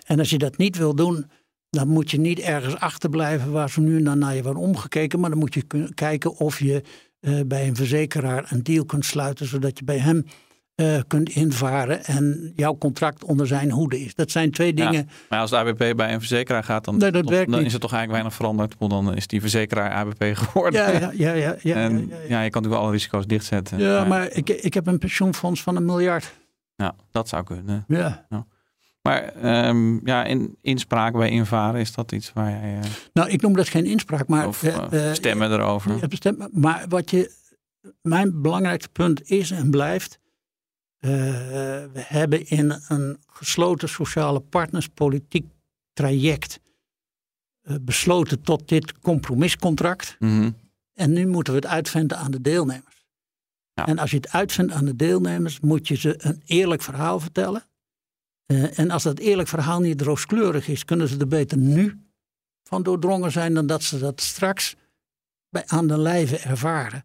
En 0.07 0.18
als 0.18 0.31
je 0.31 0.39
dat 0.39 0.57
niet 0.57 0.77
wil 0.77 0.95
doen, 0.95 1.31
dan 1.70 1.89
moet 1.89 2.11
je 2.11 2.20
niet 2.20 2.39
ergens 2.39 2.77
achterblijven 2.77 3.53
waar 3.53 3.70
ze 3.70 3.81
nu 3.81 3.97
en 3.97 4.05
dan 4.05 4.18
naar 4.18 4.35
je 4.35 4.43
worden 4.43 4.62
omgekeken. 4.62 5.20
Maar 5.20 5.31
dan 5.31 5.39
moet 5.39 5.55
je 5.55 5.64
kijken 5.95 6.37
of 6.37 6.59
je 6.59 6.83
uh, 7.20 7.41
bij 7.47 7.68
een 7.68 7.77
verzekeraar 7.77 8.53
een 8.53 8.62
deal 8.62 8.85
kunt 8.85 9.05
sluiten, 9.05 9.47
zodat 9.47 9.79
je 9.79 9.85
bij 9.85 9.99
hem 9.99 10.24
uh, 10.77 11.01
kunt 11.07 11.29
invaren 11.29 12.05
en 12.05 12.53
jouw 12.57 12.79
contract 12.79 13.24
onder 13.24 13.47
zijn 13.47 13.70
hoede 13.70 14.01
is. 14.01 14.14
Dat 14.14 14.31
zijn 14.31 14.51
twee 14.51 14.74
dingen. 14.74 14.93
Ja, 14.93 15.05
maar 15.29 15.41
als 15.41 15.51
de 15.51 15.57
ABP 15.57 15.97
bij 15.97 16.12
een 16.12 16.18
verzekeraar 16.18 16.64
gaat, 16.64 16.85
dan, 16.85 16.97
nee, 16.97 17.11
dat 17.11 17.29
werkt 17.29 17.51
dan 17.51 17.59
niet. 17.59 17.66
is 17.66 17.72
het 17.72 17.83
toch 17.83 17.93
eigenlijk 17.93 18.22
weinig 18.22 18.35
veranderd. 18.35 18.91
Dan 18.91 19.16
is 19.16 19.27
die 19.27 19.41
verzekeraar 19.41 19.91
ABP 19.91 20.24
geworden. 20.37 20.81
Ja, 20.81 20.91
ja, 20.91 21.11
ja. 21.12 21.33
ja, 21.33 21.57
ja, 21.62 21.74
en, 21.74 22.12
ja, 22.29 22.43
je 22.43 22.51
kan 22.51 22.62
natuurlijk 22.62 22.83
alle 22.83 22.91
risico's 22.91 23.27
dichtzetten. 23.27 23.79
Ja, 23.79 24.05
maar 24.05 24.31
ik, 24.31 24.49
ik 24.49 24.74
heb 24.74 24.87
een 24.87 24.99
pensioenfonds 24.99 25.62
van 25.62 25.77
een 25.77 25.85
miljard. 25.85 26.33
Ja, 26.77 26.95
dat 27.11 27.29
zou 27.29 27.45
kunnen. 27.45 27.85
Ja. 27.89 28.27
Maar 29.03 29.33
um, 29.68 30.01
ja, 30.05 30.24
in 30.24 30.57
inspraak 30.62 31.12
bij 31.12 31.31
invaren, 31.31 31.81
is 31.81 31.95
dat 31.95 32.12
iets 32.12 32.33
waar 32.33 32.51
jij... 32.51 32.74
Uh, 32.74 32.81
nou, 33.12 33.31
ik 33.31 33.43
noem 33.43 33.53
dat 33.53 33.68
geen 33.68 33.85
inspraak, 33.85 34.29
maar... 34.29 34.47
Of 34.47 34.62
uh, 34.62 35.12
stemmen 35.12 35.53
erover. 35.53 35.99
Stemmen, 36.09 36.49
maar 36.53 36.85
wat 36.89 37.11
je... 37.11 37.33
Mijn 38.03 38.43
belangrijkste 38.43 38.89
punt 38.89 39.31
is 39.31 39.51
en 39.51 39.70
blijft... 39.70 40.18
Uh, 41.01 41.11
we 41.92 42.01
hebben 42.03 42.47
in 42.47 42.80
een 42.88 43.18
gesloten 43.26 43.88
sociale 43.88 44.40
partnerspolitiek 44.40 45.47
traject 45.92 46.61
besloten 47.80 48.42
tot 48.42 48.68
dit 48.68 48.99
compromiscontract. 48.99 50.16
Mm 50.18 50.28
-hmm. 50.28 50.57
En 50.92 51.12
nu 51.12 51.26
moeten 51.26 51.53
we 51.53 51.59
het 51.59 51.68
uitvinden 51.68 52.18
aan 52.18 52.30
de 52.30 52.40
deelnemers. 52.40 53.07
Ja. 53.72 53.86
En 53.86 53.99
als 53.99 54.11
je 54.11 54.16
het 54.16 54.32
uitvindt 54.32 54.72
aan 54.72 54.84
de 54.84 54.97
deelnemers, 54.97 55.61
moet 55.61 55.88
je 55.88 55.97
ze 55.97 56.14
een 56.18 56.42
eerlijk 56.44 56.82
verhaal 56.82 57.20
vertellen. 57.20 57.64
Uh, 58.47 58.78
en 58.78 58.90
als 58.90 59.03
dat 59.03 59.18
eerlijk 59.18 59.49
verhaal 59.49 59.80
niet 59.80 60.01
rooskleurig 60.01 60.68
is, 60.68 60.84
kunnen 60.84 61.09
ze 61.09 61.18
er 61.18 61.28
beter 61.28 61.59
nu 61.59 62.01
van 62.62 62.82
doordrongen 62.82 63.32
zijn 63.32 63.55
dan 63.55 63.66
dat 63.66 63.82
ze 63.82 63.99
dat 63.99 64.20
straks 64.20 64.76
bij 65.49 65.62
aan 65.66 65.86
de 65.86 65.99
lijve 65.99 66.38
ervaren. 66.38 67.05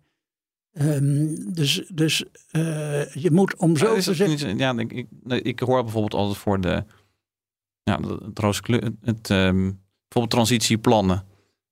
Um, 0.74 1.54
dus 1.54 1.84
dus 1.94 2.24
uh, 2.52 3.14
je 3.14 3.32
moet 3.32 3.56
om 3.56 3.78
zo 3.78 4.00
te 4.00 4.14
zeggen. 4.14 4.58
Ja, 4.58 4.78
ik, 4.78 4.92
ik, 4.92 5.08
ik, 5.28 5.60
hoor 5.60 5.84
bijvoorbeeld 5.84 6.14
altijd 6.14 6.38
voor 6.38 6.62
de. 6.62 6.84
Ja, 7.84 8.00
het 8.26 8.40
rooskleur. 8.40 8.92
Het, 9.02 9.30
um, 9.30 9.80
bijvoorbeeld 10.02 10.30
transitieplannen. 10.30 11.26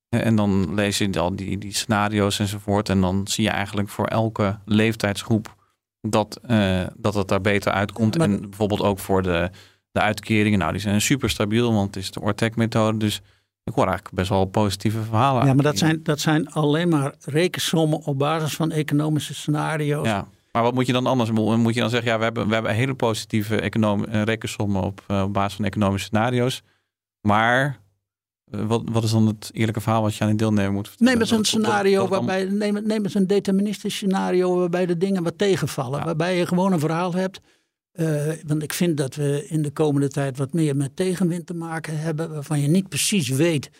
En 0.08 0.36
dan 0.36 0.74
lees 0.74 0.98
je 0.98 1.20
al 1.20 1.36
die, 1.36 1.58
die 1.58 1.74
scenario's 1.74 2.38
enzovoort. 2.38 2.88
En 2.88 3.00
dan 3.00 3.28
zie 3.28 3.44
je 3.44 3.50
eigenlijk 3.50 3.88
voor 3.88 4.06
elke 4.06 4.58
leeftijdsgroep 4.64 5.56
dat, 6.00 6.40
uh, 6.50 6.86
dat 6.96 7.14
het 7.14 7.28
daar 7.28 7.40
beter 7.40 7.72
uitkomt. 7.72 8.18
Maar, 8.18 8.28
en 8.30 8.40
bijvoorbeeld 8.40 8.80
ook 8.80 8.98
voor 8.98 9.22
de, 9.22 9.50
de 9.90 10.00
uitkeringen. 10.00 10.58
Nou, 10.58 10.72
die 10.72 10.80
zijn 10.80 11.00
super 11.00 11.30
stabiel, 11.30 11.72
want 11.72 11.94
het 11.94 12.04
is 12.04 12.10
de 12.10 12.20
Ortec-methode. 12.20 12.98
Dus 12.98 13.20
ik 13.64 13.74
hoor 13.74 13.86
eigenlijk 13.86 14.14
best 14.14 14.28
wel 14.28 14.44
positieve 14.44 15.02
verhalen. 15.02 15.46
Ja, 15.46 15.54
maar 15.54 15.64
dat 15.64 15.78
zijn, 15.78 16.00
dat 16.02 16.20
zijn 16.20 16.50
alleen 16.50 16.88
maar 16.88 17.14
rekensommen 17.24 18.04
op 18.04 18.18
basis 18.18 18.54
van 18.54 18.70
economische 18.70 19.34
scenario's. 19.34 20.06
Ja, 20.06 20.26
maar 20.52 20.62
wat 20.62 20.74
moet 20.74 20.86
je 20.86 20.92
dan 20.92 21.06
anders? 21.06 21.30
Moet 21.30 21.74
je 21.74 21.80
dan 21.80 21.90
zeggen, 21.90 22.10
ja, 22.10 22.18
we 22.18 22.24
hebben, 22.24 22.48
we 22.48 22.54
hebben 22.54 22.74
hele 22.74 22.94
positieve 22.94 23.60
econom, 23.60 24.04
rekensommen 24.04 24.82
op, 24.82 25.04
uh, 25.08 25.22
op 25.22 25.32
basis 25.32 25.56
van 25.56 25.64
economische 25.64 26.06
scenario's. 26.06 26.62
Maar 27.20 27.80
uh, 28.54 28.64
wat, 28.64 28.82
wat 28.92 29.04
is 29.04 29.10
dan 29.10 29.26
het 29.26 29.50
eerlijke 29.52 29.80
verhaal 29.80 30.02
wat 30.02 30.14
je 30.14 30.22
aan 30.24 30.30
die 30.30 30.38
deelnemer 30.38 30.72
moet 30.72 30.88
vertellen? 30.88 31.12
Neem 31.12 31.22
eens 31.22 31.30
een 31.30 31.44
scenario 31.44 32.08
waarbij, 32.08 32.44
neem, 32.44 32.86
neem 32.86 33.04
eens 33.04 33.14
een 33.14 33.26
deterministisch 33.26 33.94
scenario 33.94 34.58
waarbij 34.58 34.86
de 34.86 34.96
dingen 34.96 35.22
wat 35.22 35.38
tegenvallen. 35.38 35.98
Ja. 35.98 36.04
Waarbij 36.04 36.36
je 36.36 36.46
gewoon 36.46 36.72
een 36.72 36.80
verhaal 36.80 37.14
hebt. 37.14 37.40
Uh, 38.00 38.32
want 38.46 38.62
ik 38.62 38.72
vind 38.72 38.96
dat 38.96 39.14
we 39.14 39.46
in 39.48 39.62
de 39.62 39.70
komende 39.70 40.08
tijd 40.08 40.38
wat 40.38 40.52
meer 40.52 40.76
met 40.76 40.96
tegenwind 40.96 41.46
te 41.46 41.54
maken 41.54 41.98
hebben. 41.98 42.30
Waarvan 42.30 42.60
je 42.60 42.68
niet 42.68 42.88
precies 42.88 43.28
weet 43.28 43.70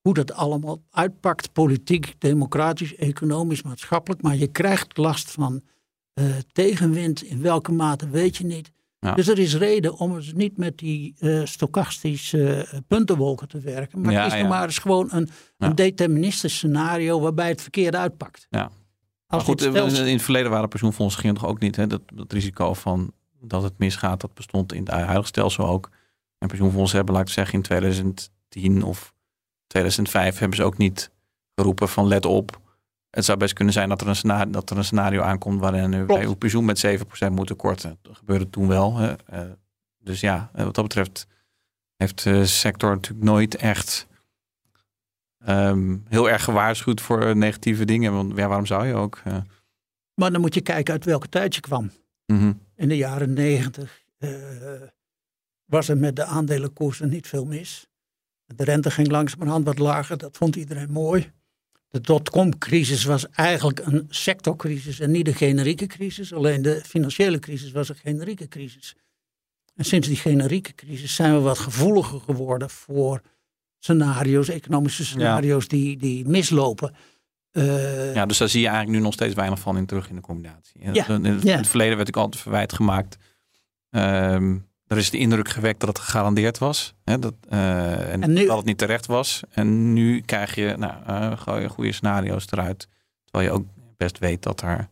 hoe 0.00 0.14
dat 0.14 0.32
allemaal 0.32 0.82
uitpakt. 0.90 1.52
Politiek, 1.52 2.14
democratisch, 2.18 2.94
economisch, 2.96 3.62
maatschappelijk. 3.62 4.22
Maar 4.22 4.36
je 4.36 4.46
krijgt 4.46 4.96
last 4.96 5.30
van 5.30 5.62
uh, 6.14 6.24
tegenwind. 6.52 7.22
In 7.22 7.42
welke 7.42 7.72
mate 7.72 8.08
weet 8.10 8.36
je 8.36 8.44
niet. 8.44 8.70
Ja. 8.98 9.14
Dus 9.14 9.28
er 9.28 9.38
is 9.38 9.56
reden 9.56 9.98
om 9.98 10.16
eens 10.16 10.32
niet 10.32 10.56
met 10.56 10.78
die 10.78 11.14
uh, 11.20 11.44
stokastische 11.44 12.68
uh, 12.72 12.78
puntenwolken 12.86 13.48
te 13.48 13.60
werken. 13.60 14.00
Maar 14.00 14.12
Ja, 14.12 14.22
het 14.22 14.32
is 14.32 14.38
ja. 14.38 14.44
nog 14.44 14.50
maar 14.50 14.64
eens 14.64 14.78
gewoon 14.78 15.08
een, 15.58 15.74
deterministisch 15.74 16.54
scenario 16.54 17.20
waarbij 17.20 17.48
het 17.48 17.62
verkeerd 17.62 17.94
uitpakt. 17.94 18.46
Ja. 18.50 18.70
Maar 19.26 19.40
goed, 19.40 19.62
in 19.62 19.74
het 19.74 20.22
verleden 20.22 20.50
waren 20.50 20.68
pensioenfondsen 20.68 21.20
ging 21.20 21.34
toch 21.34 21.46
ook 21.46 21.60
niet. 21.60 21.76
Hè? 21.76 21.86
Dat, 21.86 22.02
dat 22.14 22.32
risico 22.32 22.74
van 22.74 23.12
dat 23.40 23.62
het 23.62 23.78
misgaat, 23.78 24.20
dat 24.20 24.34
bestond 24.34 24.72
in 24.72 24.80
het 24.80 24.90
huidige 24.90 25.26
stelsel 25.26 25.66
ook. 25.66 25.90
En 26.38 26.48
pensioenfondsen 26.48 26.96
hebben, 26.96 27.14
laten 27.14 27.28
we 27.28 27.34
zeggen, 27.34 27.54
in 27.54 27.62
2010 27.62 28.82
of 28.82 29.14
2005 29.66 30.38
hebben 30.38 30.56
ze 30.56 30.64
ook 30.64 30.76
niet 30.76 31.10
geroepen 31.54 31.88
van 31.88 32.06
let 32.06 32.26
op. 32.26 32.60
Het 33.10 33.24
zou 33.24 33.38
best 33.38 33.52
kunnen 33.52 33.74
zijn 33.74 33.88
dat 33.88 34.00
er 34.00 34.08
een 34.08 34.16
scenario, 34.16 34.50
dat 34.50 34.70
er 34.70 34.76
een 34.76 34.84
scenario 34.84 35.22
aankomt 35.22 35.60
waarin 35.60 35.90
we 35.90 36.04
bij 36.04 36.24
uw 36.24 36.34
pensioen 36.34 36.64
met 36.64 36.86
7% 36.86 37.30
moeten 37.30 37.56
korten. 37.56 37.98
Dat 38.02 38.16
gebeurde 38.16 38.50
toen 38.50 38.68
wel. 38.68 38.96
Hè? 38.96 39.14
Eh, 39.26 39.40
dus 39.98 40.20
ja, 40.20 40.50
eh, 40.52 40.64
wat 40.64 40.74
dat 40.74 40.84
betreft 40.84 41.26
heeft 41.96 42.22
de 42.22 42.46
sector 42.46 42.90
natuurlijk 42.90 43.24
nooit 43.24 43.54
echt 43.54 44.06
ehm, 45.38 45.96
heel 46.08 46.30
erg 46.30 46.44
gewaarschuwd 46.44 47.00
voor 47.00 47.36
negatieve 47.36 47.84
dingen. 47.84 48.12
Want 48.12 48.36
ja, 48.36 48.46
waarom 48.46 48.66
zou 48.66 48.86
je 48.86 48.94
ook? 48.94 49.20
Uh... 49.26 49.36
Maar 50.14 50.32
dan 50.32 50.40
moet 50.40 50.54
je 50.54 50.60
kijken 50.60 50.92
uit 50.92 51.04
welke 51.04 51.28
tijd 51.28 51.54
je 51.54 51.60
kwam. 51.60 51.90
Mhm. 52.26 52.52
In 52.78 52.88
de 52.88 52.96
jaren 52.96 53.32
negentig 53.32 54.02
uh, 54.18 54.30
was 55.64 55.88
er 55.88 55.96
met 55.96 56.16
de 56.16 56.24
aandelenkoersen 56.24 57.08
niet 57.08 57.26
veel 57.26 57.44
mis. 57.44 57.88
De 58.46 58.64
rente 58.64 58.90
ging 58.90 59.08
langzamerhand 59.08 59.64
wat 59.64 59.78
lager, 59.78 60.18
dat 60.18 60.36
vond 60.36 60.56
iedereen 60.56 60.90
mooi. 60.90 61.32
De 61.88 62.00
dotcom-crisis 62.00 63.04
was 63.04 63.28
eigenlijk 63.30 63.78
een 63.78 64.06
sectorcrisis 64.08 65.00
en 65.00 65.10
niet 65.10 65.26
een 65.26 65.34
generieke 65.34 65.86
crisis. 65.86 66.32
Alleen 66.32 66.62
de 66.62 66.82
financiële 66.84 67.38
crisis 67.38 67.70
was 67.70 67.88
een 67.88 67.96
generieke 67.96 68.48
crisis. 68.48 68.96
En 69.74 69.84
sinds 69.84 70.08
die 70.08 70.16
generieke 70.16 70.74
crisis 70.74 71.14
zijn 71.14 71.34
we 71.34 71.40
wat 71.40 71.58
gevoeliger 71.58 72.20
geworden 72.20 72.70
voor 72.70 73.22
scenario's, 73.78 74.48
economische 74.48 75.04
scenario's 75.04 75.68
die, 75.68 75.96
die 75.96 76.28
mislopen. 76.28 76.94
Uh, 77.52 78.14
ja, 78.14 78.26
dus 78.26 78.38
daar 78.38 78.48
zie 78.48 78.60
je 78.60 78.66
eigenlijk 78.66 78.98
nu 78.98 79.04
nog 79.04 79.12
steeds 79.12 79.34
weinig 79.34 79.58
van 79.58 79.76
in 79.76 79.86
terug 79.86 80.08
in 80.08 80.14
de 80.14 80.20
combinatie. 80.20 80.92
Ja, 80.92 81.08
in, 81.08 81.24
het, 81.24 81.42
het 81.42 81.66
verleden 81.66 81.96
werd 81.96 82.08
ik 82.08 82.16
altijd 82.16 82.42
verwijt 82.42 82.72
gemaakt. 82.72 83.16
Um, 83.90 84.66
er 84.86 84.96
is 84.96 85.10
de 85.10 85.18
indruk 85.18 85.48
gewekt 85.48 85.80
dat 85.80 85.88
het 85.88 85.98
gegarandeerd 85.98 86.58
was. 86.58 86.94
Hè, 87.04 87.18
dat, 87.18 87.34
uh, 87.50 88.12
en, 88.12 88.34
dat 88.34 88.56
het 88.56 88.64
niet 88.64 88.78
terecht 88.78 89.06
was. 89.06 89.42
En 89.50 89.92
nu 89.92 90.20
krijg 90.20 90.54
je, 90.54 90.74
nou, 90.76 90.94
uh, 91.08 91.38
gooi 91.38 91.60
je 91.60 91.68
goede 91.68 91.92
scenario's 91.92 92.46
eruit. 92.50 92.88
Terwijl 93.24 93.52
je 93.52 93.58
ook 93.58 93.66
best 93.96 94.18
weet 94.18 94.42
dat 94.42 94.60
er 94.60 94.88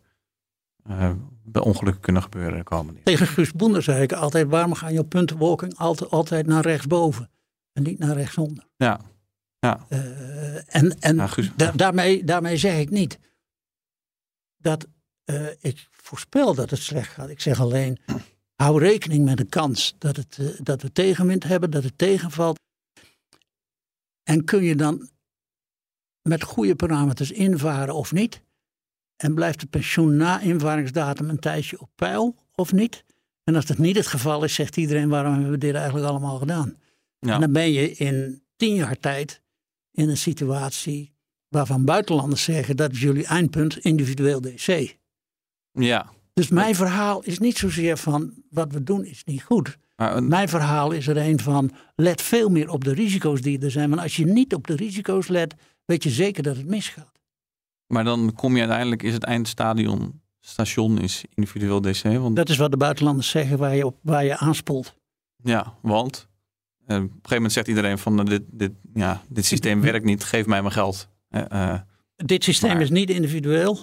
uh, 0.90 1.10
ongelukken 1.52 2.02
kunnen 2.02 2.22
gebeuren 2.22 2.58
de 2.58 2.64
komende 2.64 3.00
Tegen 3.02 3.26
Guus 3.26 3.52
Boender 3.52 3.82
zei 3.82 4.02
ik 4.02 4.12
altijd, 4.12 4.48
waarom 4.48 4.74
gaan 4.74 4.92
je 4.92 5.04
puntenwolking 5.04 5.76
altijd, 5.76 6.10
altijd 6.10 6.46
naar 6.46 6.62
rechtsboven 6.62 7.30
en 7.72 7.82
niet 7.82 7.98
naar 7.98 8.16
rechtsonder? 8.16 8.64
Ja. 8.76 9.00
Ja. 9.58 9.86
en 10.66 11.00
en 11.00 11.28
da 11.56 11.72
daarmee, 11.72 12.24
daarmee 12.24 12.56
zeg 12.56 12.78
ik 12.78 12.90
niet 12.90 13.18
dat 14.56 14.86
ik 15.60 15.88
voorspel 15.90 16.54
dat 16.54 16.70
het 16.70 16.80
slecht 16.80 17.12
gaat. 17.12 17.28
Ik 17.28 17.40
zeg 17.40 17.60
alleen, 17.60 17.98
hou 18.54 18.78
rekening 18.78 19.24
met 19.24 19.36
de 19.36 19.44
kans 19.44 19.94
dat, 19.98 20.16
het, 20.16 20.38
uh, 20.40 20.48
dat 20.62 20.82
we 20.82 20.92
tegenwind 20.92 21.44
hebben, 21.44 21.70
dat 21.70 21.82
het 21.82 21.98
tegenvalt. 21.98 22.58
En 24.22 24.44
kun 24.44 24.62
je 24.62 24.76
dan 24.76 25.08
met 26.22 26.42
goede 26.42 26.76
parameters 26.76 27.30
invaren 27.30 27.94
of 27.94 28.12
niet? 28.12 28.42
En 29.16 29.34
blijft 29.34 29.60
het 29.60 29.70
pensioen 29.70 30.16
na 30.16 30.40
invaringsdatum 30.40 31.28
een 31.28 31.38
tijdje 31.38 31.80
op 31.80 31.90
peil 31.94 32.36
of 32.54 32.72
niet? 32.72 33.04
En 33.44 33.54
als 33.54 33.66
dat 33.66 33.78
niet 33.78 33.96
het 33.96 34.06
geval 34.06 34.44
is, 34.44 34.54
zegt 34.54 34.76
iedereen: 34.76 35.08
waarom 35.08 35.32
hebben 35.32 35.50
we 35.50 35.58
dit 35.58 35.74
eigenlijk 35.74 36.06
allemaal 36.06 36.38
gedaan? 36.38 36.78
Ja. 37.18 37.34
En 37.34 37.40
dan 37.40 37.52
ben 37.52 37.72
je 37.72 37.90
in 37.90 38.42
tien 38.56 38.74
jaar 38.74 38.98
tijd 38.98 39.42
in 39.96 40.08
een 40.08 40.16
situatie 40.16 41.12
waarvan 41.48 41.84
buitenlanders 41.84 42.42
zeggen 42.42 42.76
dat 42.76 42.92
is 42.92 43.00
jullie 43.00 43.26
eindpunt 43.26 43.78
individueel 43.78 44.40
DC. 44.40 44.96
Ja. 45.72 46.10
Dus 46.32 46.48
mijn 46.48 46.74
verhaal 46.74 47.22
is 47.22 47.38
niet 47.38 47.58
zozeer 47.58 47.96
van 47.96 48.32
wat 48.50 48.72
we 48.72 48.82
doen 48.82 49.04
is 49.04 49.24
niet 49.24 49.42
goed. 49.42 49.78
Mijn 50.18 50.48
verhaal 50.48 50.90
is 50.90 51.06
er 51.06 51.16
een 51.16 51.40
van 51.40 51.70
let 51.94 52.22
veel 52.22 52.48
meer 52.48 52.70
op 52.70 52.84
de 52.84 52.92
risico's 52.92 53.40
die 53.40 53.58
er 53.60 53.70
zijn. 53.70 53.88
Want 53.88 54.02
als 54.02 54.16
je 54.16 54.26
niet 54.26 54.54
op 54.54 54.66
de 54.66 54.76
risico's 54.76 55.28
let, 55.28 55.54
weet 55.84 56.02
je 56.02 56.10
zeker 56.10 56.42
dat 56.42 56.56
het 56.56 56.66
misgaat. 56.66 57.12
Maar 57.86 58.04
dan 58.04 58.32
kom 58.34 58.54
je 58.54 58.60
uiteindelijk, 58.60 59.02
is 59.02 59.12
het 59.12 59.24
eindstadion 59.24 60.20
station 60.40 60.98
is 60.98 61.24
individueel 61.34 61.80
DC. 61.80 62.02
Want... 62.02 62.36
Dat 62.36 62.48
is 62.48 62.56
wat 62.56 62.70
de 62.70 62.76
buitenlanders 62.76 63.28
zeggen 63.28 63.58
waar 63.58 63.76
je, 63.76 63.86
op, 63.86 63.98
waar 64.02 64.24
je 64.24 64.36
aanspoelt. 64.36 64.94
Ja, 65.42 65.74
want 65.82 66.28
op 66.86 66.94
een 66.94 67.08
gegeven 67.08 67.34
moment 67.34 67.52
zegt 67.52 67.68
iedereen 67.68 67.98
van 67.98 68.24
dit, 68.24 68.42
dit, 68.46 68.72
ja, 68.94 69.22
dit 69.28 69.44
systeem 69.44 69.80
werkt 69.80 70.04
niet, 70.04 70.24
geef 70.24 70.46
mij 70.46 70.60
mijn 70.60 70.72
geld. 70.72 71.08
Uh, 71.52 71.74
dit 72.16 72.44
systeem 72.44 72.80
is 72.80 72.90
niet 72.90 73.10
individueel. 73.10 73.78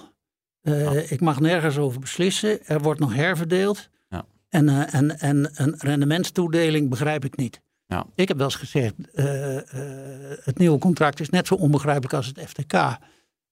Ik 1.08 1.20
mag 1.20 1.40
nergens 1.40 1.78
over 1.78 2.00
beslissen. 2.00 2.66
Er 2.66 2.80
wordt 2.80 3.00
nog 3.00 3.14
herverdeeld. 3.14 3.88
Ja. 4.08 4.24
En, 4.48 4.68
en, 4.68 5.18
en 5.18 5.50
een 5.54 5.74
rendementstoedeling 5.78 6.90
begrijp 6.90 7.24
ik 7.24 7.36
niet. 7.36 7.60
Ja. 7.86 8.06
Ik 8.14 8.28
heb 8.28 8.36
wel 8.36 8.46
eens 8.46 8.54
gezegd, 8.54 8.94
uh, 8.98 9.24
het 10.44 10.58
nieuwe 10.58 10.78
contract 10.78 11.20
is 11.20 11.30
net 11.30 11.46
zo 11.46 11.54
onbegrijpelijk 11.54 12.12
als 12.12 12.26
het 12.26 12.40
FTK. 12.48 12.98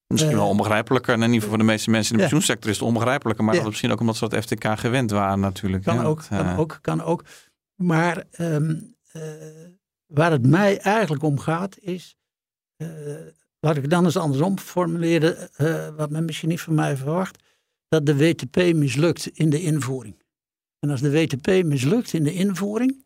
Misschien 0.07 0.37
wel 0.37 0.49
onbegrijpelijker. 0.49 1.15
En 1.15 1.23
in 1.23 1.27
ieder 1.27 1.41
geval 1.41 1.57
voor 1.57 1.67
de 1.67 1.73
meeste 1.73 1.91
mensen 1.91 2.11
in 2.13 2.17
de 2.17 2.23
pensioensector 2.23 2.71
is 2.71 2.79
het 2.79 2.87
onbegrijpelijker. 2.87 3.45
Maar 3.45 3.55
ja. 3.55 3.61
dat 3.61 3.69
misschien 3.69 3.93
ook 3.93 4.01
omdat 4.01 4.17
ze 4.17 4.29
dat 4.29 4.43
FTK 4.45 4.79
gewend 4.79 5.11
waren 5.11 5.41
natuurlijk. 5.41 5.85
Kan, 5.85 6.05
ook, 6.05 6.25
kan 6.29 6.57
ook, 6.57 6.79
kan 6.81 7.03
ook. 7.03 7.25
Maar 7.75 8.25
um, 8.39 8.95
waar 10.07 10.31
het 10.31 10.47
mij 10.47 10.79
eigenlijk 10.79 11.23
om 11.23 11.39
gaat 11.39 11.79
is 11.79 12.17
Laat 13.67 13.77
ik 13.77 13.91
dan 13.91 14.05
eens 14.05 14.17
andersom 14.17 14.59
formuleren, 14.59 15.49
uh, 15.59 15.89
wat 15.97 16.11
men 16.11 16.25
misschien 16.25 16.49
niet 16.49 16.61
van 16.61 16.75
mij 16.75 16.97
verwacht, 16.97 17.43
dat 17.89 18.07
de 18.07 18.17
WTP 18.17 18.57
mislukt 18.57 19.27
in 19.27 19.51
de 19.51 19.63
invoering. 19.63 20.23
En 20.79 20.91
als 20.91 21.01
de 21.01 21.11
WTP 21.11 21.65
mislukt 21.65 22.13
in 22.13 22.25
de 22.25 22.35
invoering, 22.35 23.05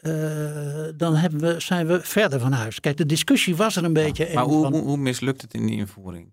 uh, 0.00 0.88
dan 0.96 1.38
we, 1.38 1.60
zijn 1.60 1.86
we 1.86 2.00
verder 2.00 2.40
van 2.40 2.52
huis. 2.52 2.80
Kijk, 2.80 2.96
de 2.96 3.06
discussie 3.06 3.56
was 3.56 3.76
er 3.76 3.84
een 3.84 3.92
beetje. 3.92 4.26
Ja, 4.26 4.34
maar 4.34 4.44
hoe, 4.44 4.62
van, 4.62 4.74
hoe, 4.74 4.96
mislukt 4.96 5.42
het 5.42 5.54
in 5.54 5.66
de 5.66 5.72
invoering? 5.72 6.32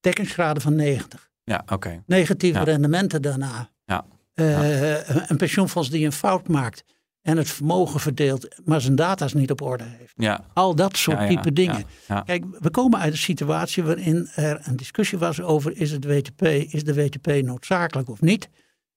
Dekkingsgraden 0.00 0.62
van 0.62 0.74
90. 0.74 1.30
Ja, 1.44 1.62
oké. 1.66 2.02
Negatieve 2.06 2.58
ja. 2.58 2.64
rendementen 2.64 3.22
daarna. 3.22 3.70
Ja. 3.84 4.06
Uh, 4.34 5.28
een 5.28 5.36
pensioenfonds 5.36 5.90
die 5.90 6.04
een 6.04 6.12
fout 6.12 6.48
maakt 6.48 6.84
en 7.22 7.36
het 7.36 7.50
vermogen 7.50 8.00
verdeelt, 8.00 8.60
maar 8.64 8.80
zijn 8.80 8.94
data's 8.94 9.32
niet 9.34 9.50
op 9.50 9.60
orde 9.60 9.84
heeft. 9.84 10.12
Ja. 10.16 10.44
Al 10.52 10.74
dat 10.74 10.96
soort 10.96 11.18
ja, 11.18 11.24
ja, 11.24 11.28
type 11.28 11.52
dingen. 11.52 11.84
Kijk, 12.24 12.44
we 12.58 12.70
komen 12.70 13.00
uit 13.00 13.12
een 13.12 13.18
situatie 13.18 13.82
waarin 13.82 14.28
er 14.34 14.60
een 14.62 14.76
discussie 14.76 15.18
was 15.18 15.40
over 15.40 15.76
is 15.76 15.90
het 15.90 16.04
WTP, 16.04 16.42
is 16.42 16.84
de 16.84 16.94
WTP 16.94 17.26
noodzakelijk 17.26 18.08
of 18.08 18.20
niet? 18.20 18.48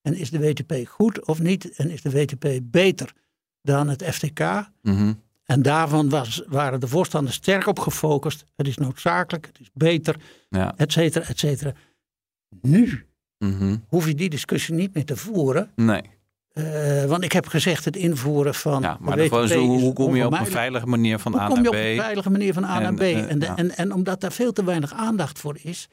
En 0.02 0.14
is 0.14 0.30
de 0.30 0.38
WTP 0.38 0.88
goed 0.88 1.26
of 1.26 1.40
niet? 1.40 1.70
En 1.76 1.90
is 1.90 2.02
de 2.02 2.10
WTP 2.10 2.48
beter 2.62 3.12
dan 3.62 3.88
het 3.88 4.04
FTK? 4.04 4.40
Mm 4.82 4.96
-hmm. 4.96 5.22
En 5.44 5.62
daarvan 5.62 6.08
was, 6.08 6.42
waren 6.46 6.80
de 6.80 6.88
voorstanders 6.88 7.36
sterk 7.36 7.66
op 7.66 7.78
gefocust. 7.78 8.44
Het 8.56 8.66
is 8.66 8.76
noodzakelijk, 8.76 9.46
het 9.46 9.60
is 9.60 9.70
beter, 9.72 10.16
ja. 10.48 10.74
et 10.76 10.92
cetera, 10.92 11.24
et 11.24 11.38
cetera. 11.38 11.72
Nu 12.60 13.06
mm 13.38 13.58
-hmm. 13.58 13.84
hoef 13.88 14.06
je 14.06 14.14
die 14.14 14.30
discussie 14.30 14.74
niet 14.74 14.94
meer 14.94 15.04
te 15.04 15.16
voeren. 15.16 15.70
Nee. 15.76 16.02
Uh, 16.54 17.04
want 17.04 17.24
ik 17.24 17.32
heb 17.32 17.46
gezegd 17.46 17.84
het 17.84 17.96
invoeren 17.96 18.54
van. 18.54 18.82
Ja, 18.82 18.96
maar 19.00 19.16
de 19.16 19.46
zo, 19.48 19.60
hoe 19.60 19.92
kom 19.92 20.16
je 20.16 20.26
op 20.26 20.32
een 20.32 20.46
veilige 20.46 20.86
manier 20.86 21.18
van 21.18 21.34
A 21.34 21.36
naar 21.36 21.46
B? 21.46 21.48
Hoe 21.48 21.56
kom 21.56 21.64
je 21.64 21.68
op 21.68 21.74
een 21.74 21.96
veilige 21.96 22.30
manier 22.30 22.52
van 22.52 22.64
A 22.64 22.78
naar 22.78 22.94
B? 22.94 23.00
En, 23.00 23.28
en, 23.28 23.38
de, 23.38 23.46
ja. 23.46 23.56
en, 23.56 23.76
en, 23.76 23.92
omdat 23.92 24.20
daar 24.20 24.32
veel 24.32 24.52
te 24.52 24.64
weinig 24.64 24.92
aandacht 24.92 25.38
voor 25.38 25.58
is, 25.62 25.88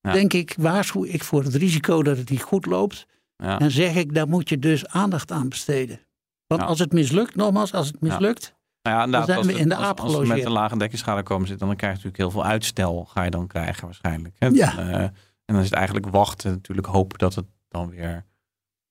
ja. 0.00 0.12
denk 0.12 0.32
ik, 0.32 0.54
waarschuw 0.58 1.04
ik 1.04 1.24
voor 1.24 1.42
het 1.42 1.54
risico 1.54 2.02
dat 2.02 2.16
het 2.16 2.30
niet 2.30 2.42
goed 2.42 2.66
loopt. 2.66 3.06
En 3.36 3.70
zeg 3.70 3.94
ik, 3.94 4.14
daar 4.14 4.28
moet 4.28 4.48
je 4.48 4.58
dus 4.58 4.86
aandacht 4.86 5.32
aan 5.32 5.48
besteden. 5.48 6.00
Want 6.46 6.62
als 6.62 6.78
het 6.78 6.92
mislukt, 6.92 7.34
nogmaals, 7.34 7.72
als 7.72 7.86
het 7.86 8.00
mislukt. 8.00 8.54
Nou 8.82 9.10
dan 9.10 9.24
zijn 9.24 9.46
we 9.46 9.52
in 9.52 9.68
de 9.68 9.76
als, 9.76 9.86
aap 9.86 10.00
als 10.00 10.16
we 10.16 10.26
met 10.26 10.44
een 10.44 10.52
lage 10.52 10.76
dekkingsschade 10.76 11.22
komen 11.22 11.48
zitten, 11.48 11.66
dan 11.66 11.76
krijg 11.76 11.92
je 11.92 12.04
natuurlijk 12.04 12.32
heel 12.32 12.42
veel 12.42 12.50
uitstel. 12.50 13.04
Ga 13.04 13.22
je 13.22 13.30
dan 13.30 13.46
krijgen 13.46 13.84
waarschijnlijk. 13.84 14.36
Hè? 14.38 14.46
Ja. 14.46 14.78
Uh, 14.78 14.94
en 14.94 15.12
dan 15.44 15.58
is 15.58 15.64
het 15.64 15.74
eigenlijk 15.74 16.06
wachten, 16.06 16.50
natuurlijk 16.50 16.86
hopen 16.86 17.18
dat 17.18 17.34
het 17.34 17.46
dan 17.68 17.90
weer 17.90 18.26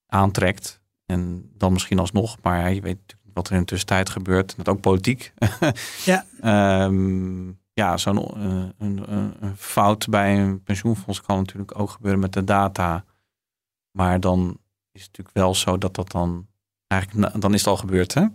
aantrekt. 0.06 0.82
En 1.10 1.52
dan 1.58 1.74
misschien 1.74 2.00
alsnog, 2.00 2.38
maar 2.42 2.74
je 2.74 2.82
weet 2.82 3.16
wat 3.34 3.48
er 3.48 3.54
in 3.54 3.60
de 3.60 3.66
tussentijd 3.66 4.10
gebeurt. 4.10 4.54
Dat 4.58 4.70
ook 4.70 4.82
politiek. 4.82 5.34
ja. 6.06 6.26
um, 6.84 7.60
ja, 7.74 7.98
zo'n 7.98 8.18
uh, 8.18 8.64
een, 8.78 9.04
een, 9.40 9.58
fout 9.58 10.10
bij 10.10 10.40
een 10.40 10.64
pensioenfonds 10.64 11.22
kan 11.22 11.38
natuurlijk 11.38 11.80
ook 11.80 11.90
gebeuren 11.90 12.20
met 12.20 12.34
de 12.34 12.44
data. 12.44 13.04
Maar 13.92 14.20
dan 14.20 14.58
is 14.92 15.02
het 15.02 15.10
natuurlijk 15.10 15.38
wel 15.38 15.56
zo 15.56 15.78
dat 15.78 15.96
dat 15.96 16.12
dan 16.12 16.48
eigenlijk, 16.88 17.42
dan 17.42 17.54
is 17.54 17.60
het 17.60 17.70
al 17.70 17.78
gebeurd, 17.78 18.14
hè? 18.14 18.26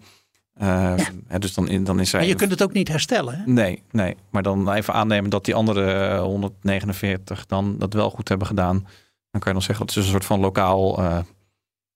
Uh, 0.62 0.94
ja. 1.28 1.38
dus 1.38 1.54
dan, 1.54 1.84
dan 1.84 2.00
is 2.00 2.12
er 2.12 2.18
maar 2.18 2.28
je 2.28 2.34
kunt 2.34 2.50
het 2.50 2.62
ook 2.62 2.72
niet 2.72 2.88
herstellen. 2.88 3.38
Hè? 3.38 3.52
Nee, 3.52 3.82
nee. 3.90 4.16
Maar 4.30 4.42
dan 4.42 4.72
even 4.72 4.94
aannemen 4.94 5.30
dat 5.30 5.44
die 5.44 5.54
andere 5.54 6.18
149 6.18 7.46
dan 7.46 7.78
dat 7.78 7.92
wel 7.92 8.10
goed 8.10 8.28
hebben 8.28 8.46
gedaan. 8.46 8.78
Dan 9.30 9.40
kan 9.40 9.52
je 9.52 9.58
dan 9.58 9.62
zeggen 9.62 9.86
dat 9.86 9.94
het 9.94 10.04
is 10.04 10.10
een 10.10 10.16
soort 10.18 10.24
van 10.24 10.40
lokaal 10.40 11.00
uh, 11.00 11.18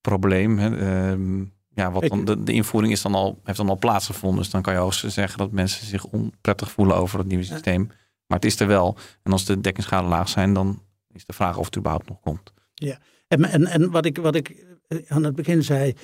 probleem. 0.09 0.59
Hè. 0.59 0.71
Uh, 1.15 1.47
ja, 1.75 1.91
wat 1.91 2.09
dan, 2.09 2.25
de, 2.25 2.43
de, 2.43 2.53
invoering 2.53 2.93
is 2.93 3.03
dan 3.03 3.15
al, 3.15 3.41
heeft 3.45 3.59
dan 3.59 3.69
al 3.69 3.79
plaatsgevonden. 3.79 4.39
Dus 4.39 4.51
dan 4.51 4.63
kan 4.63 4.73
je 4.73 4.79
ook 4.79 4.93
zeggen 4.93 5.39
dat 5.39 5.53
mensen 5.53 5.87
zich 5.87 6.05
onprettig 6.05 6.71
voelen 6.71 6.97
over 6.97 7.19
het 7.19 7.29
nieuwe 7.29 7.45
systeem. 7.45 7.83
Ja. 7.83 7.95
Maar 8.27 8.39
het 8.39 8.45
is 8.45 8.61
er 8.61 8.67
wel. 8.67 8.97
En 9.23 9.33
als 9.33 9.45
de 9.45 9.61
dekkingsschade 9.61 10.09
laag 10.09 10.29
zijn, 10.29 10.53
dan 10.53 10.83
is 11.13 11.27
de 11.27 11.33
vraag 11.33 11.57
of 11.57 11.65
het 11.65 11.77
überhaupt 11.77 12.09
nog 12.09 12.21
komt. 12.21 12.53
Ja, 12.75 12.99
en, 13.29 13.45
en, 13.45 13.67
en 13.67 13.91
wat, 13.91 14.05
ik, 14.05 14.19
wat 14.19 14.35
ik 14.35 14.67
aan 15.09 15.25
het 15.25 15.35
begin 15.35 15.63
zei. 15.63 15.95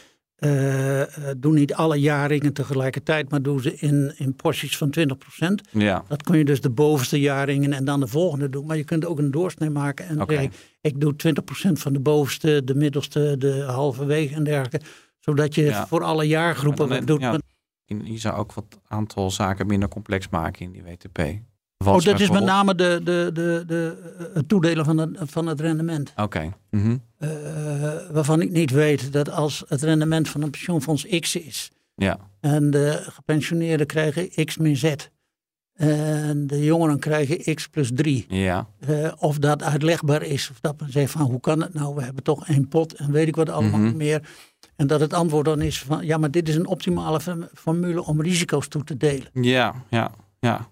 Uh, 0.45 1.03
doe 1.36 1.53
niet 1.53 1.74
alle 1.74 1.97
jaringen 1.97 2.53
tegelijkertijd, 2.53 3.30
maar 3.30 3.42
doe 3.42 3.62
ze 3.62 3.74
in, 3.74 4.12
in 4.16 4.34
porties 4.34 4.76
van 4.76 4.95
20%. 4.99 5.70
Ja. 5.70 6.05
Dat 6.09 6.22
kun 6.22 6.38
je 6.38 6.45
dus 6.45 6.61
de 6.61 6.70
bovenste 6.70 7.20
jaringen 7.20 7.72
en 7.72 7.84
dan 7.84 8.01
de 8.01 8.07
volgende 8.07 8.49
doen. 8.49 8.66
Maar 8.66 8.76
je 8.76 8.84
kunt 8.84 9.05
ook 9.05 9.18
een 9.18 9.30
doorsnee 9.30 9.70
maken 9.70 10.09
en 10.09 10.22
okay. 10.22 10.36
zeggen, 10.36 10.55
ik 10.80 11.01
doe 11.01 11.14
20% 11.68 11.72
van 11.72 11.92
de 11.92 12.01
bovenste, 12.01 12.64
de 12.64 12.74
middelste, 12.74 13.34
de 13.38 13.62
halverwege 13.62 14.34
en 14.34 14.45
dergelijke. 14.45 14.80
Zodat 15.18 15.55
je 15.55 15.62
ja. 15.62 15.86
voor 15.86 16.03
alle 16.03 16.24
jaargroepen 16.24 16.88
wat 16.88 17.07
doet. 17.07 17.20
Ja. 17.20 17.38
je 17.86 18.18
zou 18.18 18.36
ook 18.36 18.53
wat 18.53 18.80
aantal 18.88 19.30
zaken 19.30 19.66
minder 19.66 19.88
complex 19.88 20.28
maken 20.28 20.64
in 20.64 20.72
die 20.72 20.82
WTP. 20.82 21.18
Oh, 21.87 22.01
dat 22.01 22.20
is 22.20 22.30
met 22.30 22.45
name 22.45 22.74
de, 22.74 23.01
de, 23.05 23.30
de, 23.32 23.64
de, 23.66 23.97
het 24.35 24.49
toedelen 24.49 24.85
van, 24.85 24.99
het, 24.99 25.11
van 25.22 25.47
het 25.47 25.61
rendement. 25.61 26.12
Oké. 26.16 26.53
Mhm. 26.70 26.97
Eh, 27.18 27.30
waarvan 28.11 28.41
ik 28.41 28.51
niet 28.51 28.70
weet 28.70 29.12
dat 29.12 29.30
als 29.30 29.64
het 29.68 29.82
rendement 29.82 30.28
van 30.28 30.43
een 30.43 30.51
pensioenfonds 30.51 31.07
X 31.20 31.37
is. 31.37 31.70
Ja. 31.95 32.18
En 32.41 32.70
de 32.70 33.03
gepensioneerden 33.09 33.87
krijgen 33.87 34.45
X 34.45 34.57
min 34.57 34.76
Z. 34.76 34.95
En 35.74 36.47
de 36.47 36.64
jongeren 36.64 36.99
krijgen 36.99 37.55
X 37.55 37.68
plus 37.68 37.91
3. 37.95 38.26
Ja. 38.28 38.66
Uh, 38.89 39.12
of 39.18 39.39
dat 39.39 39.62
uitlegbaar 39.62 40.22
is. 40.22 40.51
Of 40.51 40.61
dat 40.61 40.80
men 40.80 40.93
zegt 40.93 41.12
van 41.12 41.22
hoe 41.22 41.41
kan 41.41 41.62
het 41.62 41.74
nou? 41.74 41.95
We 41.95 42.03
hebben 42.03 42.22
toch 42.22 42.49
één 42.49 42.68
pot 42.68 42.93
en 42.93 43.12
weet 43.12 43.28
ik 43.28 43.37
wat 43.37 43.49
allemaal 43.49 43.80
mm 43.80 43.97
meer. 43.97 44.22
En 44.76 44.87
dat 44.87 45.01
het 45.01 45.12
antwoord 45.12 45.45
dan 45.45 45.61
is 45.61 45.82
van 45.82 46.07
ja, 46.07 46.18
maar 46.18 46.30
dit 46.30 46.49
is 46.49 46.55
een 46.55 46.66
optimale 46.66 47.20
formule 47.55 48.05
om 48.05 48.22
risico's 48.22 48.68
toe 48.68 48.85
te 48.85 48.97
delen. 48.97 49.28
Ja, 49.32 49.74
ja, 49.91 50.11
ja. 50.39 50.68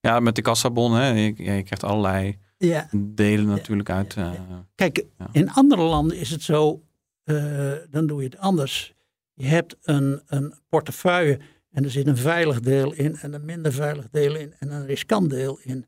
Ja, 0.00 0.20
met 0.20 0.34
de 0.34 0.42
kassabon, 0.42 0.94
hè. 0.94 1.08
Je, 1.08 1.22
je 1.26 1.62
krijgt 1.62 1.84
allerlei 1.84 2.38
ja. 2.58 2.88
delen 2.96 3.46
natuurlijk 3.46 3.90
uit. 3.90 4.16
Uh, 4.16 4.32
Kijk, 4.74 5.04
in 5.32 5.50
andere 5.50 5.82
landen 5.82 6.16
is 6.16 6.30
het 6.30 6.42
zo, 6.42 6.82
uh, 7.24 7.72
dan 7.90 8.06
doe 8.06 8.22
je 8.22 8.28
het 8.28 8.38
anders. 8.38 8.94
Je 9.34 9.46
hebt 9.46 9.76
een, 9.82 10.22
een 10.26 10.54
portefeuille 10.68 11.38
en 11.70 11.84
er 11.84 11.90
zit 11.90 12.06
een 12.06 12.16
veilig 12.16 12.60
deel 12.60 12.92
in 12.92 13.16
en 13.16 13.32
een 13.32 13.44
minder 13.44 13.72
veilig 13.72 14.08
deel 14.10 14.34
in 14.34 14.54
en 14.58 14.72
een 14.72 14.86
riskant 14.86 15.30
deel 15.30 15.58
in. 15.62 15.86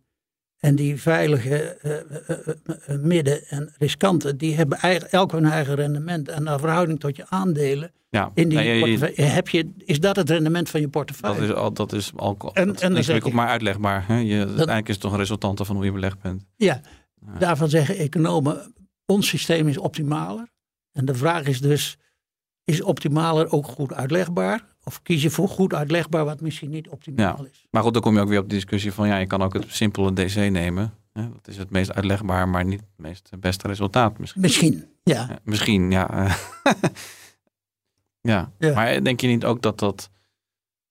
En 0.61 0.75
die 0.75 1.01
veilige 1.01 1.79
uh, 1.83 2.97
midden- 3.01 3.47
en 3.49 3.75
riskante, 3.79 4.37
die 4.37 4.57
hebben 4.57 4.79
eigen, 4.79 5.11
elk 5.11 5.33
hun 5.33 5.45
eigen 5.45 5.75
rendement. 5.75 6.29
En 6.29 6.43
naar 6.43 6.59
verhouding 6.59 7.01
tot 7.01 7.17
je 7.17 7.25
aandelen, 7.29 7.93
ja. 8.11 8.31
in 8.35 8.49
die 8.49 8.59
heb 9.15 9.49
je, 9.49 9.71
is 9.85 10.01
dat 10.01 10.17
het 10.17 10.31
rendement 10.31 10.69
van 10.69 10.81
je 10.81 10.89
portefeuille. 10.89 11.41
Dat 11.41 11.49
is 11.49 11.55
al, 11.55 11.73
dat 11.73 11.93
is 11.93 12.13
al 12.17 12.37
en, 12.53 12.67
dat 12.67 12.81
en 12.81 12.97
is 12.97 13.31
maar 13.33 13.49
uitlegbaar. 13.49 14.05
Hè? 14.07 14.19
Je, 14.19 14.39
dat, 14.39 14.47
uiteindelijk 14.47 14.89
is 14.89 14.95
het 14.95 15.03
toch 15.03 15.13
een 15.13 15.19
resultante 15.19 15.65
van 15.65 15.77
hoe 15.77 15.85
je 15.85 15.93
belegd 15.93 16.21
bent. 16.21 16.45
Ja, 16.57 16.81
ja, 17.27 17.39
daarvan 17.39 17.69
zeggen 17.69 17.97
economen, 17.97 18.75
ons 19.07 19.29
systeem 19.29 19.69
is 19.69 19.79
optimaler. 19.79 20.49
En 20.93 21.05
de 21.05 21.15
vraag 21.15 21.47
is 21.47 21.61
dus, 21.61 21.99
is 22.71 22.83
optimaler 22.83 23.53
ook 23.53 23.66
goed 23.66 23.93
uitlegbaar? 23.93 24.64
Of 24.85 25.03
kies 25.03 25.23
je 25.23 25.31
voor 25.31 25.49
goed 25.49 25.75
uitlegbaar 25.75 26.25
wat 26.25 26.41
misschien 26.41 26.71
niet 26.71 26.89
optimaal 26.89 27.47
is? 27.51 27.66
Maar 27.71 27.83
goed, 27.83 27.93
dan 27.93 28.03
kom 28.03 28.14
je 28.14 28.21
ook 28.21 28.29
weer 28.29 28.39
op 28.39 28.49
de 28.49 28.55
discussie 28.55 28.93
van 28.93 29.09
ja, 29.09 29.16
je 29.16 29.27
kan 29.27 29.43
ook 29.43 29.53
het 29.53 29.64
simpele 29.68 30.12
DC 30.12 30.35
nemen. 30.35 30.95
Dat 31.12 31.49
is 31.49 31.57
het 31.57 31.71
meest 31.71 31.95
uitlegbaar, 31.95 32.49
maar 32.49 32.64
niet 32.64 32.81
het 32.81 32.89
meest 32.97 33.31
beste 33.41 33.66
resultaat 33.66 34.18
misschien. 34.18 34.41
Misschien, 34.41 34.85
ja. 35.03 35.27
ja 35.29 35.39
misschien, 35.45 35.91
ja. 35.91 36.37
ja. 38.21 38.51
Maar 38.75 39.03
denk 39.03 39.21
je 39.21 39.27
niet 39.27 39.45
ook 39.45 39.62
dat 39.62 39.79
dat, 39.79 40.11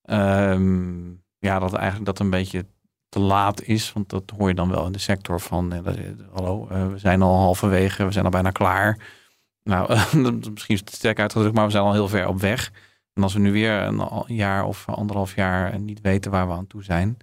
um, 0.09 1.23
ja, 1.39 1.59
dat 1.59 1.73
eigenlijk 1.73 2.05
dat 2.05 2.19
een 2.19 2.30
beetje 2.30 2.65
te 3.09 3.19
laat 3.19 3.61
is? 3.61 3.93
Want 3.93 4.09
dat 4.09 4.23
hoor 4.38 4.47
je 4.47 4.55
dan 4.55 4.69
wel 4.69 4.86
in 4.86 4.91
de 4.91 4.99
sector 4.99 5.39
van, 5.39 5.73
eh, 5.73 5.95
hallo, 6.32 6.67
uh, 6.71 6.88
we 6.88 6.97
zijn 6.97 7.21
al 7.21 7.38
halverwege, 7.38 8.05
we 8.05 8.11
zijn 8.11 8.25
al 8.25 8.32
bijna 8.32 8.51
klaar. 8.51 8.97
Nou, 9.70 9.89
misschien 10.53 10.76
is 10.76 10.80
het 10.80 10.93
sterk 10.93 11.20
uitgedrukt, 11.20 11.55
maar 11.55 11.65
we 11.65 11.72
zijn 11.72 11.84
al 11.84 11.93
heel 11.93 12.07
ver 12.07 12.28
op 12.28 12.39
weg. 12.39 12.72
En 13.13 13.24
als 13.24 13.34
we 13.34 13.39
nu 13.39 13.51
weer 13.51 13.72
een 13.72 14.24
jaar 14.28 14.65
of 14.65 14.89
anderhalf 14.89 15.36
jaar 15.36 15.80
niet 15.80 16.01
weten 16.01 16.32
waar 16.32 16.47
we 16.47 16.53
aan 16.53 16.67
toe 16.67 16.84
zijn, 16.84 17.17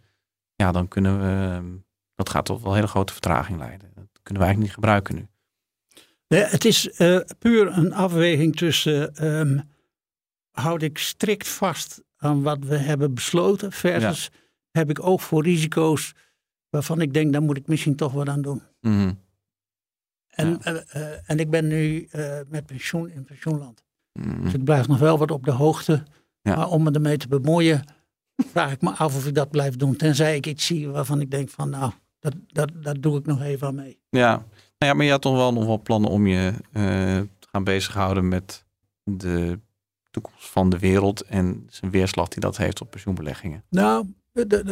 ja, 0.55 0.73
dan 0.73 0.89
kunnen 0.89 1.21
we, 1.21 1.55
ehm, 1.55 1.67
dat 2.15 2.31
gaat 2.31 2.45
tot 2.45 2.63
wel 2.63 2.75
hele 2.75 2.87
grote 2.87 3.13
vertraging 3.13 3.59
leiden. 3.59 3.91
Dat 3.95 4.07
kunnen 4.23 4.43
we 4.43 4.49
eigenlijk 4.49 4.59
niet 4.59 4.75
gebruiken 4.75 5.15
nu. 5.15 5.27
het 6.29 6.65
is 6.65 7.01
uh, 7.01 7.21
puur 7.39 7.79
een 7.79 7.93
afweging 7.93 8.57
tussen, 8.57 9.27
um, 9.27 9.71
houd 10.51 10.83
ik 10.83 10.99
strikt 10.99 11.49
vast 11.49 12.03
aan 12.17 12.43
wat 12.43 12.59
we 12.59 12.77
hebben 12.77 13.15
besloten, 13.15 13.73
versus 13.73 14.31
heb 14.71 14.91
ik 14.91 15.03
oog 15.03 15.23
voor 15.23 15.43
risico's 15.43 16.13
waarvan 16.71 17.01
ik 17.01 17.15
denk, 17.15 17.33
daar 17.33 17.43
moet 17.43 17.57
ik 17.57 17.67
misschien 17.67 17.97
toch 17.97 18.13
wat 18.13 18.29
aan 18.29 18.43
doen. 18.43 18.63
Mm 18.81 19.25
en, 20.37 20.59
ja. 20.63 20.73
uh, 20.97 21.07
en 21.27 21.39
ik 21.39 21.51
ben 21.51 21.67
nu 21.67 22.09
met 22.49 22.67
pensioen 22.67 23.11
in 23.11 23.25
pensioenland. 23.25 23.85
Mm. 24.13 24.45
Dus 24.45 24.55
ik 24.55 24.65
blijf 24.65 24.89
nog 24.89 24.99
wel 24.99 25.19
wat 25.19 25.31
op 25.31 25.45
de 25.45 25.51
hoogte. 25.51 26.03
Maar 26.43 26.69
om 26.69 26.83
me 26.83 26.91
ermee 26.91 27.17
te 27.17 27.29
bemoeien, 27.29 27.85
vraag 28.37 28.73
ik 28.73 28.81
me 28.81 28.91
af 28.91 29.17
of 29.17 29.27
ik 29.27 29.35
dat 29.35 29.51
blijf 29.51 29.77
doen. 29.77 29.97
Tenzij 29.97 30.37
ik 30.37 30.47
iets 30.47 30.67
zie 30.67 30.89
waarvan 30.89 31.21
ik 31.21 31.31
denk 31.31 31.51
van 31.51 31.71
nou, 31.71 31.93
dat, 32.19 32.35
dat, 32.47 32.71
dat 32.75 33.03
doe 33.03 33.19
ik 33.19 33.27
nog 33.27 33.43
even 33.43 33.67
aan 33.67 33.75
mee. 33.75 34.01
Ja, 34.09 34.31
nou 34.31 34.45
ja 34.79 34.95
maar 34.95 35.05
je 35.05 35.11
had 35.11 35.23
toch 35.23 35.37
wel 35.37 35.53
nog 35.53 35.67
wel 35.67 35.83
plannen 35.83 36.11
om 36.11 36.27
je 36.27 36.53
te 37.39 37.49
gaan 37.51 37.65
bezighouden 37.65 38.29
met 38.29 38.65
de 39.03 39.61
toekomst 40.11 40.49
van 40.49 40.71
de 40.71 40.79
wereld 40.79 41.23
en 41.23 41.67
zijn 41.69 41.91
weerslag 41.91 42.29
die 42.29 42.41
dat 42.41 42.57
heeft 42.57 42.81
op 42.81 42.91
pensioenbeleggingen. 42.91 43.65
Nou, 43.71 44.15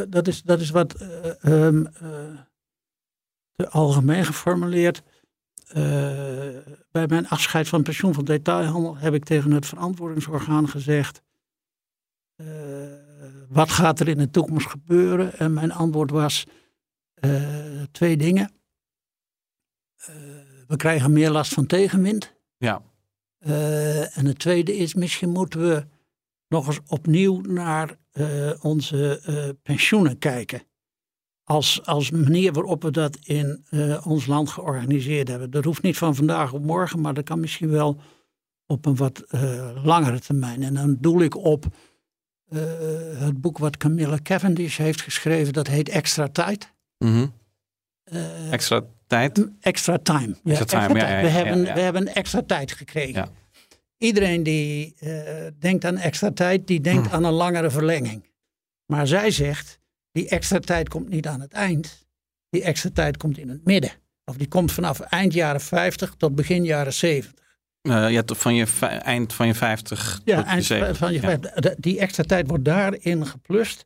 dat 0.09 0.27
is, 0.27 0.43
dat 0.43 0.59
is 0.59 0.69
wat 0.69 1.01
uh, 1.01 1.65
um, 1.65 1.87
uh, 2.03 3.67
algemeen 3.67 4.25
geformuleerd. 4.25 5.03
Uh, 5.69 6.57
bij 6.91 7.07
mijn 7.07 7.27
afscheid 7.27 7.67
van 7.67 7.83
pensioen 7.83 8.13
van 8.13 8.25
detailhandel 8.25 8.97
heb 8.97 9.13
ik 9.13 9.23
tegen 9.23 9.51
het 9.51 9.65
verantwoordingsorgaan 9.65 10.69
gezegd: 10.69 11.21
uh, 12.35 12.47
wat 13.49 13.69
gaat 13.69 13.99
er 13.99 14.07
in 14.07 14.17
de 14.17 14.29
toekomst 14.29 14.67
gebeuren? 14.67 15.37
En 15.37 15.53
mijn 15.53 15.71
antwoord 15.71 16.11
was 16.11 16.45
uh, 17.25 17.81
twee 17.91 18.17
dingen. 18.17 18.51
we 20.67 20.75
krijgen 20.75 21.13
meer 21.13 21.29
last 21.29 21.53
van 21.53 21.65
tegenwind. 21.65 22.33
Ja. 22.57 22.81
en 24.13 24.25
het 24.25 24.39
tweede 24.39 24.75
is: 24.75 24.93
misschien 24.93 25.29
moeten 25.29 25.59
we 25.59 25.85
nog 26.47 26.67
eens 26.67 26.79
opnieuw 26.87 27.41
naar 27.41 27.97
onze 28.61 29.21
pensioenen 29.63 30.17
kijken 30.17 30.61
als, 31.45 31.85
als 31.85 32.11
manier 32.11 32.53
waarop 32.53 32.83
we 32.83 32.91
dat 32.91 33.17
in 33.23 33.65
uh, 33.69 34.07
ons 34.07 34.25
land 34.25 34.49
georganiseerd 34.49 35.27
hebben. 35.27 35.51
Dat 35.51 35.63
hoeft 35.63 35.81
niet 35.81 35.97
van 35.97 36.15
vandaag 36.15 36.53
op 36.53 36.63
morgen, 36.63 37.01
maar 37.01 37.13
dat 37.13 37.23
kan 37.23 37.39
misschien 37.39 37.69
wel 37.69 38.01
op 38.65 38.85
een 38.85 38.95
wat 38.95 39.23
uh, 39.31 39.69
langere 39.83 40.19
termijn. 40.19 40.63
En 40.63 40.73
dan 40.73 40.97
doel 40.99 41.21
ik 41.21 41.35
op 41.35 41.65
uh, 42.49 42.61
het 43.17 43.41
boek 43.41 43.57
wat 43.57 43.77
Camilla 43.77 44.17
Cavendish 44.23 44.77
heeft 44.77 45.01
geschreven, 45.01 45.53
dat 45.53 45.67
heet 45.67 45.89
Extra 45.89 46.27
Tijd. 46.27 46.73
Mm 46.97 47.13
-hmm. 47.13 47.31
extra 48.51 48.81
tijd? 49.07 49.47
Extra 49.59 49.97
time. 49.97 50.35
Ja, 50.43 50.51
extra 50.51 50.87
time. 50.87 50.99
Extra 50.99 51.15
ja, 51.15 51.17
ja, 51.17 51.21
we, 51.21 51.29
hebben, 51.29 51.63
we 51.73 51.79
hebben 51.79 52.15
extra 52.15 52.41
tijd 52.41 52.71
gekregen. 52.71 53.29
Iedereen 53.97 54.43
die 54.43 54.95
denkt 55.59 55.85
aan 55.85 55.97
extra 55.97 56.31
tijd, 56.31 56.67
die 56.67 56.81
denkt 56.81 57.07
hm. 57.07 57.13
aan 57.13 57.23
een 57.23 57.33
langere 57.33 57.69
verlenging. 57.69 58.25
Maar 58.85 59.07
zij 59.07 59.31
zegt, 59.31 59.79
die 60.15 60.29
extra 60.29 60.59
tijd 60.59 60.89
komt 60.89 61.09
niet 61.09 61.27
aan 61.27 61.41
het 61.41 61.51
eind. 61.51 62.05
Die 62.49 62.63
extra 62.63 62.89
tijd 62.93 63.17
komt 63.17 63.37
in 63.37 63.49
het 63.49 63.65
midden. 63.65 63.91
Of 64.25 64.37
die 64.37 64.47
komt 64.47 64.71
vanaf 64.71 64.99
eind 64.99 65.33
jaren 65.33 65.61
50 65.61 66.13
tot 66.17 66.35
begin 66.35 66.65
jaren 66.65 66.93
70. 66.93 67.43
Uh, 67.81 68.11
ja, 68.11 68.23
van 68.25 68.55
je 68.55 68.67
eind 69.03 69.33
van 69.33 69.47
je 69.47 69.53
50 69.53 70.21
ja, 70.25 70.37
tot 70.37 70.45
eind 70.45 70.67
je 70.67 70.95
Van 70.95 71.13
je 71.13 71.21
ja. 71.21 71.73
Die 71.77 71.99
extra 71.99 72.23
tijd 72.23 72.47
wordt 72.47 72.65
daarin 72.65 73.27
geplust, 73.27 73.85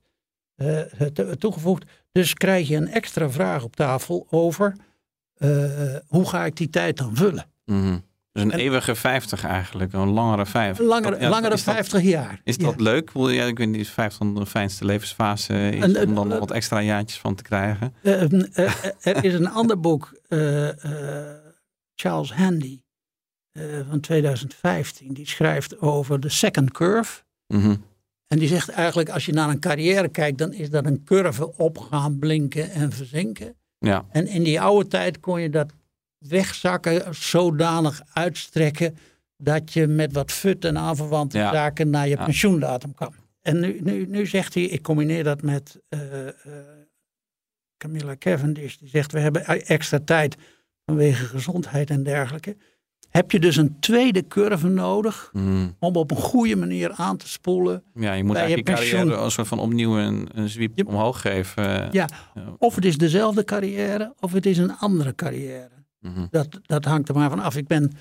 uh, 0.55 0.79
toegevoegd. 1.37 1.83
Dus 2.11 2.33
krijg 2.33 2.67
je 2.67 2.75
een 2.75 2.91
extra 2.91 3.29
vraag 3.29 3.63
op 3.63 3.75
tafel 3.75 4.27
over 4.29 4.75
uh, 5.37 5.95
hoe 6.07 6.29
ga 6.29 6.45
ik 6.45 6.55
die 6.55 6.69
tijd 6.69 6.97
dan 6.97 7.15
vullen. 7.15 7.45
Mm 7.65 7.81
-hmm. 7.81 8.03
Dus 8.43 8.53
een 8.53 8.59
eeuwige 8.59 8.95
50 8.95 9.43
eigenlijk, 9.43 9.93
een 9.93 10.09
langere 10.09 10.45
50. 10.45 10.85
Langere, 10.85 11.19
ja, 11.19 11.29
langere 11.29 11.57
50 11.57 12.01
jaar. 12.01 12.41
Is 12.43 12.57
dat 12.57 12.81
leuk? 12.81 13.11
Ja, 13.13 13.45
ik 13.45 13.57
weet 13.57 13.67
niet, 13.67 13.79
is 13.79 13.89
50 13.89 14.19
dan 14.19 14.35
de 14.35 14.45
fijnste 14.45 14.85
levensfase 14.85 15.69
is 15.69 15.83
om 15.83 16.15
dan 16.15 16.27
nog 16.27 16.39
wat 16.39 16.51
extra 16.51 16.81
jaartjes 16.81 17.19
van 17.19 17.35
te 17.35 17.43
krijgen? 17.43 17.93
Uh, 18.01 18.21
uh, 18.21 18.85
er 19.01 19.23
is 19.23 19.33
een 19.33 19.49
ander 19.49 19.79
boek, 19.79 20.19
Charles 21.95 22.33
Handy, 22.33 22.81
van 23.89 23.99
2015, 23.99 25.13
die 25.13 25.27
schrijft 25.27 25.79
over 25.79 26.19
de 26.19 26.29
second 26.29 26.71
curve. 26.71 27.21
Mm 27.47 27.61
-hmm. 27.61 27.83
En 28.27 28.39
die 28.39 28.47
zegt 28.47 28.69
eigenlijk, 28.69 29.09
als 29.09 29.25
je 29.25 29.33
naar 29.33 29.49
een 29.49 29.59
carrière 29.59 30.09
kijkt, 30.09 30.37
dan 30.37 30.53
is 30.53 30.69
dat 30.69 30.85
een 30.85 31.03
curve 31.03 31.57
opgaan, 31.57 32.19
blinken 32.19 32.71
en 32.71 32.91
verzinken. 32.91 33.55
Ja. 33.79 34.05
En 34.11 34.27
in 34.27 34.43
die 34.43 34.61
oude 34.61 34.89
tijd 34.89 35.19
kon 35.19 35.41
je 35.41 35.49
dat 35.49 35.73
wegzakken 36.19 37.15
zodanig 37.15 38.01
uitstrekken 38.13 38.97
dat 39.37 39.73
je 39.73 39.87
met 39.87 40.13
wat 40.13 40.31
fut 40.31 40.65
en 40.65 40.77
aanverwante 40.77 41.37
zaken 41.37 41.89
naar 41.89 42.07
je 42.07 42.17
pensioendatum 42.17 42.93
kan. 42.93 43.13
En 43.41 43.59
nu, 43.59 43.79
nu, 43.83 44.05
nu 44.05 44.25
zegt 44.25 44.53
hij, 44.53 44.63
ik 44.63 44.81
combineer 44.81 45.23
dat 45.23 45.41
met 45.41 45.79
uh, 45.89 45.99
uh, 46.01 46.31
Camilla 47.77 48.15
Cavendish, 48.17 48.75
die 48.75 48.89
zegt 48.89 49.11
we 49.11 49.19
hebben 49.19 49.45
extra 49.45 49.99
tijd 50.05 50.37
vanwege 50.85 51.25
gezondheid 51.25 51.89
en 51.89 52.03
dergelijke. 52.03 52.57
Heb 53.09 53.31
je 53.31 53.39
dus 53.39 53.55
een 53.55 53.79
tweede 53.79 54.27
curve 54.27 54.67
nodig 54.67 55.29
mm. 55.33 55.75
om 55.79 55.95
op 55.95 56.11
een 56.11 56.17
goede 56.17 56.55
manier 56.55 56.91
aan 56.91 57.17
te 57.17 57.27
spoelen. 57.27 57.83
Ja, 57.93 58.13
je 58.13 58.23
moet 58.23 58.35
eigenlijk 58.35 58.67
je, 58.67 58.73
carrière 58.73 59.15
als 59.15 59.33
soort 59.33 59.47
van 59.47 59.59
opnieuw 59.59 59.97
een, 59.97 60.29
een 60.33 60.49
zwiep 60.49 60.87
omhoog 60.87 61.21
geven. 61.21 61.89
Ja, 61.91 62.07
of 62.57 62.75
het 62.75 62.85
is 62.85 62.97
dezelfde 62.97 63.43
carrière 63.43 64.13
of 64.19 64.31
het 64.31 64.45
is 64.45 64.57
een 64.57 64.77
andere 64.77 65.15
carrière. 65.15 65.78
Mhm. 65.99 66.27
dat, 66.29 66.59
dat 66.61 66.85
hangt 66.85 67.09
er 67.09 67.15
maar 67.15 67.29
van 67.29 67.39
af. 67.39 67.55
Ik 67.55 67.67
ben 67.67 67.91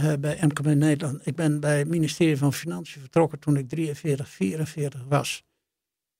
uh, 0.00 0.12
bij 0.20 0.38
MKB 0.40 0.66
Nederland. 0.66 1.26
Ik 1.26 1.36
ben 1.36 1.60
bij 1.60 1.78
het 1.78 1.88
ministerie 1.88 2.36
van 2.36 2.52
Financiën 2.52 3.00
vertrokken 3.00 3.38
toen 3.38 3.56
ik 3.56 3.68
43, 3.68 4.28
44 4.28 5.04
was. 5.08 5.44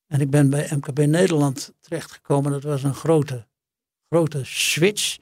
En 0.06 0.20
ik 0.20 0.30
ben 0.30 0.50
bij 0.50 0.68
MKB 0.76 0.98
Nederland 0.98 1.72
terechtgekomen. 1.80 2.52
Dat 2.52 2.62
was 2.62 2.82
een 2.82 2.94
grote, 2.94 3.46
grote 4.08 4.40
switch. 4.44 5.18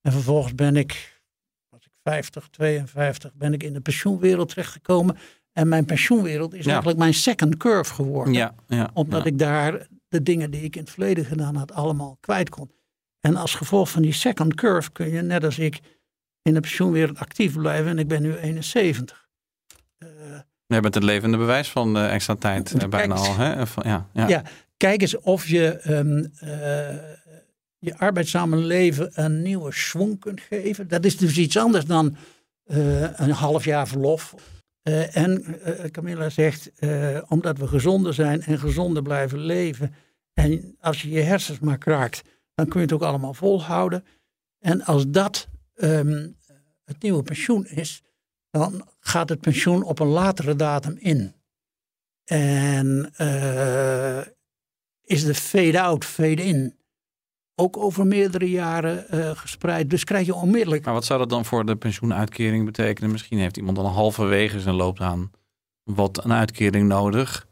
En 0.00 0.12
vervolgens 0.12 0.54
ben 0.54 0.76
ik, 0.76 1.22
was 1.68 1.84
ik 1.84 1.92
50, 2.02 2.48
52, 2.48 3.34
ben 3.34 3.52
ik 3.52 3.62
in 3.62 3.72
de 3.72 3.80
pensioenwereld 3.80 4.48
terechtgekomen. 4.48 5.16
En 5.52 5.68
mijn 5.68 5.84
pensioenwereld 5.84 6.54
is 6.54 6.66
eigenlijk 6.66 6.98
mijn 6.98 7.14
second 7.14 7.56
curve 7.56 7.94
geworden. 7.94 8.34
Ja, 8.34 8.54
ja, 8.66 8.90
omdat 8.94 9.26
ik 9.26 9.38
daar 9.38 9.86
de 10.08 10.22
dingen 10.22 10.50
die 10.50 10.62
ik 10.62 10.76
in 10.76 10.82
het 10.82 10.90
verleden 10.90 11.24
gedaan 11.24 11.56
had 11.56 11.72
allemaal 11.72 12.16
kwijt 12.20 12.48
kon. 12.48 12.70
En 13.22 13.36
als 13.36 13.54
gevolg 13.54 13.90
van 13.90 14.02
die 14.02 14.12
second 14.12 14.54
curve 14.54 14.92
kun 14.92 15.10
je, 15.10 15.22
net 15.22 15.44
als 15.44 15.58
ik, 15.58 15.80
in 16.42 16.54
de 16.54 16.60
pensioenwereld 16.60 17.18
actief 17.18 17.54
blijven. 17.54 17.90
En 17.90 17.98
ik 17.98 18.08
ben 18.08 18.22
nu 18.22 18.36
71. 18.36 19.28
Uh, 19.98 20.08
je 20.66 20.80
bent 20.80 20.94
het 20.94 21.02
levende 21.02 21.36
bewijs 21.36 21.70
van 21.70 21.96
uh, 21.96 22.14
extra 22.14 22.34
tijd 22.34 22.74
uh, 22.74 22.88
bijna 22.88 23.14
al. 23.14 23.36
Hè? 23.36 23.66
Van, 23.66 23.82
ja, 23.86 24.08
ja. 24.12 24.28
ja, 24.28 24.42
kijk 24.76 25.00
eens 25.00 25.18
of 25.18 25.46
je 25.46 25.80
um, 25.88 26.32
je 27.78 27.98
arbeidszame 27.98 28.56
leven 28.56 29.10
een 29.14 29.42
nieuwe 29.42 29.72
schwung 29.72 30.20
kunt 30.20 30.40
geven. 30.40 30.88
Dat 30.88 31.04
is 31.04 31.16
dus 31.16 31.36
iets 31.36 31.56
anders 31.56 31.84
dan 31.84 32.16
een 33.16 33.30
half 33.30 33.64
jaar 33.64 33.88
verlof. 33.88 34.34
en 35.12 35.56
Camilla 35.90 36.28
zegt, 36.30 36.70
omdat 37.28 37.58
we 37.58 37.66
gezonder 37.66 38.14
zijn 38.14 38.42
en 38.42 38.58
gezonder 38.58 39.02
blijven 39.02 39.38
leven. 39.38 39.94
En 40.34 40.76
als 40.80 41.02
je 41.02 41.10
je 41.10 41.20
hersens 41.20 41.58
maar 41.58 41.78
kraakt, 41.78 42.22
dan 42.54 42.68
kun 42.68 42.80
je 42.80 42.86
het 42.86 42.94
ook 42.94 43.02
allemaal 43.02 43.34
volhouden. 43.34 44.04
En 44.58 44.84
als 44.84 45.04
dat 45.08 45.48
Ehm, 45.82 46.28
het 46.84 47.02
nieuwe 47.02 47.22
pensioen 47.22 47.66
is, 47.66 48.02
dan 48.50 48.88
gaat 49.00 49.28
het 49.28 49.40
pensioen 49.40 49.82
op 49.82 49.98
een 49.98 50.06
latere 50.06 50.56
datum 50.56 50.96
in. 50.98 51.34
En 52.24 53.12
uh, 53.20 54.20
is 55.02 55.24
de 55.24 55.34
fade-out, 55.34 56.04
fade-in 56.04 56.76
ook 57.54 57.76
over 57.76 58.06
meerdere 58.06 58.50
jaren 58.50 59.06
uh, 59.10 59.30
gespreid. 59.30 59.90
Dus 59.90 60.04
krijg 60.04 60.26
je 60.26 60.34
onmiddellijk. 60.34 60.84
Maar 60.84 60.94
wat 60.94 61.04
zou 61.04 61.18
dat 61.18 61.28
dan 61.28 61.44
voor 61.44 61.64
de 61.64 61.76
pensioenuitkering 61.76 62.64
betekenen? 62.64 63.10
Misschien 63.10 63.38
heeft 63.38 63.56
iemand 63.56 63.76
dan 63.76 63.86
halverwege 63.86 64.60
zijn 64.60 64.74
loopbaan 64.74 65.30
wat 65.82 66.24
een 66.24 66.32
uitkering 66.32 66.88
nodig. 66.88 67.46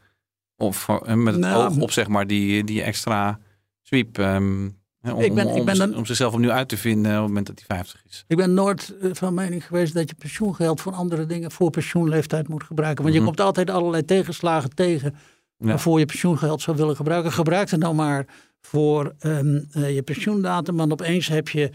Of 0.56 0.88
uh, 0.88 1.14
met 1.14 1.34
het 1.34 1.42
nou, 1.42 1.64
oog 1.64 1.78
op 1.78 1.90
zeg 1.90 2.08
maar 2.08 2.26
die, 2.26 2.64
die 2.64 2.82
extra 2.82 3.40
sweep. 3.82 4.18
Um, 4.18 4.79
om, 5.02 5.20
ik 5.20 5.34
ben, 5.34 5.56
ik 5.56 5.64
ben 5.64 5.78
dan, 5.78 5.96
om 5.96 6.06
zichzelf 6.06 6.32
opnieuw 6.32 6.50
uit 6.50 6.68
te 6.68 6.76
vinden 6.76 7.12
op 7.12 7.18
het 7.18 7.26
moment 7.26 7.46
dat 7.46 7.62
hij 7.66 7.76
50 7.76 8.02
is. 8.08 8.24
Ik 8.28 8.36
ben 8.36 8.54
nooit 8.54 8.94
eh, 9.00 9.10
van 9.12 9.34
mening 9.34 9.66
geweest 9.66 9.94
dat 9.94 10.08
je 10.08 10.14
pensioengeld 10.14 10.80
voor 10.80 10.92
andere 10.92 11.26
dingen 11.26 11.50
voor 11.50 11.70
pensioenleeftijd 11.70 12.48
moet 12.48 12.64
gebruiken. 12.64 13.02
Want 13.02 13.14
je 13.14 13.20
mhm. 13.20 13.28
komt 13.28 13.40
altijd 13.46 13.70
allerlei 13.70 14.04
tegenslagen 14.04 14.74
tegen 14.74 15.14
waarvoor 15.56 15.98
je 15.98 16.06
pensioengeld 16.06 16.62
zou 16.62 16.76
willen 16.76 16.96
gebruiken. 16.96 17.32
Gebruik 17.32 17.70
het 17.70 17.80
nou 17.80 17.94
maar 17.94 18.26
voor 18.60 19.14
um, 19.20 19.68
uh, 19.76 19.94
je 19.94 20.02
pensioendatum. 20.02 20.76
Want 20.76 20.92
opeens 20.92 21.28
heb 21.28 21.48
je 21.48 21.70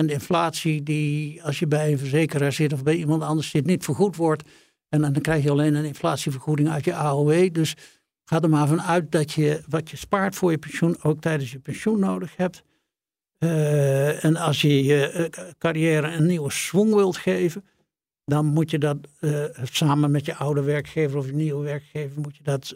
10% 0.00 0.04
inflatie 0.04 0.82
die 0.82 1.42
als 1.42 1.58
je 1.58 1.66
bij 1.66 1.92
een 1.92 1.98
verzekeraar 1.98 2.52
zit 2.52 2.72
of 2.72 2.82
bij 2.82 2.94
iemand 2.94 3.22
anders 3.22 3.50
zit 3.50 3.66
niet 3.66 3.84
vergoed 3.84 4.16
wordt. 4.16 4.42
En 4.88 5.00
dan 5.00 5.12
krijg 5.12 5.42
je 5.42 5.50
alleen 5.50 5.74
een 5.74 5.84
inflatievergoeding 5.84 6.68
uit 6.68 6.84
je 6.84 6.94
AOW. 6.94 7.52
Dus 7.52 7.76
Ga 8.24 8.40
er 8.40 8.48
maar 8.48 8.68
vanuit 8.68 9.12
dat 9.12 9.32
je 9.32 9.62
wat 9.68 9.90
je 9.90 9.96
spaart 9.96 10.34
voor 10.34 10.50
je 10.50 10.58
pensioen 10.58 10.96
ook 11.02 11.20
tijdens 11.20 11.50
je 11.50 11.58
pensioen 11.58 11.98
nodig 11.98 12.36
hebt. 12.36 12.62
Uh, 13.38 14.24
en 14.24 14.36
als 14.36 14.60
je 14.60 14.84
je 14.84 15.30
uh, 15.34 15.44
carrière 15.58 16.06
een 16.06 16.26
nieuwe 16.26 16.50
swing 16.50 16.94
wilt 16.94 17.16
geven, 17.16 17.64
dan 18.24 18.46
moet 18.46 18.70
je 18.70 18.78
dat 18.78 18.96
uh, 19.20 19.44
samen 19.62 20.10
met 20.10 20.26
je 20.26 20.34
oude 20.34 20.62
werkgever 20.62 21.18
of 21.18 21.26
je 21.26 21.32
nieuwe 21.32 21.64
werkgever 21.64 22.20
moet 22.20 22.36
je 22.36 22.42
dat 22.42 22.74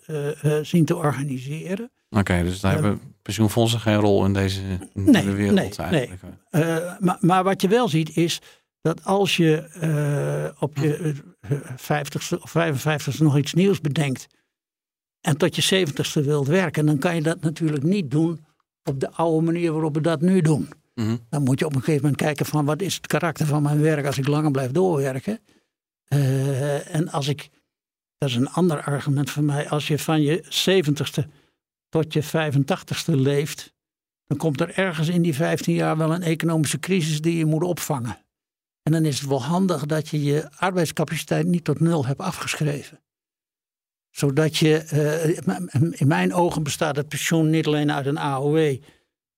zien 0.67 0.85
te 0.85 0.97
organiseren. 0.97 1.91
Oké, 2.11 2.19
okay, 2.19 2.43
dus 2.43 2.61
daar 2.61 2.73
hebben 2.73 3.01
pensioenfondsen 3.23 3.81
geen 3.81 3.97
rol 3.97 4.25
in 4.25 4.33
deze 4.33 4.61
nee, 4.93 5.31
wereld 5.31 5.55
nee, 5.55 5.73
eigenlijk. 5.77 6.23
Nee. 6.51 6.63
maar, 6.99 7.19
maar 7.21 7.45
wat 7.45 7.61
je 7.61 7.69
wel 7.69 7.89
ziet 7.89 8.17
is 8.17 8.41
dat 8.81 9.05
als 9.05 9.37
je 9.37 10.55
op 10.59 10.77
je 10.77 11.15
50ste 11.71 12.41
of 12.41 12.55
55ste 12.57 13.19
nog 13.19 13.39
iets 13.39 13.55
nieuws 13.55 13.81
bedenkt 13.81 14.27
en 15.27 15.37
tot 15.37 15.57
je 15.57 15.63
zeventigste 15.63 16.23
wilt 16.23 16.47
werken, 16.47 16.87
dan 16.87 16.99
kan 16.99 17.15
je 17.15 17.23
dat 17.23 17.41
natuurlijk 17.41 17.83
niet 17.83 18.11
doen 18.11 18.45
op 18.85 19.01
de 19.01 19.11
oude 19.11 19.45
manier 19.45 19.73
waarop 19.73 19.95
we 19.95 20.01
dat 20.01 20.21
nu 20.21 20.41
doen. 20.41 20.69
Mhm. 20.95 21.17
Dan 21.29 21.43
moet 21.43 21.59
je 21.59 21.65
op 21.65 21.75
een 21.75 21.79
gegeven 21.79 22.03
moment 22.03 22.23
kijken 22.23 22.47
van 22.47 22.65
wat 22.65 22.83
is 22.83 22.95
het 22.95 23.07
karakter 23.07 23.47
van 23.47 23.63
mijn 23.63 23.81
werk 23.81 24.07
als 24.07 24.19
ik 24.19 24.27
langer 24.27 24.51
blijf 24.51 24.71
doorwerken. 24.71 25.41
Uh, 26.09 26.95
en 26.95 27.09
als 27.09 27.29
ik, 27.29 27.49
dat 28.19 28.29
is 28.29 28.35
een 28.35 28.49
ander 28.49 28.83
argument 28.83 29.31
voor 29.31 29.43
mij, 29.43 29.69
als 29.69 29.89
je 29.89 29.99
van 29.99 30.23
je 30.23 30.45
zeventigste 30.49 31.27
tot 31.89 32.13
je 32.13 32.25
85ste 32.25 33.15
leeft, 33.15 33.75
dan 34.27 34.37
komt 34.37 34.61
er 34.61 34.79
ergens 34.79 35.09
in 35.09 35.23
die 35.23 35.35
15 35.35 35.75
jaar 35.75 35.97
wel 35.97 36.15
een 36.15 36.23
economische 36.23 36.79
crisis 36.79 37.21
die 37.21 37.37
je 37.37 37.47
moet 37.47 37.63
opvangen. 37.63 38.19
En 38.83 38.93
dan 38.93 39.05
is 39.05 39.21
het 39.21 39.29
wel 39.29 39.43
handig 39.43 39.87
dat 39.87 40.09
je 40.09 40.23
je 40.23 40.51
arbeidscapaciteit 40.57 41.47
niet 41.47 41.65
tot 41.65 41.81
nul 41.81 42.07
hebt 42.07 42.21
afgeschreven 42.21 43.01
zodat 44.17 44.57
je, 44.57 44.85
uh, 44.95 46.01
in 46.01 46.07
mijn 46.07 46.35
ogen 46.35 46.63
bestaat 46.63 46.97
het 46.97 47.09
pensioen 47.09 47.51
niet 47.51 47.67
alleen 47.67 47.93
uit 47.93 48.07
een 48.07 48.19
AOW 48.19 48.77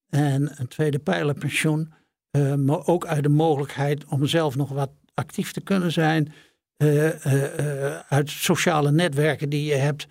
en 0.09 0.53
een 0.61 0.69
tweede 0.69 0.99
pijlerpensioen, 0.99 1.93
uh, 2.37 2.55
maar 2.55 2.87
ook 2.87 3.07
uit 3.07 3.23
de 3.23 3.29
mogelijkheid 3.29 4.05
om 4.05 4.27
zelf 4.27 4.57
nog 4.57 4.69
wat 4.69 4.91
actief 5.15 5.53
te 5.53 5.61
kunnen 5.61 5.93
zijn. 5.93 6.33
Uh, 6.77 7.09
uit 8.09 8.31
sociale 8.31 8.91
netwerken 8.91 9.49
die 9.49 9.65
je 9.65 9.75
hebt. 9.75 10.07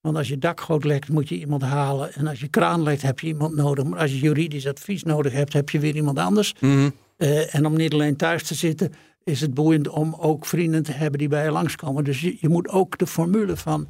Want 0.00 0.16
als 0.16 0.28
je 0.28 0.38
dakgoot 0.38 0.84
lekt, 0.84 1.08
moet 1.08 1.28
je 1.28 1.38
iemand 1.38 1.62
halen. 1.62 2.14
En 2.14 2.26
als 2.26 2.40
je 2.40 2.48
kraan 2.48 2.82
lekt, 2.82 3.02
heb 3.02 3.20
je 3.20 3.26
iemand 3.26 3.54
nodig. 3.54 3.84
Maar 3.84 3.98
als 3.98 4.10
je 4.10 4.18
juridisch 4.18 4.66
advies 4.66 5.02
nodig 5.02 5.32
hebt, 5.32 5.52
heb 5.52 5.70
je 5.70 5.78
weer 5.78 5.94
iemand 5.94 6.18
anders. 6.18 6.54
Mhm. 6.60 6.90
en 7.50 7.66
om 7.66 7.76
niet 7.76 7.92
alleen 7.92 8.16
thuis 8.16 8.42
te 8.42 8.54
zitten, 8.54 8.92
is 9.24 9.40
het 9.40 9.54
boeiend 9.54 9.88
om 9.88 10.14
ook 10.14 10.46
vrienden 10.46 10.82
te 10.82 10.92
hebben 10.92 11.18
die 11.18 11.28
bij 11.28 11.44
je 11.44 11.50
langskomen. 11.50 12.04
Dus 12.04 12.20
je, 12.20 12.36
je 12.40 12.48
moet 12.48 12.68
ook 12.68 12.98
de 12.98 13.06
formule 13.06 13.56
van 13.56 13.88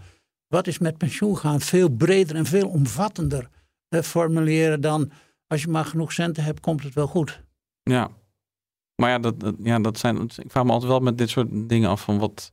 wat 0.51 0.67
is 0.67 0.79
met 0.79 0.99
pensioen 0.99 1.37
gaan 1.37 1.61
veel 1.61 1.89
breder 1.89 2.37
en 2.37 2.47
veel 2.47 2.69
omvattender 2.69 3.49
eh, 3.89 4.01
formuleren 4.01 4.81
dan 4.81 5.11
als 5.47 5.63
je 5.63 5.69
maar 5.69 5.85
genoeg 5.85 6.13
centen 6.13 6.45
hebt, 6.45 6.61
komt 6.61 6.83
het 6.83 6.95
wel 6.95 7.07
goed. 7.07 7.43
Ja, 7.83 8.11
maar 8.95 9.11
ja, 9.11 9.19
dat, 9.19 9.35
ja, 9.63 9.79
dat 9.79 9.99
zijn. 9.99 10.23
Ik 10.23 10.51
vraag 10.51 10.65
me 10.65 10.73
altijd 10.73 10.91
wel 10.91 11.01
met 11.01 11.19
dit 11.19 11.31
soort 11.31 11.49
dingen 11.51 11.91
af 11.91 12.01
van 12.01 12.19
wat. 12.19 12.53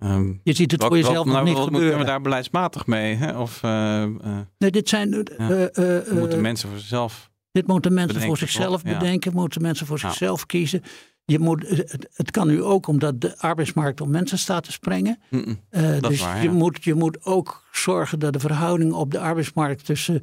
Um, 0.00 0.40
je 0.42 0.52
ziet 0.52 0.70
het 0.70 0.84
voor 0.84 0.96
jezelf 0.96 1.24
nog 1.24 1.34
nou, 1.34 1.44
niet 1.44 1.54
wat 1.54 1.64
gebeuren. 1.64 1.88
Moeten 1.88 2.06
we 2.06 2.12
daar 2.12 2.20
beleidsmatig 2.20 2.86
mee? 2.86 3.14
Hè? 3.14 3.38
Of, 3.38 3.62
uh, 3.62 3.70
uh, 3.70 4.38
nee, 4.58 4.70
dit 4.70 4.88
zijn. 4.88 5.26
Uh, 5.38 6.12
moeten 6.12 6.40
mensen 6.40 6.68
voor 6.68 6.78
zichzelf. 6.78 7.30
Dit 7.52 7.66
moeten 7.66 7.94
mensen 7.94 8.20
voor 8.20 8.36
zichzelf 8.36 8.82
bedenken, 8.82 9.32
moeten 9.32 9.62
mensen 9.62 9.86
voor 9.86 9.98
zichzelf 9.98 10.46
kiezen. 10.46 10.82
Je 11.30 11.38
moet, 11.38 11.68
het, 12.14 12.30
kan 12.30 12.46
nu 12.46 12.62
ook 12.62 12.86
omdat 12.86 13.20
de 13.20 13.38
arbeidsmarkt 13.38 14.00
om 14.00 14.10
mensen 14.10 14.38
staat 14.38 14.64
te 14.64 14.72
sprengen. 14.72 15.18
Mm 15.30 15.60
dus 16.00 16.24
je, 16.42 16.50
moet, 16.50 16.84
je 16.84 16.94
moet 16.94 17.24
ook 17.24 17.64
zorgen 17.72 18.18
dat 18.18 18.32
de 18.32 18.38
verhouding 18.38 18.92
op 18.92 19.10
de 19.10 19.18
arbeidsmarkt 19.18 19.84
tussen 19.84 20.22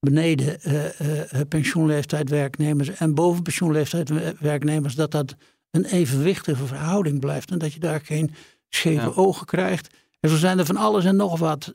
beneden 0.00 0.58
uh, 0.66 1.40
pensioenleeftijd 1.48 2.30
werknemers 2.30 2.88
en 2.88 3.14
boven 3.14 3.42
pensioenleeftijd 3.42 4.38
werknemers, 4.38 4.94
dat 4.94 5.10
dat 5.10 5.36
een 5.70 5.84
evenwichtige 5.84 6.66
verhouding 6.66 7.20
blijft. 7.20 7.50
En 7.50 7.58
dat 7.58 7.72
je 7.72 7.80
daar 7.80 8.00
geen 8.00 8.34
scheve 8.68 9.16
ogen 9.16 9.46
krijgt. 9.46 9.94
En 10.20 10.30
zo 10.30 10.36
zijn 10.36 10.58
er 10.58 10.66
van 10.66 10.76
alles 10.76 11.04
en 11.04 11.16
nog 11.16 11.38
wat 11.38 11.74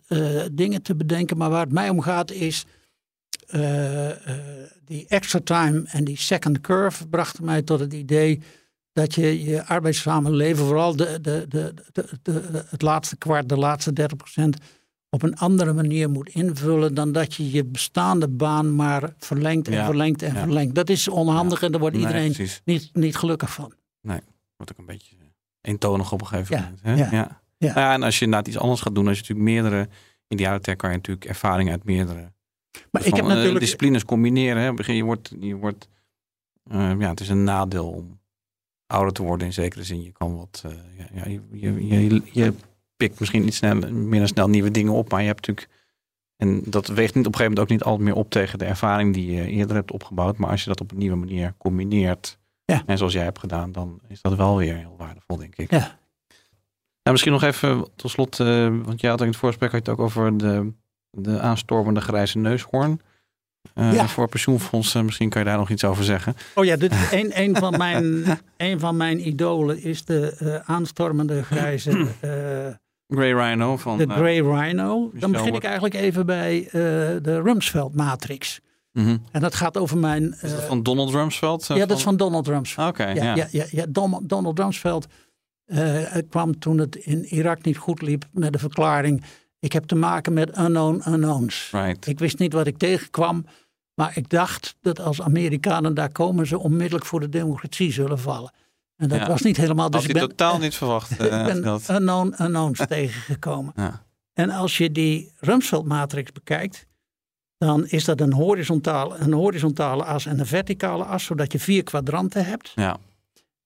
dingen 0.52 0.82
te 0.82 0.96
bedenken. 0.96 1.38
Maar 1.38 1.50
waar 1.50 1.64
het 1.64 1.74
mij 1.74 1.90
om 1.90 2.02
gaat 2.02 2.32
is 2.32 2.66
die 4.86 5.06
extra 5.08 5.40
time 5.44 5.84
en 5.88 6.04
die 6.04 6.18
second 6.18 6.62
curve 6.62 7.08
brachten 7.08 7.46
mij 7.46 7.62
tot 7.62 7.80
het 7.80 7.94
idee 7.94 8.42
dat 8.98 9.16
je 9.16 9.44
je 9.44 9.66
arbeidszame 9.66 10.32
leven, 10.32 10.66
vooral 10.66 10.96
de, 10.96 11.22
de, 11.22 11.46
de, 11.50 11.74
de, 12.22 12.66
het 12.70 12.82
laatste 12.82 13.18
kwart, 13.18 13.50
de 13.50 13.58
laatste 13.58 13.94
30 13.94 14.18
procent, 14.18 14.58
op 15.10 15.24
een 15.24 15.38
andere 15.38 15.74
manier 15.74 16.10
moet 16.10 16.30
invullen 16.30 16.94
dan 16.94 17.12
dat 17.12 17.34
je 17.34 17.52
je 17.52 17.66
bestaande 17.66 18.28
baan 18.28 18.76
maar 18.76 19.14
verlengt 19.18 19.68
en 19.68 19.86
verlengt 19.86 20.22
en 20.22 20.36
verlengt. 20.36 20.76
Dat 20.76 20.90
is 20.90 21.08
onhandig 21.08 21.64
en 21.64 21.72
daar 21.72 21.80
wordt 21.80 21.96
iedereen 21.96 22.36
niet, 22.66 22.90
niet 22.94 23.16
gelukkig 23.16 23.54
van. 23.54 23.74
Nee, 24.02 24.20
wordt 24.56 24.72
ook 24.72 24.78
een 24.78 24.86
beetje 24.86 25.16
eentonig 25.62 26.12
op 26.12 26.22
een 26.22 26.28
gegeven 26.28 26.56
moment. 26.56 26.80
Hè? 26.82 26.96
Ja. 26.96 27.10
Ja. 27.12 27.42
Ja. 27.58 27.94
en 27.94 28.04
als 28.04 28.20
je 28.20 28.26
inderdaad 28.26 28.48
iets 28.48 28.58
anders 28.58 28.82
gaat 28.82 28.96
doen, 28.96 29.08
als 29.08 29.18
je 29.18 29.22
natuurlijk 29.22 29.50
meerdere, 29.50 29.90
in 30.28 30.38
die 30.38 30.46
jaren 30.46 30.76
kan 30.76 30.90
je 30.90 30.96
natuurlijk 30.96 31.26
ervaring 31.26 31.70
uit 31.70 31.84
meerdere 31.84 32.32
maar 32.92 33.06
ik 33.06 33.16
heb 33.16 33.24
eh, 33.24 33.30
natuurlijk... 33.30 33.60
disciplines 33.60 34.06
combineren. 34.06 34.62
Hè. 34.62 34.94
Je 34.94 35.04
wordt, 35.04 35.32
je 35.40 35.56
wordt 35.56 35.90
uh, 36.72 36.94
ja, 37.00 37.10
het 37.10 37.20
is 37.20 37.30
een 37.30 37.44
nadeel 37.44 37.90
om 37.90 38.20
ouder 38.88 39.14
te 39.14 39.24
worden 39.24 39.48
in 39.48 39.54
zekere 39.54 39.84
zin. 39.84 40.04
Je 40.04 40.12
kan 40.12 40.38
wat, 40.38 40.64
uh, 40.66 40.72
ja, 41.14 41.26
je, 41.26 41.42
je, 41.52 41.88
je, 41.88 42.22
je, 42.32 42.54
pikt 42.96 43.20
misschien 43.20 43.44
niet 43.44 43.54
snel, 43.54 43.76
minder 43.92 44.28
snel 44.28 44.50
nieuwe 44.50 44.72
dingen 44.72 44.94
op, 44.94 45.12
maar 45.12 45.22
je 45.22 45.28
hebt 45.28 45.48
natuurlijk, 45.48 45.76
en 46.36 46.62
dat 46.66 46.88
weegt 46.88 47.16
niet 47.16 47.26
op 47.26 47.34
een 47.34 47.40
gegeven 47.40 47.44
moment 47.44 47.60
ook 47.60 47.70
niet 47.70 47.84
altijd 47.84 48.04
meer 48.04 48.16
op 48.16 48.30
tegen 48.30 48.60
de 48.60 48.66
ervaring 48.66 49.14
die 49.14 49.32
je 49.32 49.48
eerder 49.48 49.76
hebt 49.76 49.92
opgebouwd. 49.92 50.38
Maar 50.38 50.50
als 50.50 50.64
je 50.64 50.70
dat 50.70 50.82
op 50.82 50.92
een 50.92 50.98
nieuwe 50.98 51.16
manier 51.16 51.54
combineert, 51.58 52.40
Ja. 52.66 52.84
En 52.86 52.98
zoals 52.98 53.14
jij 53.14 53.24
hebt 53.24 53.40
gedaan, 53.40 53.72
dan 53.72 54.00
is 54.08 54.22
dat 54.22 54.36
wel 54.36 54.58
weer 54.58 54.76
heel 54.76 54.96
waardevol, 54.98 55.38
denk 55.38 55.56
ik. 55.56 55.72
Ja. 55.72 55.98
Nou, 57.04 57.20
misschien 57.20 57.32
nog 57.32 57.44
even 57.44 57.88
tot 57.96 58.12
slot, 58.12 58.40
eh, 58.40 58.76
want 58.84 59.02
jij 59.02 59.10
had 59.10 59.22
in 59.22 59.28
het 59.28 59.36
voorgesprek 59.36 59.72
had 59.72 59.86
je 59.86 59.92
het 59.92 60.00
ook 60.00 60.06
over 60.06 60.38
de, 60.38 60.74
de 61.20 61.40
aanstormende 61.40 62.02
grijze 62.02 62.38
neushoorn. 62.38 63.02
Eh, 63.74 63.94
Ja. 63.94 64.08
Voor 64.08 64.28
pensioenfondsen, 64.28 65.06
misschien 65.06 65.30
kan 65.30 65.42
je 65.42 65.48
daar 65.48 65.58
nog 65.58 65.70
iets 65.70 65.84
over 65.84 66.04
zeggen. 66.04 66.36
Oh 66.56 66.66
ja, 66.66 66.76
dit 66.76 66.92
is 66.92 67.12
een, 67.22 67.32
een, 67.42 67.56
van 67.56 67.78
mijn, 67.78 68.24
een 68.58 68.80
van 68.80 68.98
mijn 68.98 69.28
idolen 69.28 69.82
is 69.84 70.06
de 70.06 70.36
eh, 70.40 70.56
aanstormende 70.76 71.44
grijze, 71.44 71.92
eh, 72.20 72.30
Grey 73.08 73.32
Rhino 73.32 73.78
van... 73.78 73.98
de 73.98 74.10
Grey 74.10 74.40
Rhino. 74.40 75.12
Dan 75.14 75.32
begin 75.32 75.54
ik 75.54 75.64
eigenlijk 75.64 75.96
even 75.96 76.26
bij 76.26 76.68
de 77.22 77.42
Rumsfeld 77.44 77.96
matrix. 77.96 78.60
mhm. 78.92 79.18
En 79.32 79.42
dat 79.42 79.56
gaat 79.56 79.78
over 79.78 79.98
mijn... 79.98 80.36
Is 80.42 80.52
dat 80.52 80.64
van 80.64 80.84
Donald 80.84 81.12
Rumsfeld? 81.12 81.68
ja, 81.68 81.86
dat 81.86 81.98
is 81.98 82.04
van 82.04 82.18
Donald 82.18 82.48
Rumsfeld. 82.48 82.90
Oké, 82.90 83.08
ja, 83.10 83.24
ja. 83.24 83.36
ja. 83.36 83.48
Ja, 83.52 83.66
ja, 83.70 83.86
Donald, 83.90 84.30
Donald 84.30 84.60
Rumsfeld 84.60 85.08
kwam 86.30 86.60
toen 86.60 86.78
het 86.78 86.96
in 86.96 87.26
Irak 87.26 87.64
niet 87.64 87.78
goed 87.78 88.02
liep 88.02 88.26
met 88.32 88.54
de 88.54 88.60
verklaring... 88.60 89.24
ik 89.60 89.74
heb 89.74 89.84
te 89.86 89.96
maken 89.96 90.34
met 90.34 90.58
unknown 90.58 91.02
unknowns. 91.10 91.70
Right. 91.72 92.08
Ik 92.08 92.20
wist 92.20 92.40
niet 92.40 92.54
wat 92.54 92.68
ik 92.68 92.78
tegenkwam, 92.78 93.46
maar 93.94 94.12
ik 94.18 94.30
dacht 94.30 94.76
dat 94.82 95.00
als 95.00 95.22
Amerikanen 95.22 95.94
daar 95.94 96.12
komen... 96.12 96.48
ze 96.48 96.60
onmiddellijk 96.60 97.06
voor 97.06 97.20
de 97.20 97.30
democratie 97.30 97.92
zullen 97.92 98.20
vallen. 98.20 98.52
En 98.96 99.08
dat 99.10 99.20
Ja. 99.20 99.28
was 99.28 99.42
niet 99.42 99.58
helemaal... 99.58 99.90
Dus 99.90 100.00
Had 100.02 100.10
ik 100.10 100.16
ben, 100.16 100.28
totaal 100.30 100.58
niet 100.58 100.76
verwacht. 100.76 101.12
ik 101.20 101.20
eh, 101.20 101.46
ben 101.46 101.62
dat. 101.62 101.90
unknown 101.90 102.34
unknowns 102.42 102.82
tegengekomen. 102.88 103.74
Ja. 103.76 104.06
En 104.34 104.50
als 104.50 104.78
je 104.78 104.92
die 104.92 105.32
Rumsfeld-matrix 105.40 106.32
bekijkt, 106.32 106.86
dan 107.58 107.88
is 107.88 108.06
dat 108.06 108.22
een 108.22 108.34
horizontale, 108.34 109.16
een 109.18 109.34
horizontale 109.34 110.04
as 110.04 110.26
en 110.26 110.40
een 110.40 110.46
verticale 110.46 111.04
as, 111.04 111.24
zodat 111.24 111.52
je 111.52 111.60
vier 111.60 111.84
kwadranten 111.84 112.46
hebt. 112.46 112.72
ja. 112.76 112.98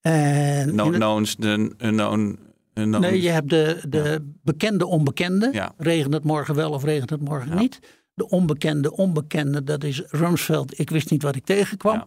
En 0.01 0.75
No, 0.75 0.89
knowns, 0.89 1.35
de 1.35 1.71
unknown... 1.77 2.39
nee, 2.73 3.21
je 3.21 3.29
hebt 3.29 3.49
de, 3.49 3.81
de 3.89 4.31
bekende 4.43 4.85
onbekende. 4.85 5.49
Ja. 5.51 5.73
Regent 5.77 6.13
het 6.13 6.23
morgen 6.23 6.55
wel 6.55 6.71
of 6.71 6.83
regent 6.83 7.09
het 7.09 7.21
morgen 7.21 7.49
Ja. 7.49 7.59
niet. 7.59 7.79
De 8.13 8.29
onbekende 8.29 8.95
onbekende, 8.95 9.63
dat 9.63 9.83
is 9.83 10.01
Rumsfeld. 10.07 10.79
Ik 10.79 10.89
wist 10.89 11.09
niet 11.11 11.23
wat 11.23 11.35
ik 11.35 11.45
tegenkwam. 11.45 12.05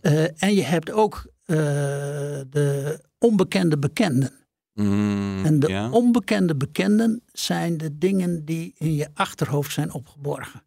Eh, 0.00 0.42
en 0.42 0.54
je 0.54 0.62
hebt 0.62 0.90
ook 0.90 1.26
eh, 1.44 1.56
de 2.50 3.00
onbekende 3.18 3.78
bekenden. 3.78 4.30
Mm, 4.74 5.44
En 5.44 5.58
de 5.60 5.88
onbekende 5.90 6.54
bekenden 6.56 7.22
zijn 7.32 7.76
de 7.76 7.98
dingen 7.98 8.44
die 8.44 8.74
in 8.78 8.94
je 8.94 9.08
achterhoofd 9.14 9.72
zijn 9.72 9.92
opgeborgen. 9.92 10.62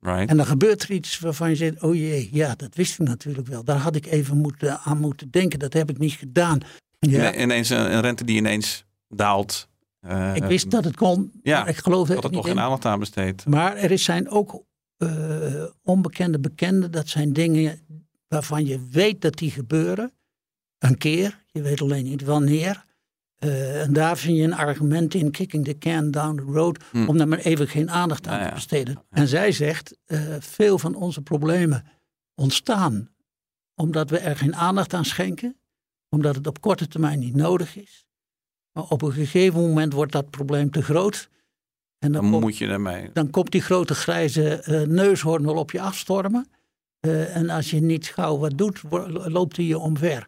right. 0.00 0.28
En 0.30 0.36
dan 0.36 0.46
gebeurt 0.46 0.82
er 0.82 0.90
iets 0.90 1.18
waarvan 1.18 1.48
je 1.50 1.56
zegt, 1.56 1.82
oh 1.82 1.94
jee, 1.94 2.28
ja, 2.32 2.54
dat 2.54 2.74
wist 2.74 3.00
ik 3.00 3.06
natuurlijk 3.06 3.46
wel. 3.48 3.64
Daar 3.64 3.76
had 3.76 3.96
ik 3.96 4.06
even 4.06 4.36
moeten, 4.36 4.78
aan 4.78 4.98
moeten 5.00 5.30
denken, 5.30 5.58
dat 5.58 5.72
heb 5.72 5.90
ik 5.90 5.98
niet 5.98 6.12
gedaan. 6.12 6.58
Ja, 6.98 7.32
Ine- 7.34 7.42
Ineens 7.42 7.68
een, 7.70 7.92
een 7.94 8.00
rente 8.00 8.24
die 8.24 8.36
ineens 8.36 8.83
daalt. 9.16 9.68
Eh, 10.00 10.34
ik 10.34 10.44
wist 10.44 10.70
dat 10.70 10.84
het 10.84 10.96
kon, 10.96 11.32
ja, 11.42 11.58
maar 11.60 11.68
ik 11.68 11.76
geloofde 11.76 12.14
dat 12.14 12.24
er 12.24 12.30
toch 12.30 12.46
geen 12.46 12.60
aandacht 12.60 12.84
aan 12.84 12.98
besteed. 12.98 13.46
Maar 13.46 13.76
er 13.76 13.90
is- 13.90 14.04
zijn 14.04 14.28
ook 14.28 14.62
eh, 14.96 15.64
onbekende 15.82 16.38
bekenden, 16.38 16.90
dat 16.90 17.08
zijn 17.08 17.32
dingen 17.32 17.78
waarvan 18.28 18.66
je 18.66 18.86
weet 18.90 19.20
dat 19.20 19.34
die 19.34 19.50
gebeuren. 19.50 20.12
Een 20.78 20.98
keer, 20.98 21.44
je 21.46 21.62
weet 21.62 21.80
alleen 21.80 22.04
niet 22.04 22.24
wanneer. 22.24 22.84
Eh, 23.36 23.82
en 23.82 23.92
daar 23.92 24.16
vind 24.18 24.36
je 24.36 24.42
een 24.42 24.54
argument 24.54 25.14
in, 25.14 25.30
kicking 25.30 25.64
the 25.64 25.78
can 25.78 26.10
down 26.10 26.36
the 26.36 26.42
road, 26.52 26.82
Hm. 26.90 27.08
om 27.08 27.18
daar 27.18 27.28
maar 27.28 27.38
even 27.38 27.68
geen 27.68 27.90
aandacht 27.90 28.26
aan 28.26 28.48
te 28.48 28.54
besteden. 28.54 29.02
En 29.10 29.28
zij 29.28 29.52
zegt, 29.52 29.96
veel 30.38 30.78
van 30.78 30.94
onze 30.94 31.20
problemen 31.22 31.84
ontstaan 32.34 33.08
omdat 33.74 34.10
we 34.10 34.18
er 34.18 34.36
geen 34.36 34.56
aandacht 34.56 34.94
aan 34.94 35.04
schenken, 35.04 35.56
omdat 36.08 36.34
het 36.34 36.46
op 36.46 36.60
korte 36.60 36.88
termijn 36.88 37.18
niet 37.18 37.34
nodig 37.34 37.76
is. 37.76 38.06
Maar 38.74 38.84
op 38.88 39.02
een 39.02 39.12
gegeven 39.12 39.60
moment 39.60 39.92
wordt 39.92 40.12
dat 40.12 40.30
probleem 40.30 40.70
te 40.70 40.82
groot. 40.82 41.28
En 41.98 42.12
dan, 42.12 42.22
Dan 42.22 42.30
komt, 42.30 42.42
moet 42.42 42.58
je 42.58 42.66
ermee. 42.66 43.10
dan 43.12 43.30
komt 43.30 43.50
die 43.50 43.62
grote 43.62 43.94
grijze 43.94 44.54
eh, 44.54 44.80
neushoorn 44.82 45.44
wel 45.44 45.54
op 45.56 45.70
je 45.70 45.80
afstormen. 45.80 46.48
Eh, 47.00 47.36
en 47.36 47.50
als 47.50 47.70
je 47.70 47.80
niet 47.80 48.06
gauw 48.06 48.38
wat 48.38 48.58
doet, 48.58 48.82
loopt 49.26 49.56
hij 49.56 49.64
je 49.66 49.78
omver. 49.78 50.26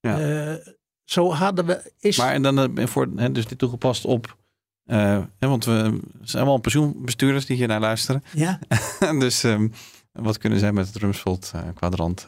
Ja. 0.00 0.20
Eh, 0.20 0.66
zo 1.04 1.32
hadden 1.32 1.66
we. 1.66 1.92
Is, 1.98 2.18
Maar 2.18 2.32
en 2.32 2.42
dan 2.42 2.78
voor, 2.88 3.08
hè, 3.16 3.32
dus 3.32 3.46
dit 3.46 3.58
toegepast 3.58 4.04
op. 4.04 4.36
hè, 4.84 5.22
want 5.38 5.64
we 5.64 6.00
zijn 6.20 6.42
allemaal 6.42 6.60
pensioenbestuurders 6.60 7.46
die 7.46 7.56
hier 7.56 7.68
naar 7.68 7.80
luisteren. 7.80 8.22
ja? 8.32 8.58
dus 9.18 9.44
ehm, 9.44 9.68
wat 10.12 10.38
kunnen 10.38 10.58
zij 10.58 10.72
met 10.72 10.86
het 10.86 10.96
Rumsfeld 10.96 11.52
kwadrant? 11.74 12.26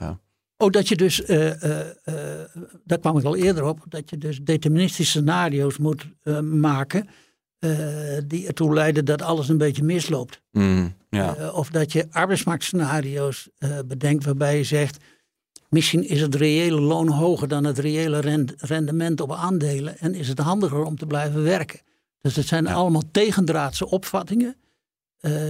Oh, 0.65 0.71
dat 0.71 0.89
je 0.89 0.97
dus, 0.97 1.23
eh, 1.25 1.51
daar 2.85 2.99
kwam 2.99 3.19
ik 3.19 3.25
al 3.25 3.37
eerder 3.37 3.65
op, 3.65 3.85
dat 3.89 4.11
je 4.11 4.19
dus 4.19 4.39
deterministische 4.43 5.11
scenario's 5.19 5.79
moet 5.79 6.07
maken. 6.43 7.09
die 8.27 8.47
ertoe 8.47 8.75
leiden 8.75 9.05
dat 9.05 9.23
alles 9.23 9.49
een 9.49 9.59
beetje 9.59 9.83
misloopt. 9.83 10.41
mm, 10.51 10.95
ja. 11.11 11.51
Of 11.51 11.71
dat 11.71 11.93
je 11.93 12.07
arbeidsmarktscenario's 12.11 13.49
bedenkt 13.87 14.25
waarbij 14.25 14.57
je 14.57 14.65
zegt. 14.65 14.97
Misschien 15.69 16.09
is 16.09 16.21
het 16.21 16.35
reële 16.35 16.81
loon 16.81 17.09
hoger 17.09 17.49
dan 17.49 17.65
het 17.65 17.79
reële 17.79 18.19
rend- 18.21 18.55
rendement 18.57 19.21
op 19.21 19.33
aandelen. 19.33 19.99
En 19.99 20.15
is 20.15 20.29
het 20.29 20.39
handiger 20.39 20.83
om 20.85 20.97
te 20.97 21.07
blijven 21.07 21.43
werken. 21.43 21.81
Dus 22.21 22.37
het 22.37 22.47
zijn 22.47 22.65
Ja. 22.65 22.73
allemaal 22.73 23.03
tegendraadse 23.13 23.91
opvattingen. 23.91 24.57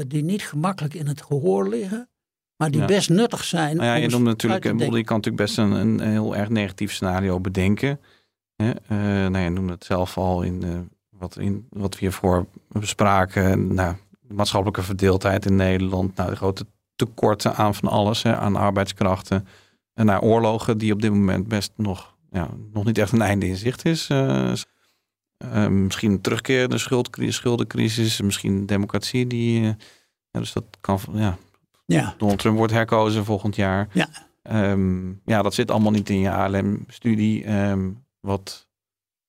die 0.07 0.25
niet 0.25 0.43
gemakkelijk 0.43 0.95
in 0.95 1.07
het 1.07 1.23
gehoor 1.23 1.69
liggen. 1.69 2.09
Maar 2.57 2.71
die 2.71 2.81
Ja. 2.81 2.87
best 2.87 3.09
nuttig 3.09 3.45
zijn. 3.45 3.77
Nou 3.77 3.89
ja, 3.89 3.95
je 3.95 4.09
noemt 4.09 4.25
natuurlijk, 4.25 4.63
te 4.63 4.69
eh, 4.69 4.79
denken. 4.79 4.97
je 4.99 5.05
kan 5.05 5.17
natuurlijk 5.17 5.45
best 5.45 5.59
een, 5.59 5.73
een 5.73 6.01
heel 6.01 6.37
erg 6.37 6.49
negatief 6.49 6.93
scenario 6.93 7.41
bedenken. 7.41 8.01
Hè? 8.57 8.71
Eh, 8.71 8.99
nou, 9.31 9.39
je 9.39 9.51
noemde 9.51 9.73
het 9.73 9.85
zelf 9.85 10.19
al 10.19 10.43
in, 10.43 10.63
eh, 10.63 10.71
wat, 11.11 11.39
in 11.39 11.67
wat 11.71 11.95
we 11.95 12.01
hiervoor 12.01 12.47
bespraken. 12.69 13.75
Nou, 13.75 13.95
de 14.21 14.35
maatschappelijke 14.35 14.83
verdeeldheid 14.83 15.47
in 15.47 15.57
Nederland. 15.57 16.17
Nou, 16.17 16.31
de 16.31 16.37
grote 16.37 16.67
tekorten 16.97 17.55
aan 17.55 17.75
van 17.75 17.89
alles, 17.89 18.23
hè, 18.23 18.37
aan 18.37 18.57
arbeidskrachten. 18.57 19.47
En 19.95 20.07
naar 20.07 20.21
oorlogen 20.21 20.79
die 20.79 20.93
op 20.93 21.03
dit 21.03 21.11
moment 21.11 21.49
best 21.49 21.73
nog, 21.77 22.15
ja, 22.31 22.49
nog 22.73 22.85
niet 22.85 22.99
echt 22.99 23.13
een 23.13 23.23
einde 23.23 23.47
in 23.47 23.57
zicht 23.57 23.85
is. 23.85 24.09
Misschien 25.69 26.11
een 26.11 26.21
terugkerende 26.21 26.79
schuldcrisis, 26.79 27.35
schuldencrisis, 27.35 28.21
misschien 28.21 28.67
democratie 28.67 29.27
die. 29.27 29.63
ja, 29.63 29.77
dus 30.31 30.53
dat 30.53 30.65
kan, 30.81 30.99
ja, 31.13 31.39
Ja, 31.85 32.14
Donald 32.18 32.39
Trump 32.39 32.57
wordt 32.57 32.72
herkozen 32.72 33.24
volgend 33.24 33.57
jaar. 33.57 33.89
Ja. 33.93 34.09
Ehm, 34.43 35.09
ja, 35.24 35.43
dat 35.43 35.55
zit 35.55 35.70
allemaal 35.70 35.93
niet 35.93 36.11
in 36.11 36.18
je 36.18 36.30
ALM-studie. 36.30 37.45
Ehm, 37.45 37.91
wat 38.20 38.68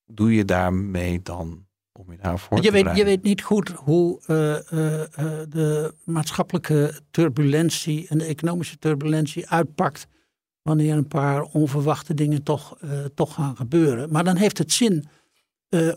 doe 0.05 0.35
je 0.35 0.45
daarmee 0.45 1.21
dan 1.21 1.65
om 1.99 2.11
je 2.11 2.17
daarvoor 2.21 2.57
je 2.57 2.63
te 2.63 2.71
weet, 2.71 2.95
je 2.95 3.03
weet 3.03 3.23
niet 3.23 3.41
goed 3.41 3.69
hoe 3.69 4.21
eh, 4.25 4.71
eh, 4.71 5.01
eh, 5.01 5.49
de 5.49 5.93
maatschappelijke 6.03 7.01
turbulentie 7.11 8.07
en 8.07 8.17
de 8.17 8.25
economische 8.25 8.77
turbulentie 8.77 9.49
uitpakt. 9.49 10.07
Wanneer 10.61 10.95
een 10.95 11.07
paar 11.07 11.41
onverwachte 11.41 12.13
dingen 12.13 12.43
toch, 12.43 12.77
toch 13.15 13.33
gaan 13.33 13.55
gebeuren. 13.55 14.11
Maar 14.11 14.23
dan 14.23 14.35
heeft 14.35 14.57
het 14.57 14.71
zin 14.71 15.07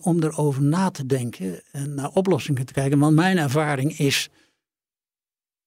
om 0.01 0.23
erover 0.23 0.63
na 0.63 0.91
te 0.91 1.07
denken 1.07 1.61
en 1.73 1.95
naar 1.95 2.11
oplossingen 2.11 2.67
te 2.67 2.73
kijken. 2.73 2.99
Want 2.99 3.15
mijn 3.15 3.39
ervaring 3.39 3.99
is. 3.99 4.29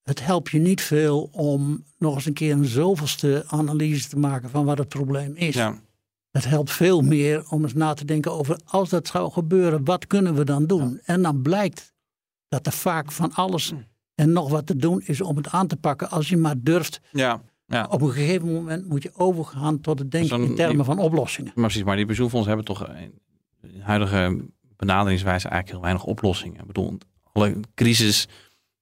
Het 0.03 0.25
helpt 0.25 0.49
je 0.49 0.59
niet 0.59 0.81
veel 0.81 1.29
om 1.31 1.83
nog 1.97 2.15
eens 2.15 2.25
een 2.25 2.33
keer 2.33 2.51
een 2.51 2.65
zoveelste 2.65 3.43
analyse 3.47 4.09
te 4.09 4.17
maken 4.19 4.49
van 4.49 4.65
wat 4.65 4.77
het 4.77 4.87
probleem 4.89 5.35
is. 5.35 5.55
Ja, 5.55 5.79
Het 6.31 6.45
helpt 6.45 6.71
veel 6.71 7.01
meer 7.01 7.49
om 7.49 7.63
eens 7.63 7.73
na 7.73 7.93
te 7.93 8.05
denken 8.05 8.31
over 8.31 8.59
als 8.65 8.89
dat 8.89 9.07
zou 9.07 9.31
gebeuren, 9.31 9.85
wat 9.85 10.07
kunnen 10.07 10.35
we 10.35 10.43
dan 10.45 10.65
doen? 10.65 10.99
En 11.03 11.21
dan 11.21 11.41
blijkt 11.41 11.93
dat 12.47 12.65
er 12.65 12.71
vaak 12.71 13.11
van 13.11 13.33
alles 13.33 13.69
Hmm. 13.69 13.85
en 14.15 14.31
nog 14.31 14.49
wat 14.49 14.65
te 14.65 14.75
doen 14.75 15.01
is 15.05 15.21
om 15.21 15.37
het 15.37 15.49
aan 15.49 15.67
te 15.67 15.75
pakken 15.75 16.09
als 16.09 16.29
je 16.29 16.37
maar 16.37 16.55
durft. 16.57 16.99
ja, 17.11 17.41
ja. 17.65 17.87
Op 17.89 18.01
een 18.01 18.11
gegeven 18.11 18.51
moment 18.53 18.87
moet 18.89 19.03
je 19.03 19.11
overgaan 19.15 19.81
tot 19.81 19.99
het 19.99 20.11
denken 20.11 20.43
in 20.43 20.55
termen 20.55 20.85
van 20.85 20.99
oplossingen. 20.99 21.51
Maar 21.55 21.65
precies, 21.65 21.83
maar 21.83 21.95
die 21.95 22.05
pensioenfondsen 22.05 22.55
hebben 22.55 22.75
toch 22.75 22.87
in 22.89 23.81
huidige 23.81 24.45
benaderingswijze 24.75 25.47
eigenlijk 25.47 25.71
heel 25.71 25.81
weinig 25.81 26.03
oplossingen. 26.03 26.59
Ik 26.61 26.67
bedoel, 26.67 26.97
alle 27.33 27.55
crisis 27.75 28.27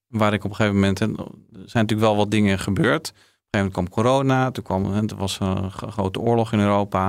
waar 0.10 0.34
ik 0.34 0.44
op 0.44 0.50
een 0.50 0.56
gegeven 0.56 0.80
moment, 0.80 1.00
hè, 1.00 1.06
er 1.06 1.16
zijn 1.52 1.84
natuurlijk 1.86 2.00
wel 2.00 2.16
wat 2.16 2.32
dingen 2.32 2.60
gebeurd. 2.60 3.10
Op 3.10 3.16
een 3.16 3.22
gegeven 3.24 3.50
moment 3.52 3.74
kwam 3.74 3.90
corona, 3.90 4.52
toen 4.52 4.64
kwam, 4.64 4.94
er 4.94 5.16
was 5.16 5.40
een 5.40 5.72
grote 5.72 6.20
oorlog 6.20 6.54
in 6.54 6.60
Europa. 6.60 7.08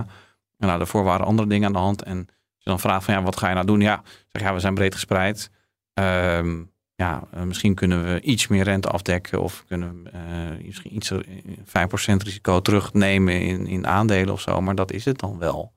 En 0.59 0.67
nou, 0.67 0.79
daarvoor 0.79 1.05
waren 1.05 1.27
andere 1.27 1.49
dingen 1.49 1.67
aan 1.67 1.73
de 1.73 1.79
hand. 1.79 2.03
En 2.03 2.17
als 2.19 2.29
je 2.59 2.71
dan 2.71 2.81
vraagt 2.81 3.05
van 3.05 3.15
ja, 3.15 3.23
wat 3.23 3.37
ga 3.37 3.49
je 3.49 3.55
nou 3.55 3.67
doen? 3.67 3.81
Ja, 3.81 4.03
zeg 4.29 4.43
ja, 4.43 4.55
we 4.55 4.61
zijn 4.61 4.75
breed 4.75 4.95
gespreid. 4.95 5.51
Ehm, 5.95 6.63
ja, 6.95 7.23
eh, 7.33 7.43
misschien 7.43 7.75
kunnen 7.75 8.05
we 8.05 8.21
iets 8.21 8.49
meer 8.49 8.65
rente 8.65 8.89
afdekken 8.89 9.43
of 9.43 9.65
kunnen 9.67 10.03
we 10.03 10.11
eh, 10.11 10.65
misschien 10.67 10.95
iets 10.95 11.11
eh, 11.11 11.19
5% 11.65 12.23
risico 12.23 12.61
terugnemen 12.61 13.41
in, 13.41 13.67
in 13.67 13.87
aandelen 13.87 14.33
of 14.35 14.41
zo. 14.41 14.61
Maar 14.61 14.75
dat 14.75 14.93
is 14.93 15.05
het 15.05 15.19
dan 15.19 15.39
wel. 15.39 15.73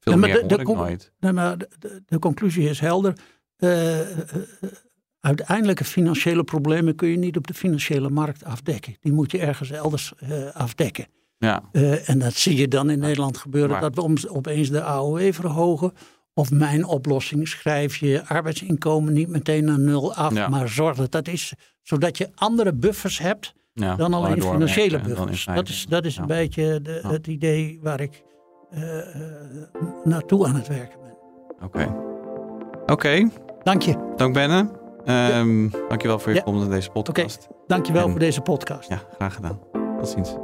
Veel 0.00 0.16
meer 0.18 0.48
de- 0.48 0.56
de 0.56 0.62
nooit. 0.62 1.12
Nee, 1.20 1.32
maar 1.32 1.56
de, 2.06 2.18
conclusie 2.18 2.68
is 2.68 2.80
helder. 2.80 3.16
Eh, 3.56 4.00
eh, 4.00 4.18
eh, 4.18 4.68
uiteindelijke 5.22 5.84
financiële 5.84 6.44
problemen 6.44 6.94
kun 6.94 7.08
je 7.08 7.16
niet 7.16 7.36
op 7.36 7.46
de 7.46 7.54
financiële 7.54 8.10
markt 8.10 8.44
afdekken. 8.44 8.96
Die 9.00 9.12
moet 9.12 9.30
je 9.30 9.38
ergens 9.38 9.70
elders 9.70 10.12
eh, 10.18 10.28
afdekken. 10.52 11.06
Ja. 11.38 11.62
Uh, 11.72 12.08
en 12.08 12.18
dat 12.18 12.32
zie 12.34 12.56
je 12.56 12.68
dan 12.68 12.90
in 12.90 12.98
Nederland 12.98 13.36
gebeuren, 13.36 13.70
Maar- 13.70 13.80
dat 13.80 13.94
we 13.94 14.30
opeens 14.30 14.70
de 14.70 14.82
AOW 14.82 15.32
verhogen. 15.32 15.92
Of 16.34 16.50
mijn 16.50 16.84
oplossing, 16.84 17.48
schrijf 17.48 17.96
je 17.96 18.22
arbeidsinkomen 18.26 19.12
niet 19.12 19.28
meteen 19.28 19.64
naar 19.64 19.78
nul 19.78 20.14
af, 20.14 20.34
Ja. 20.34 20.48
maar 20.48 20.68
zorg 20.68 20.96
dat 20.96 21.12
dat 21.12 21.28
is, 21.28 21.52
zodat 21.82 22.18
je 22.18 22.30
andere 22.34 22.72
buffers 22.72 23.18
hebt 23.18 23.54
ja, 23.74 23.96
dan 23.96 24.14
alleen 24.14 24.42
financiële 24.42 25.00
buffers. 25.00 25.44
Dat 25.44 25.68
is, 25.68 25.86
dat 25.88 26.04
is 26.04 26.16
een 26.16 26.26
beetje 26.26 26.80
de, 26.82 27.00
het 27.06 27.26
idee 27.26 27.78
waar 27.82 28.00
ik 28.00 28.22
eh, 28.70 28.98
eh, 28.98 29.22
naartoe 30.04 30.46
aan 30.46 30.54
het 30.54 30.68
werken 30.68 30.98
ben. 31.00 31.16
Oké. 31.66 31.94
Oké, 32.86 33.28
Dank 33.62 33.82
je. 33.82 34.12
dank 34.16 34.34
Benne. 34.34 34.81
Ehm 35.04 35.68
Dankjewel 35.88 36.18
voor 36.18 36.30
je 36.32 36.36
Ja. 36.38 36.42
komst 36.44 36.64
in 36.64 36.70
deze 36.70 36.90
podcast. 36.90 37.48
Dank 37.66 37.86
je 37.86 37.92
wel 37.92 38.04
En- 38.04 38.10
voor 38.10 38.18
deze 38.20 38.40
podcast. 38.40 38.88
Ja, 38.88 38.98
graag 39.16 39.34
gedaan. 39.34 39.58
Tot 39.98 40.08
ziens. 40.08 40.34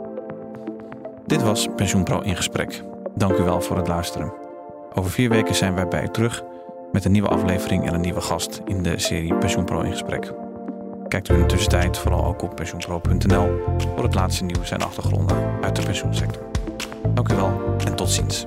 Dit 1.27 1.43
was 1.43 1.69
Pensioenpro 1.77 2.21
in 2.21 2.37
gesprek. 2.37 2.83
Dank 3.15 3.39
u 3.39 3.43
wel 3.43 3.61
voor 3.61 3.77
het 3.77 3.89
luisteren. 3.89 4.33
Over 4.95 5.11
vier 5.11 5.29
weken 5.29 5.55
zijn 5.55 5.75
wij 5.75 5.89
bij 5.89 6.03
u 6.03 6.09
terug 6.09 6.43
met 6.93 7.05
een 7.05 7.13
nieuwe 7.13 7.29
aflevering 7.29 7.87
en 7.87 7.95
een 7.95 8.01
nieuwe 8.01 8.21
gast 8.21 8.61
in 8.65 8.83
de 8.83 8.99
serie 8.99 9.35
Pensioenpro 9.35 9.81
in 9.81 9.91
gesprek. 9.91 10.33
Kijkt 11.09 11.29
u 11.29 11.35
in 11.35 11.41
de 11.41 11.47
tussentijd 11.47 11.99
vooral 11.99 12.25
ook 12.25 12.43
op 12.43 12.55
pensioenpro.nl 12.57 13.49
voor 13.95 14.05
het 14.05 14.15
laatste 14.15 14.45
nieuws 14.45 14.71
en 14.71 14.83
achtergronden 14.83 15.37
uit 15.63 15.77
de 15.77 15.83
pensioensector. 15.83 16.43
Dank 17.15 17.29
u 17.33 17.35
wel 17.35 17.61
en 17.87 17.95
tot 17.97 18.11
ziens. 18.11 18.47